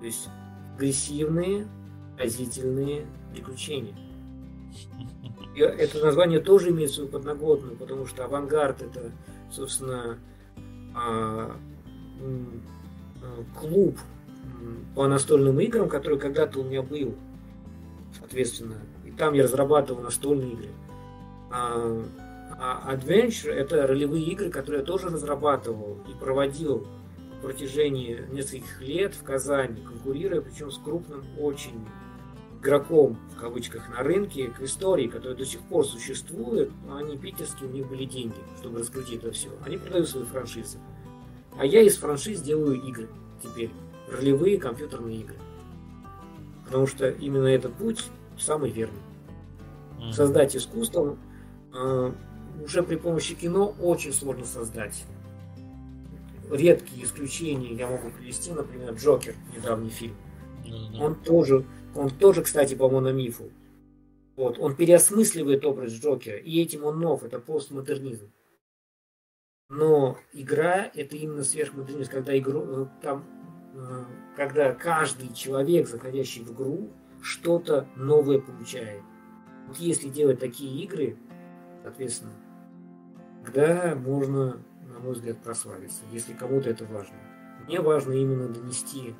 То 0.00 0.06
есть 0.06 0.28
агрессивные, 0.76 1.66
разительные 2.18 3.06
приключения. 3.32 3.94
И 5.54 5.60
это 5.60 6.04
название 6.04 6.40
тоже 6.40 6.70
имеет 6.70 6.90
свою 6.90 7.08
подноготную, 7.08 7.76
потому 7.76 8.06
что 8.06 8.24
авангард 8.24 8.82
это, 8.82 9.12
собственно, 9.50 10.18
а, 10.94 11.56
клуб 13.58 13.98
по 14.94 15.06
настольным 15.06 15.60
играм, 15.60 15.88
который 15.88 16.18
когда-то 16.18 16.60
у 16.60 16.64
меня 16.64 16.82
был, 16.82 17.14
соответственно. 18.28 18.76
И 19.06 19.10
там 19.10 19.32
я 19.32 19.44
разрабатывал 19.44 20.02
настольные 20.02 20.52
игры. 20.52 20.68
А, 21.50 22.04
а 22.60 22.94
Adventure 22.94 23.50
это 23.50 23.86
ролевые 23.86 24.22
игры, 24.24 24.50
которые 24.50 24.80
я 24.80 24.86
тоже 24.86 25.08
разрабатывал 25.08 25.98
и 26.08 26.18
проводил 26.18 26.86
в 27.38 27.42
протяжении 27.42 28.22
нескольких 28.30 28.82
лет 28.82 29.14
в 29.14 29.22
Казани, 29.22 29.80
конкурируя 29.82 30.42
причем 30.42 30.70
с 30.70 30.78
крупным 30.78 31.24
очень 31.38 31.86
игроком, 32.60 33.16
в 33.34 33.40
кавычках, 33.40 33.88
на 33.88 34.02
рынке, 34.02 34.48
к 34.48 34.60
истории, 34.60 35.06
который 35.06 35.36
до 35.36 35.46
сих 35.46 35.60
пор 35.60 35.86
существует, 35.86 36.70
но 36.86 36.96
они 36.96 37.16
питерские, 37.16 37.70
у 37.70 37.72
них 37.72 37.88
были 37.88 38.04
деньги, 38.04 38.34
чтобы 38.58 38.80
раскрутить 38.80 39.22
это 39.22 39.30
все. 39.30 39.48
Они 39.64 39.78
продают 39.78 40.08
свои 40.08 40.24
франшизы. 40.24 40.78
А 41.56 41.64
я 41.64 41.80
из 41.80 41.96
франшиз 41.96 42.42
делаю 42.42 42.82
игры 42.82 43.08
теперь, 43.42 43.70
ролевые 44.10 44.58
компьютерные 44.58 45.20
игры. 45.20 45.36
Потому 46.64 46.86
что 46.86 47.08
именно 47.08 47.46
этот 47.46 47.72
путь 47.74 48.10
самый 48.38 48.70
верный. 48.70 49.00
Создать 50.12 50.56
искусство 50.56 51.18
а, 51.72 52.14
уже 52.62 52.82
при 52.82 52.96
помощи 52.96 53.34
кино 53.34 53.74
очень 53.80 54.12
сложно 54.12 54.44
создать. 54.44 55.04
Редкие 56.50 57.04
исключения 57.04 57.74
я 57.74 57.88
могу 57.88 58.10
привести, 58.10 58.52
например, 58.52 58.94
Джокер, 58.94 59.34
недавний 59.54 59.90
фильм. 59.90 60.14
Mm-hmm. 60.64 61.00
Он 61.00 61.14
тоже, 61.14 61.64
он 61.94 62.10
тоже, 62.10 62.42
кстати, 62.42 62.74
по 62.74 62.88
мономифу. 62.88 63.50
Вот, 64.36 64.58
он 64.58 64.76
переосмысливает 64.76 65.64
образ 65.64 65.92
Джокера, 65.92 66.36
и 66.36 66.62
этим 66.62 66.84
он 66.84 67.00
нов, 67.00 67.24
это 67.24 67.40
постмодернизм. 67.40 68.30
Но 69.68 70.16
игра 70.32 70.90
это 70.94 71.16
именно 71.16 71.42
сверхмодернизм, 71.42 72.10
когда 72.10 72.38
игру, 72.38 72.62
э, 72.62 72.86
там, 73.02 73.24
э, 73.74 74.04
когда 74.36 74.72
каждый 74.72 75.34
человек, 75.34 75.88
заходящий 75.88 76.42
в 76.42 76.52
игру, 76.52 76.88
что-то 77.28 77.86
новое 77.94 78.38
получает. 78.40 79.02
Вот 79.66 79.76
если 79.76 80.08
делать 80.08 80.40
такие 80.40 80.82
игры, 80.82 81.18
соответственно, 81.82 82.32
тогда 83.44 83.94
можно, 83.94 84.62
на 84.86 84.98
мой 84.98 85.12
взгляд, 85.12 85.42
прославиться, 85.42 86.04
если 86.10 86.32
кому-то 86.32 86.70
это 86.70 86.86
важно. 86.86 87.16
Мне 87.66 87.80
важно 87.82 88.12
именно 88.12 88.48
донести 88.48 89.14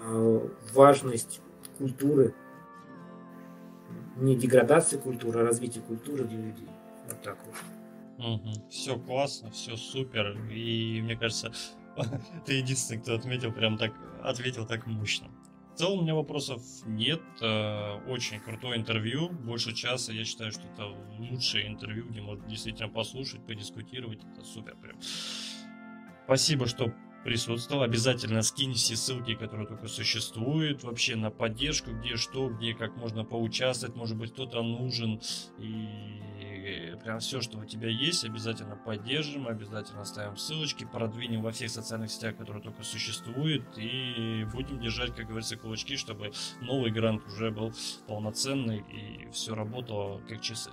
э, 0.00 0.48
важность 0.74 1.40
культуры, 1.78 2.34
не 4.16 4.34
деградации 4.34 4.96
культуры, 4.96 5.40
а 5.40 5.44
развития 5.44 5.80
культуры 5.80 6.24
для 6.24 6.38
людей. 6.38 6.68
Вот 7.08 7.22
так 7.22 7.38
вот. 7.46 8.26
Угу. 8.26 8.68
Все 8.70 8.98
классно, 8.98 9.52
все 9.52 9.76
супер. 9.76 10.36
И 10.50 11.00
мне 11.00 11.16
кажется, 11.16 11.52
ты 12.44 12.54
единственный, 12.54 13.00
кто 13.00 13.14
отметил 13.14 13.52
прям 13.52 13.78
так, 13.78 13.92
ответил 14.24 14.66
так 14.66 14.84
мощно 14.88 15.28
целом 15.78 16.00
у 16.00 16.02
меня 16.02 16.14
вопросов 16.14 16.62
нет. 16.86 17.22
Э, 17.40 18.00
очень 18.08 18.40
крутое 18.40 18.78
интервью, 18.78 19.30
больше 19.30 19.74
часа. 19.74 20.12
Я 20.12 20.24
считаю, 20.24 20.52
что 20.52 20.62
это 20.62 20.86
лучшее 21.18 21.68
интервью, 21.68 22.06
где 22.08 22.20
можно 22.20 22.46
действительно 22.48 22.88
послушать, 22.88 23.46
подискутировать. 23.46 24.20
Это 24.32 24.44
супер 24.44 24.76
прям. 24.76 24.98
Спасибо, 26.24 26.66
что 26.66 26.92
присутствовал. 27.24 27.82
Обязательно 27.82 28.42
скинь 28.42 28.74
все 28.74 28.96
ссылки, 28.96 29.34
которые 29.34 29.66
только 29.66 29.88
существуют, 29.88 30.82
вообще 30.82 31.16
на 31.16 31.30
поддержку, 31.30 31.92
где 31.92 32.16
что, 32.16 32.48
где 32.48 32.74
как 32.74 32.96
можно 32.96 33.24
поучаствовать, 33.24 33.96
может 33.96 34.16
быть 34.16 34.32
кто-то 34.32 34.62
нужен. 34.62 35.20
И 35.58 36.37
прям 37.02 37.20
все, 37.20 37.40
что 37.40 37.58
у 37.58 37.64
тебя 37.64 37.88
есть, 37.88 38.24
обязательно 38.24 38.76
поддержим, 38.76 39.48
обязательно 39.48 40.04
ставим 40.04 40.36
ссылочки, 40.36 40.84
продвинем 40.90 41.42
во 41.42 41.52
всех 41.52 41.70
социальных 41.70 42.10
сетях, 42.10 42.36
которые 42.36 42.62
только 42.62 42.82
существуют, 42.82 43.64
и 43.76 44.46
будем 44.52 44.80
держать, 44.80 45.14
как 45.14 45.26
говорится, 45.26 45.56
кулачки, 45.56 45.96
чтобы 45.96 46.32
новый 46.60 46.90
грант 46.90 47.26
уже 47.26 47.50
был 47.50 47.72
полноценный 48.06 48.84
и 48.90 49.28
все 49.32 49.54
работало 49.54 50.20
как 50.28 50.40
часы. 50.40 50.70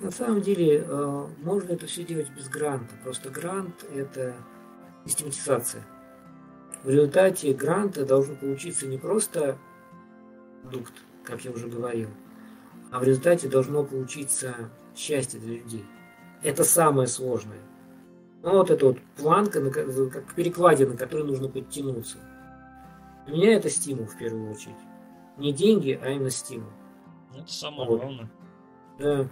На 0.00 0.10
самом 0.10 0.42
деле, 0.42 0.84
э, 0.84 1.26
можно 1.42 1.72
это 1.72 1.86
все 1.86 2.02
делать 2.02 2.30
без 2.30 2.48
гранта. 2.48 2.94
Просто 3.04 3.30
грант– 3.30 3.84
это 3.94 4.34
систематизация. 5.06 5.84
В 6.82 6.90
результате 6.90 7.52
гранта 7.52 8.04
должен 8.04 8.36
получиться 8.36 8.88
не 8.88 8.98
просто 8.98 9.56
продукт, 10.62 10.92
как 11.24 11.44
я 11.44 11.52
уже 11.52 11.68
говорил, 11.68 12.08
а 12.92 13.00
в 13.00 13.04
результате 13.04 13.48
должно 13.48 13.84
получиться 13.84 14.54
счастье 14.94 15.40
для 15.40 15.54
людей. 15.54 15.84
Это 16.42 16.62
самое 16.62 17.08
сложное. 17.08 17.60
Ну, 18.42 18.58
вот 18.58 18.70
эта 18.70 18.86
вот 18.86 18.98
планка, 19.16 19.70
как 19.70 20.34
перекладина, 20.34 20.90
на 20.90 20.96
которой 20.96 21.24
нужно 21.24 21.48
подтянуться. 21.48 22.18
Для 23.26 23.36
меня 23.36 23.54
это 23.54 23.70
стимул 23.70 24.06
в 24.06 24.18
первую 24.18 24.50
очередь. 24.50 24.76
Не 25.38 25.52
деньги, 25.52 25.98
а 26.02 26.10
именно 26.10 26.30
стимул. 26.30 26.68
Это 27.34 27.50
самое 27.50 27.88
вот. 27.88 28.00
главное. 28.00 28.30
Да. 28.98 29.28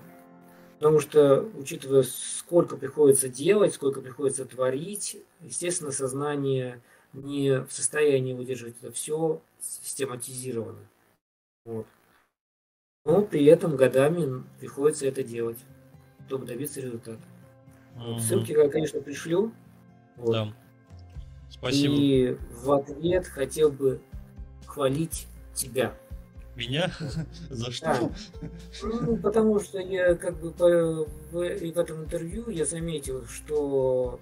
Потому 0.79 1.01
что, 1.01 1.47
учитывая, 1.59 2.05
сколько 2.05 2.79
приходится 2.79 3.29
делать, 3.29 3.75
сколько 3.75 4.01
приходится 4.01 4.47
творить, 4.47 5.19
естественно, 5.41 5.93
сознание 5.93 6.81
не 7.13 7.61
в 7.61 7.71
состоянии 7.73 8.33
выдержать 8.33 8.77
это 8.81 8.91
все 8.91 9.43
систематизировано. 9.61 10.89
Вот. 11.67 11.87
Но 13.07 13.23
при 13.23 13.47
этом 13.47 13.77
годами 13.77 14.45
приходится 14.59 15.07
это 15.07 15.23
делать, 15.23 15.59
чтобы 16.27 16.47
добиться 16.47 16.81
результата. 16.81 17.23
Угу. 17.97 18.21
Ссылки 18.21 18.53
я, 18.53 18.69
конечно, 18.69 19.01
пришлю. 19.01 19.53
Вот. 20.17 20.33
Да. 20.33 20.55
Спасибо. 21.49 21.95
И 21.95 22.37
в 22.63 22.73
ответ 22.73 23.27
хотел 23.27 23.71
бы 23.71 24.01
хвалить 24.67 25.27
тебя. 25.55 25.95
Меня? 26.57 26.93
За 27.51 27.71
что? 27.71 28.13
Ну, 28.83 29.17
потому 29.17 29.61
что 29.61 29.79
я 29.79 30.15
как 30.15 30.39
бы 30.39 30.51
по, 30.51 30.67
в, 30.67 31.07
в 31.33 31.79
этом 31.79 32.05
интервью 32.05 32.51
я 32.51 32.67
заметил, 32.67 33.25
что 33.27 34.21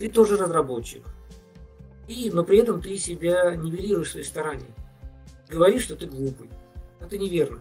ты 0.00 0.08
тоже 0.08 0.36
разработчик. 0.36 1.04
И, 2.08 2.30
но 2.32 2.42
при 2.42 2.58
этом 2.58 2.82
ты 2.82 2.96
себя 2.98 3.54
нивелируешь 3.54 4.08
в 4.08 4.12
своей 4.12 4.26
стороне. 4.26 4.66
Говоришь, 5.48 5.84
что 5.84 5.94
ты 5.94 6.06
глупый. 6.06 6.50
Это 7.00 7.16
неверно. 7.16 7.60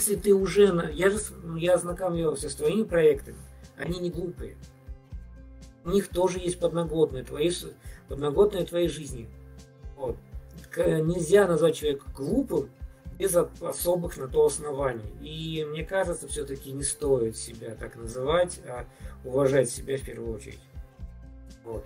Если 0.00 0.16
ты 0.16 0.32
уже... 0.32 0.90
Я, 0.94 1.10
же, 1.10 1.18
я 1.58 1.74
ознакомился 1.74 2.48
с 2.48 2.54
твоими 2.54 2.84
проектами. 2.84 3.36
Они 3.76 3.98
не 3.98 4.08
глупые. 4.08 4.56
У 5.84 5.90
них 5.90 6.08
тоже 6.08 6.38
есть 6.38 6.58
подноготные, 6.58 7.22
твои, 7.22 7.50
подноготные 8.08 8.64
твоей 8.64 8.88
жизни. 8.88 9.28
Вот. 9.98 10.16
Нельзя 10.74 11.46
назвать 11.46 11.76
человека 11.76 12.06
глупым 12.16 12.70
без 13.18 13.36
особых 13.36 14.16
на 14.16 14.26
то 14.26 14.46
оснований. 14.46 15.04
И 15.20 15.66
мне 15.68 15.84
кажется, 15.84 16.28
все-таки 16.28 16.72
не 16.72 16.82
стоит 16.82 17.36
себя 17.36 17.74
так 17.74 17.96
называть, 17.96 18.58
а 18.66 18.86
уважать 19.22 19.68
себя 19.68 19.98
в 19.98 20.02
первую 20.02 20.34
очередь. 20.34 20.60
Вот. 21.62 21.84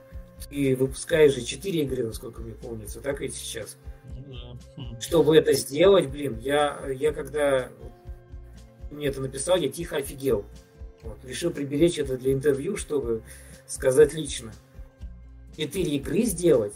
И 0.53 0.77
выпускаешь 0.77 1.35
же 1.35 1.43
4 1.43 1.83
игры, 1.83 2.05
насколько 2.05 2.43
мне 2.43 2.55
помнится, 2.55 3.01
так 3.01 3.23
и 3.23 3.29
сейчас. 3.29 3.77
Ну 4.29 4.57
Чтобы 5.01 5.37
это 5.37 5.53
сделать, 5.53 6.09
блин, 6.09 6.39
я, 6.39 6.79
я 6.95 7.13
когда 7.13 7.71
мне 8.95 9.09
это 9.09 9.21
написал, 9.21 9.57
я 9.57 9.69
тихо 9.69 9.97
офигел. 9.97 10.45
Вот. 11.03 11.19
Решил 11.25 11.51
приберечь 11.51 11.99
это 11.99 12.17
для 12.17 12.33
интервью, 12.33 12.77
чтобы 12.77 13.23
сказать 13.67 14.15
лично. 14.15 14.53
Четыре 15.57 15.97
игры 15.97 16.23
сделать, 16.23 16.75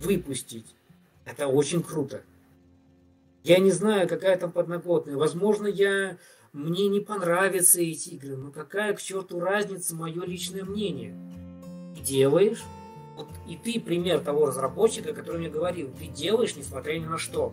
выпустить, 0.00 0.74
это 1.24 1.46
очень 1.48 1.82
круто. 1.82 2.22
Я 3.42 3.58
не 3.58 3.72
знаю, 3.72 4.08
какая 4.08 4.36
там 4.36 4.52
подноготная. 4.52 5.16
Возможно, 5.16 5.66
я 5.66 6.18
мне 6.52 6.88
не 6.88 7.00
понравятся 7.00 7.80
эти 7.80 8.10
игры, 8.10 8.36
но 8.36 8.52
какая 8.52 8.94
к 8.94 9.00
черту 9.00 9.40
разница, 9.40 9.96
мое 9.96 10.24
личное 10.24 10.64
мнение. 10.64 11.16
Делаешь, 12.04 12.62
вот 13.16 13.28
и 13.48 13.56
ты 13.56 13.80
пример 13.80 14.20
того 14.20 14.46
разработчика, 14.46 15.12
который 15.12 15.38
мне 15.38 15.48
говорил, 15.48 15.90
ты 15.98 16.06
делаешь, 16.06 16.54
несмотря 16.56 16.98
ни 16.98 17.04
на 17.04 17.18
что. 17.18 17.52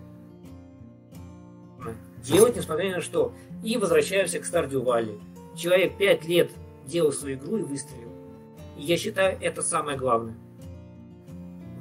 Делать, 2.24 2.58
несмотря 2.58 2.90
ни 2.90 2.94
на 2.94 3.02
что. 3.02 3.34
И 3.64 3.78
возвращаемся 3.78 4.40
к 4.40 4.44
Stardew 4.44 4.84
Valley. 4.84 5.20
Человек 5.56 5.98
пять 5.98 6.26
лет 6.26 6.52
делал 6.86 7.12
свою 7.12 7.38
игру 7.38 7.58
и 7.58 7.64
выстрелил. 7.64 8.12
И 8.78 8.84
я 8.84 8.98
считаю, 8.98 9.38
это 9.42 9.62
самое 9.62 9.98
главное. 9.98 10.36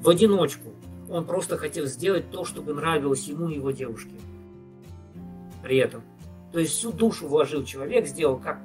В 0.03 0.09
одиночку. 0.09 0.71
Он 1.09 1.25
просто 1.25 1.57
хотел 1.57 1.87
сделать 1.87 2.31
то, 2.31 2.45
чтобы 2.45 2.75
нравилось 2.75 3.27
ему 3.29 3.49
и 3.49 3.55
его 3.55 3.71
девушке. 3.71 4.15
При 5.63 5.79
этом. 5.79 6.03
То 6.53 6.59
есть 6.59 6.73
всю 6.73 6.93
душу 6.93 7.29
вложил 7.29 7.65
человек, 7.65 8.07
сделал 8.07 8.39
как, 8.39 8.61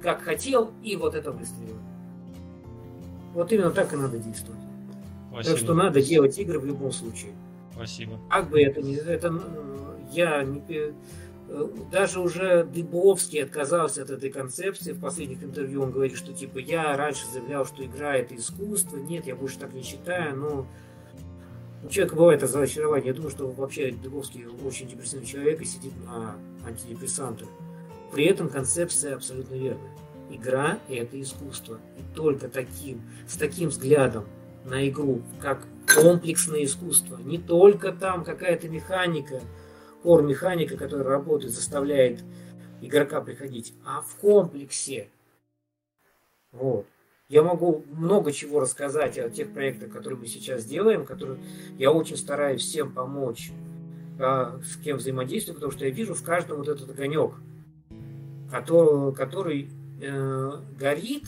как 0.00 0.22
хотел, 0.22 0.70
и 0.82 0.94
вот 0.96 1.14
это 1.14 1.32
выстрелил. 1.32 1.76
Вот 3.34 3.50
именно 3.52 3.70
так 3.70 3.92
и 3.92 3.96
надо 3.96 4.18
действовать. 4.18 4.60
Спасибо. 5.30 5.54
Так 5.54 5.64
что 5.64 5.74
надо 5.74 6.02
делать 6.02 6.38
игры 6.38 6.58
в 6.58 6.66
любом 6.66 6.92
случае. 6.92 7.32
Спасибо. 7.72 8.18
Как 8.28 8.50
бы 8.50 8.60
это 8.60 8.82
ни... 8.82 8.94
Это, 8.96 9.32
я 10.12 10.44
не, 10.44 10.62
даже 11.90 12.20
уже 12.20 12.64
Дыбовский 12.64 13.42
отказался 13.42 14.02
от 14.02 14.10
этой 14.10 14.30
концепции. 14.30 14.92
В 14.92 15.00
последних 15.00 15.42
интервью 15.42 15.82
он 15.82 15.90
говорит, 15.90 16.16
что 16.16 16.32
типа 16.32 16.58
я 16.58 16.96
раньше 16.96 17.26
заявлял, 17.32 17.66
что 17.66 17.84
игра 17.84 18.16
это 18.16 18.34
искусство. 18.34 18.96
Нет, 18.96 19.26
я 19.26 19.36
больше 19.36 19.58
так 19.58 19.72
не 19.72 19.82
считаю, 19.82 20.36
но 20.36 20.66
у 21.84 21.88
человека 21.88 22.16
бывает 22.16 22.42
разочарование. 22.42 23.08
Я 23.08 23.14
думаю, 23.14 23.30
что 23.30 23.50
вообще 23.50 23.92
Дыбовский 23.92 24.46
очень 24.64 24.88
депрессивный 24.88 25.26
человек 25.26 25.60
и 25.60 25.64
сидит 25.64 25.92
на 26.06 26.36
антидепрессантах. 26.66 27.48
При 28.12 28.24
этом 28.24 28.48
концепция 28.48 29.16
абсолютно 29.16 29.54
верная. 29.54 29.92
Игра– 30.30 30.78
это 30.88 31.20
искусство. 31.20 31.78
И 31.98 32.14
только 32.14 32.48
таким, 32.48 33.02
с 33.28 33.36
таким 33.36 33.68
взглядом 33.68 34.24
на 34.64 34.88
игру, 34.88 35.20
как 35.40 35.66
комплексное 35.92 36.64
искусство. 36.64 37.18
Не 37.18 37.36
только 37.36 37.92
там 37.92 38.24
какая-то 38.24 38.68
механика– 38.68 39.40
core 40.02 40.22
механика, 40.22 40.76
которая 40.76 41.06
работает, 41.06 41.52
заставляет 41.52 42.22
игрока 42.80 43.20
приходить, 43.20 43.74
а 43.84 44.02
в 44.02 44.16
комплексе. 44.16 45.08
Вот. 46.50 46.86
Я 47.28 47.42
могу 47.42 47.84
много 47.90 48.30
чего 48.30 48.60
рассказать 48.60 49.18
о 49.18 49.30
тех 49.30 49.52
проектах, 49.52 49.90
которые 49.90 50.18
мы 50.18 50.26
сейчас 50.26 50.66
делаем, 50.66 51.06
которые 51.06 51.40
я 51.78 51.90
очень 51.90 52.16
стараюсь 52.16 52.60
всем 52.60 52.92
помочь, 52.92 53.52
а, 54.18 54.60
с 54.62 54.76
кем 54.76 54.98
взаимодействую, 54.98 55.54
потому 55.54 55.72
что 55.72 55.86
я 55.86 55.90
вижу 55.90 56.14
в 56.14 56.22
каждом 56.22 56.58
вот 56.58 56.68
этот 56.68 56.90
огонек, 56.90 57.32
который, 58.50 59.14
который 59.14 59.70
э, 60.02 60.50
горит, 60.78 61.24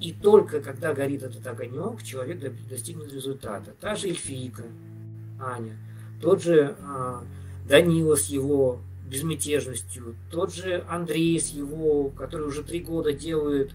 и 0.00 0.12
только 0.12 0.60
когда 0.60 0.94
горит 0.94 1.24
этот 1.24 1.44
огонек, 1.46 2.02
человек 2.02 2.38
достигнет 2.68 3.12
результата. 3.12 3.74
Та 3.80 3.96
же 3.96 4.08
эльфийка, 4.08 4.62
Аня, 5.40 5.76
тот 6.22 6.40
же 6.40 6.76
э, 6.78 7.20
Данила 7.70 8.16
с 8.16 8.26
его 8.26 8.80
безмятежностью, 9.08 10.16
тот 10.28 10.52
же 10.52 10.84
Андрей 10.88 11.40
с 11.40 11.50
его, 11.50 12.08
который 12.10 12.48
уже 12.48 12.64
три 12.64 12.80
года 12.80 13.12
делает 13.12 13.70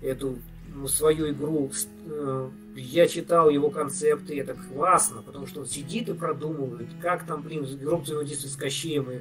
эту 0.00 0.38
ну, 0.72 0.86
свою 0.86 1.32
игру. 1.32 1.72
Э, 2.06 2.48
я 2.76 3.08
читал 3.08 3.50
его 3.50 3.70
концепты, 3.70 4.38
это 4.38 4.54
классно, 4.54 5.22
потому 5.22 5.48
что 5.48 5.60
он 5.60 5.66
сидит 5.66 6.08
и 6.08 6.14
продумывает, 6.14 6.88
как 7.02 7.26
там, 7.26 7.42
блин, 7.42 7.64
игрок 7.64 8.04
взаимодействует 8.04 8.52
с 8.52 8.56
Кощеем 8.56 9.10
и 9.10 9.18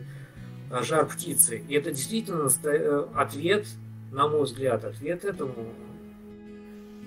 а, 0.69 0.83
жар 0.83 1.07
птицы. 1.07 1.63
И 1.67 1.73
это 1.73 1.91
действительно 1.91 2.47
э, 2.63 3.07
ответ, 3.15 3.65
на 4.11 4.27
мой 4.27 4.43
взгляд, 4.43 4.85
ответ 4.85 5.25
этому 5.25 5.73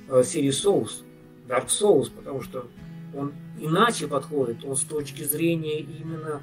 э, 0.09 0.25
серии 0.25 0.51
Souls, 0.51 1.05
Dark 1.47 1.69
Souls, 1.69 2.11
потому 2.11 2.43
что 2.43 2.67
он 3.15 3.33
иначе 3.61 4.09
подходит, 4.09 4.65
он 4.65 4.77
с 4.77 4.83
точки 4.83 5.23
зрения 5.23 5.79
именно 5.81 6.41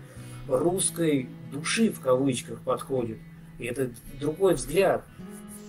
русской 0.48 1.30
души 1.52 1.92
в 1.92 2.00
кавычках 2.00 2.62
подходит. 2.62 3.18
И 3.58 3.66
это 3.66 3.92
другой 4.20 4.56
взгляд. 4.56 5.06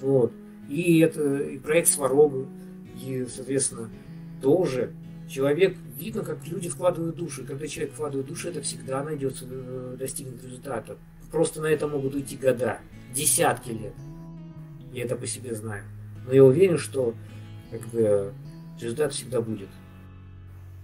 Вот. 0.01 0.32
И 0.69 0.98
это 0.98 1.36
и 1.36 1.59
проект 1.59 1.89
Сварога, 1.89 2.47
и, 3.01 3.27
соответственно, 3.28 3.89
тоже 4.43 4.93
человек, 5.28 5.77
видно, 5.97 6.23
как 6.23 6.47
люди 6.47 6.69
вкладывают 6.69 7.16
душу. 7.16 7.43
И 7.43 7.47
когда 7.47 7.66
человек 7.66 7.94
вкладывает 7.94 8.27
душу, 8.27 8.48
это 8.48 8.61
всегда 8.62 9.03
найдется, 9.03 9.44
э, 9.48 9.97
достигнет 9.98 10.43
результата. 10.43 10.97
Просто 11.31 11.61
на 11.61 11.66
это 11.66 11.86
могут 11.86 12.15
уйти 12.15 12.36
года, 12.36 12.78
десятки 13.15 13.70
лет. 13.70 13.94
Я 14.93 15.05
это 15.05 15.16
по 15.16 15.27
себе 15.27 15.55
знаю. 15.55 15.85
Но 16.27 16.32
я 16.32 16.44
уверен, 16.44 16.78
что 16.78 17.15
как 17.70 17.82
бы, 17.89 18.32
результат 18.81 19.12
всегда 19.12 19.40
будет. 19.40 19.69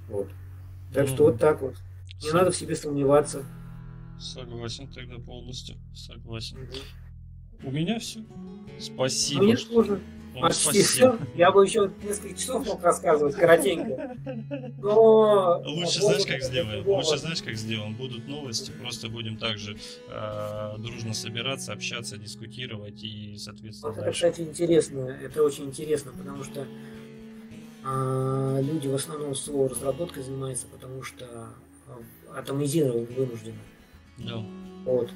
Вот. 0.09 0.28
Так 0.93 1.09
что 1.09 1.24
вот 1.24 1.39
так 1.39 1.62
вот. 1.62 1.77
Не 2.23 2.31
надо 2.32 2.51
в 2.51 2.56
себе 2.56 2.77
сомневаться. 2.77 3.44
Согласен 4.22 4.86
тогда 4.86 5.18
полностью. 5.18 5.76
Согласен. 5.94 6.56
У 7.64 7.70
меня 7.70 7.98
все. 7.98 8.20
Спасибо. 8.78 9.42
Мне 9.42 9.56
тоже. 9.56 10.00
Почти 10.40 10.82
все. 10.82 11.18
Я 11.34 11.50
бы 11.50 11.64
еще 11.66 11.90
несколько 12.02 12.34
часов 12.34 12.66
мог 12.66 12.82
рассказывать 12.82 13.34
коротенько. 13.34 14.16
Но... 14.78 15.60
Лучше 15.66 16.00
знаешь, 16.00 16.24
как 16.24 16.42
сделаем? 16.42 16.86
Лучше 16.88 17.18
знаешь, 17.18 17.42
как 17.42 17.54
сделаем? 17.54 17.94
Будут 17.96 18.26
новости, 18.26 18.70
просто 18.80 19.08
будем 19.08 19.36
также 19.36 19.76
э, 20.08 20.74
дружно 20.78 21.12
собираться, 21.12 21.72
общаться, 21.72 22.16
дискутировать 22.16 23.02
и, 23.02 23.36
соответственно, 23.36 23.92
вот 23.92 24.02
Это, 24.02 24.12
кстати, 24.12 24.40
интересно. 24.40 25.00
Это 25.00 25.42
очень 25.42 25.64
интересно, 25.64 26.12
потому 26.16 26.44
что 26.44 26.66
э, 27.84 28.62
люди 28.62 28.88
в 28.88 28.94
основном 28.94 29.34
СО 29.34 29.68
разработкой 29.68 30.22
занимаются, 30.22 30.66
потому 30.68 31.02
что 31.02 31.48
атомизированы 32.34 33.06
вынуждены. 33.06 33.58
Да. 34.18 34.44
Вот. 34.84 35.10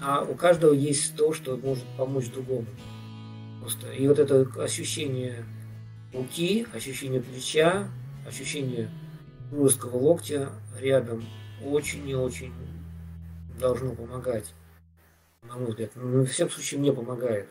А 0.00 0.22
у 0.22 0.34
каждого 0.34 0.72
есть 0.72 1.16
то, 1.16 1.32
что 1.32 1.56
может 1.56 1.84
помочь 1.96 2.30
другому. 2.30 2.66
Просто. 3.60 3.90
И 3.92 4.06
вот 4.06 4.18
это 4.18 4.46
ощущение 4.62 5.44
руки, 6.12 6.66
ощущение 6.72 7.20
плеча, 7.20 7.88
ощущение 8.26 8.90
русского 9.50 9.96
локтя 9.96 10.50
рядом 10.80 11.24
очень 11.64 12.08
и 12.08 12.14
очень 12.14 12.52
должно 13.58 13.94
помогать. 13.94 14.54
на 15.42 15.56
мой 15.56 15.68
взгляд. 15.70 15.90
Ну, 15.94 16.20
во 16.20 16.26
всяком 16.26 16.52
случае, 16.52 16.80
мне 16.80 16.92
помогает. 16.92 17.48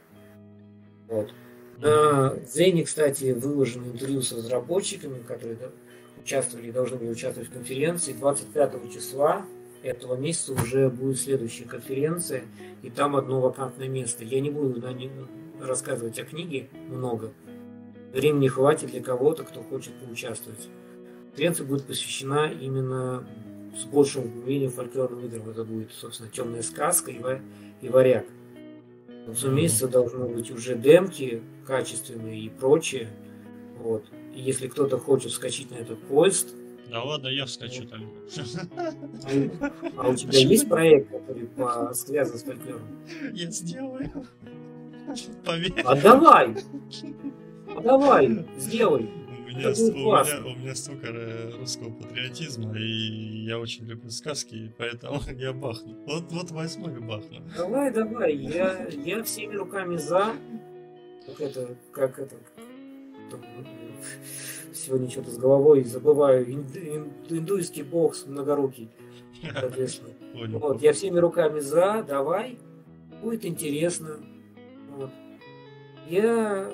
Вот. 1.08 1.34
На 1.78 2.36
Дзене, 2.38 2.84
кстати, 2.86 3.32
выложено 3.32 3.86
интервью 3.86 4.22
с 4.22 4.32
разработчиками, 4.32 5.22
которые 5.22 5.58
участвовали 6.20 6.68
и 6.68 6.72
должны 6.72 6.98
были 6.98 7.10
участвовать 7.10 7.50
в 7.50 7.54
конференции. 7.54 8.14
25 8.14 8.94
числа 8.94 9.46
этого 9.84 10.16
месяца 10.16 10.54
уже 10.54 10.90
будет 10.90 11.20
следующая 11.20 11.66
конференция, 11.66 12.44
и 12.82 12.90
там 12.90 13.16
одно 13.16 13.40
вакантное 13.40 13.88
место. 13.88 14.24
Я 14.24 14.40
не 14.40 14.50
буду 14.50 14.82
на 14.82 14.94
не 14.94 15.10
рассказывать 15.62 16.20
о 16.20 16.26
книге 16.26 16.70
много. 16.90 17.32
Времени 18.14 18.48
хватит 18.48 18.92
для 18.92 19.02
кого-то, 19.02 19.44
кто 19.44 19.62
хочет 19.62 19.94
поучаствовать. 19.96 20.70
Конференция 21.30 21.66
будет 21.66 21.86
посвящена 21.86 22.52
именно 22.52 23.28
с 23.78 23.84
большим 23.86 24.26
углублением 24.26 24.72
фольклорным 24.72 25.26
играм. 25.26 25.50
Это 25.50 25.64
будет, 25.64 25.92
собственно, 25.92 26.30
темная 26.30 26.64
сказка 26.64 27.12
и, 27.12 27.22
и 27.82 27.90
варяг. 27.90 28.26
В 29.08 29.26
концу 29.28 29.52
месяца 29.52 29.88
должны 29.88 30.26
быть 30.26 30.50
уже 30.52 30.76
демки 30.76 31.44
качественные 31.66 32.40
и 32.40 32.50
прочее. 32.50 33.10
Вот. 33.80 34.06
И 34.34 34.42
если 34.42 34.68
кто-то 34.68 34.98
хочет 34.98 35.32
вскочить 35.32 35.70
на 35.70 35.76
этот 35.76 36.00
поезд, 36.00 36.56
да 36.90 37.04
ладно, 37.04 37.28
я 37.28 37.46
вскочу 37.46 37.86
там. 37.86 38.10
А 39.98 40.10
у 40.10 40.16
тебя 40.16 40.40
есть 40.40 40.70
проект, 40.70 41.12
который 41.12 41.48
по... 41.48 41.94
связан 41.94 42.38
с 42.38 42.44
фольклором? 42.44 42.82
Я 43.34 43.52
сделаю. 43.52 44.10
Поверь. 45.46 45.74
А 45.84 45.96
давай! 45.96 46.56
А 47.76 47.82
давай, 47.82 48.46
сделай. 48.58 49.10
У 49.28 49.60
меня, 49.60 49.70
у, 49.70 49.72
меня, 49.72 50.46
у 50.46 50.56
меня 50.60 50.76
столько 50.76 51.08
русского 51.58 51.90
патриотизма, 51.92 52.78
и 52.78 53.46
я 53.46 53.60
очень 53.60 53.86
люблю 53.86 54.10
сказки, 54.12 54.74
поэтому 54.78 55.22
я 55.38 55.52
бахну. 55.52 55.96
Вот, 56.06 56.32
вот 56.32 56.52
возьму 56.52 56.90
и 56.90 57.00
бахну. 57.00 57.42
Давай, 57.56 57.92
давай, 57.92 58.36
я, 58.36 58.88
я 58.88 59.24
всеми 59.24 59.56
руками 59.56 59.98
за. 59.98 60.34
Как 61.26 61.42
это, 61.42 61.76
как 61.92 62.20
это, 62.20 62.36
сегодня 64.78 65.10
что-то 65.10 65.32
с 65.32 65.38
головой 65.38 65.84
забываю. 65.84 66.50
индуйский 66.50 67.84
бог 67.84 68.16
многорукий, 68.26 68.90
соответственно. 69.54 70.12
Вот, 70.38 70.84
я 70.84 70.94
всеми 70.94 71.18
руками 71.18 71.60
за, 71.62 72.04
давай, 72.08 72.60
будет 73.24 73.44
интересно. 73.44 74.20
Вот. 74.96 75.10
Я 76.08 76.72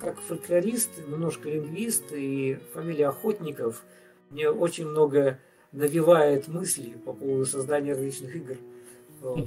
как 0.00 0.20
фольклорист, 0.20 0.90
немножко 1.06 1.48
лингвист 1.48 2.12
и 2.12 2.58
фамилия 2.72 3.08
Охотников, 3.08 3.84
мне 4.30 4.50
очень 4.50 4.86
много 4.86 5.38
навевает 5.72 6.48
мысли 6.48 6.96
по 7.04 7.12
поводу 7.12 7.46
создания 7.46 7.92
различных 7.92 8.34
игр. 8.34 8.56
Вот. 9.20 9.46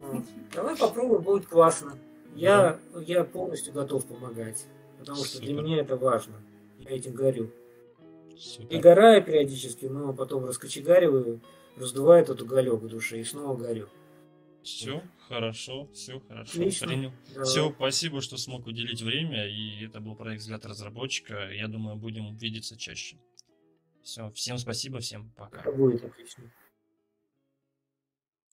Вот. 0.00 0.22
Давай 0.54 0.76
попробуем, 0.76 1.22
будет 1.22 1.46
классно. 1.46 1.92
Я, 2.34 2.78
я 3.06 3.24
полностью 3.24 3.72
готов 3.72 4.04
помогать. 4.06 4.66
Потому 5.00 5.24
что 5.24 5.40
для 5.40 5.54
меня 5.54 5.80
это 5.80 5.96
важно. 5.96 6.42
Я 6.78 6.90
этим 6.90 7.14
горю. 7.14 7.50
Супер. 8.38 8.74
И 8.74 8.78
гораю 8.78 9.24
периодически, 9.24 9.86
но 9.86 10.14
потом 10.14 10.44
раскочегариваю, 10.44 11.42
раздувает 11.76 12.28
этот 12.28 12.42
уголек 12.42 12.80
в 12.80 12.88
душе 12.88 13.20
и 13.20 13.24
снова 13.24 13.56
горю. 13.56 13.88
Все, 14.62 15.02
хорошо, 15.28 15.88
все 15.94 16.20
хорошо. 16.20 16.52
Отлично. 16.52 16.86
Принял. 16.86 17.12
Все, 17.44 17.72
спасибо, 17.72 18.20
что 18.20 18.36
смог 18.36 18.66
уделить 18.66 19.00
время. 19.02 19.46
И 19.48 19.86
это 19.86 20.00
был 20.00 20.14
проект 20.14 20.42
взгляд 20.42 20.66
разработчика. 20.66 21.50
Я 21.50 21.66
думаю, 21.68 21.96
будем 21.96 22.36
видеться 22.36 22.76
чаще. 22.76 23.16
Все, 24.02 24.30
всем 24.32 24.58
спасибо, 24.58 25.00
всем 25.00 25.32
пока. 25.36 25.60
Это 25.60 25.72
будет 25.72 26.04
отлично. 26.04 26.52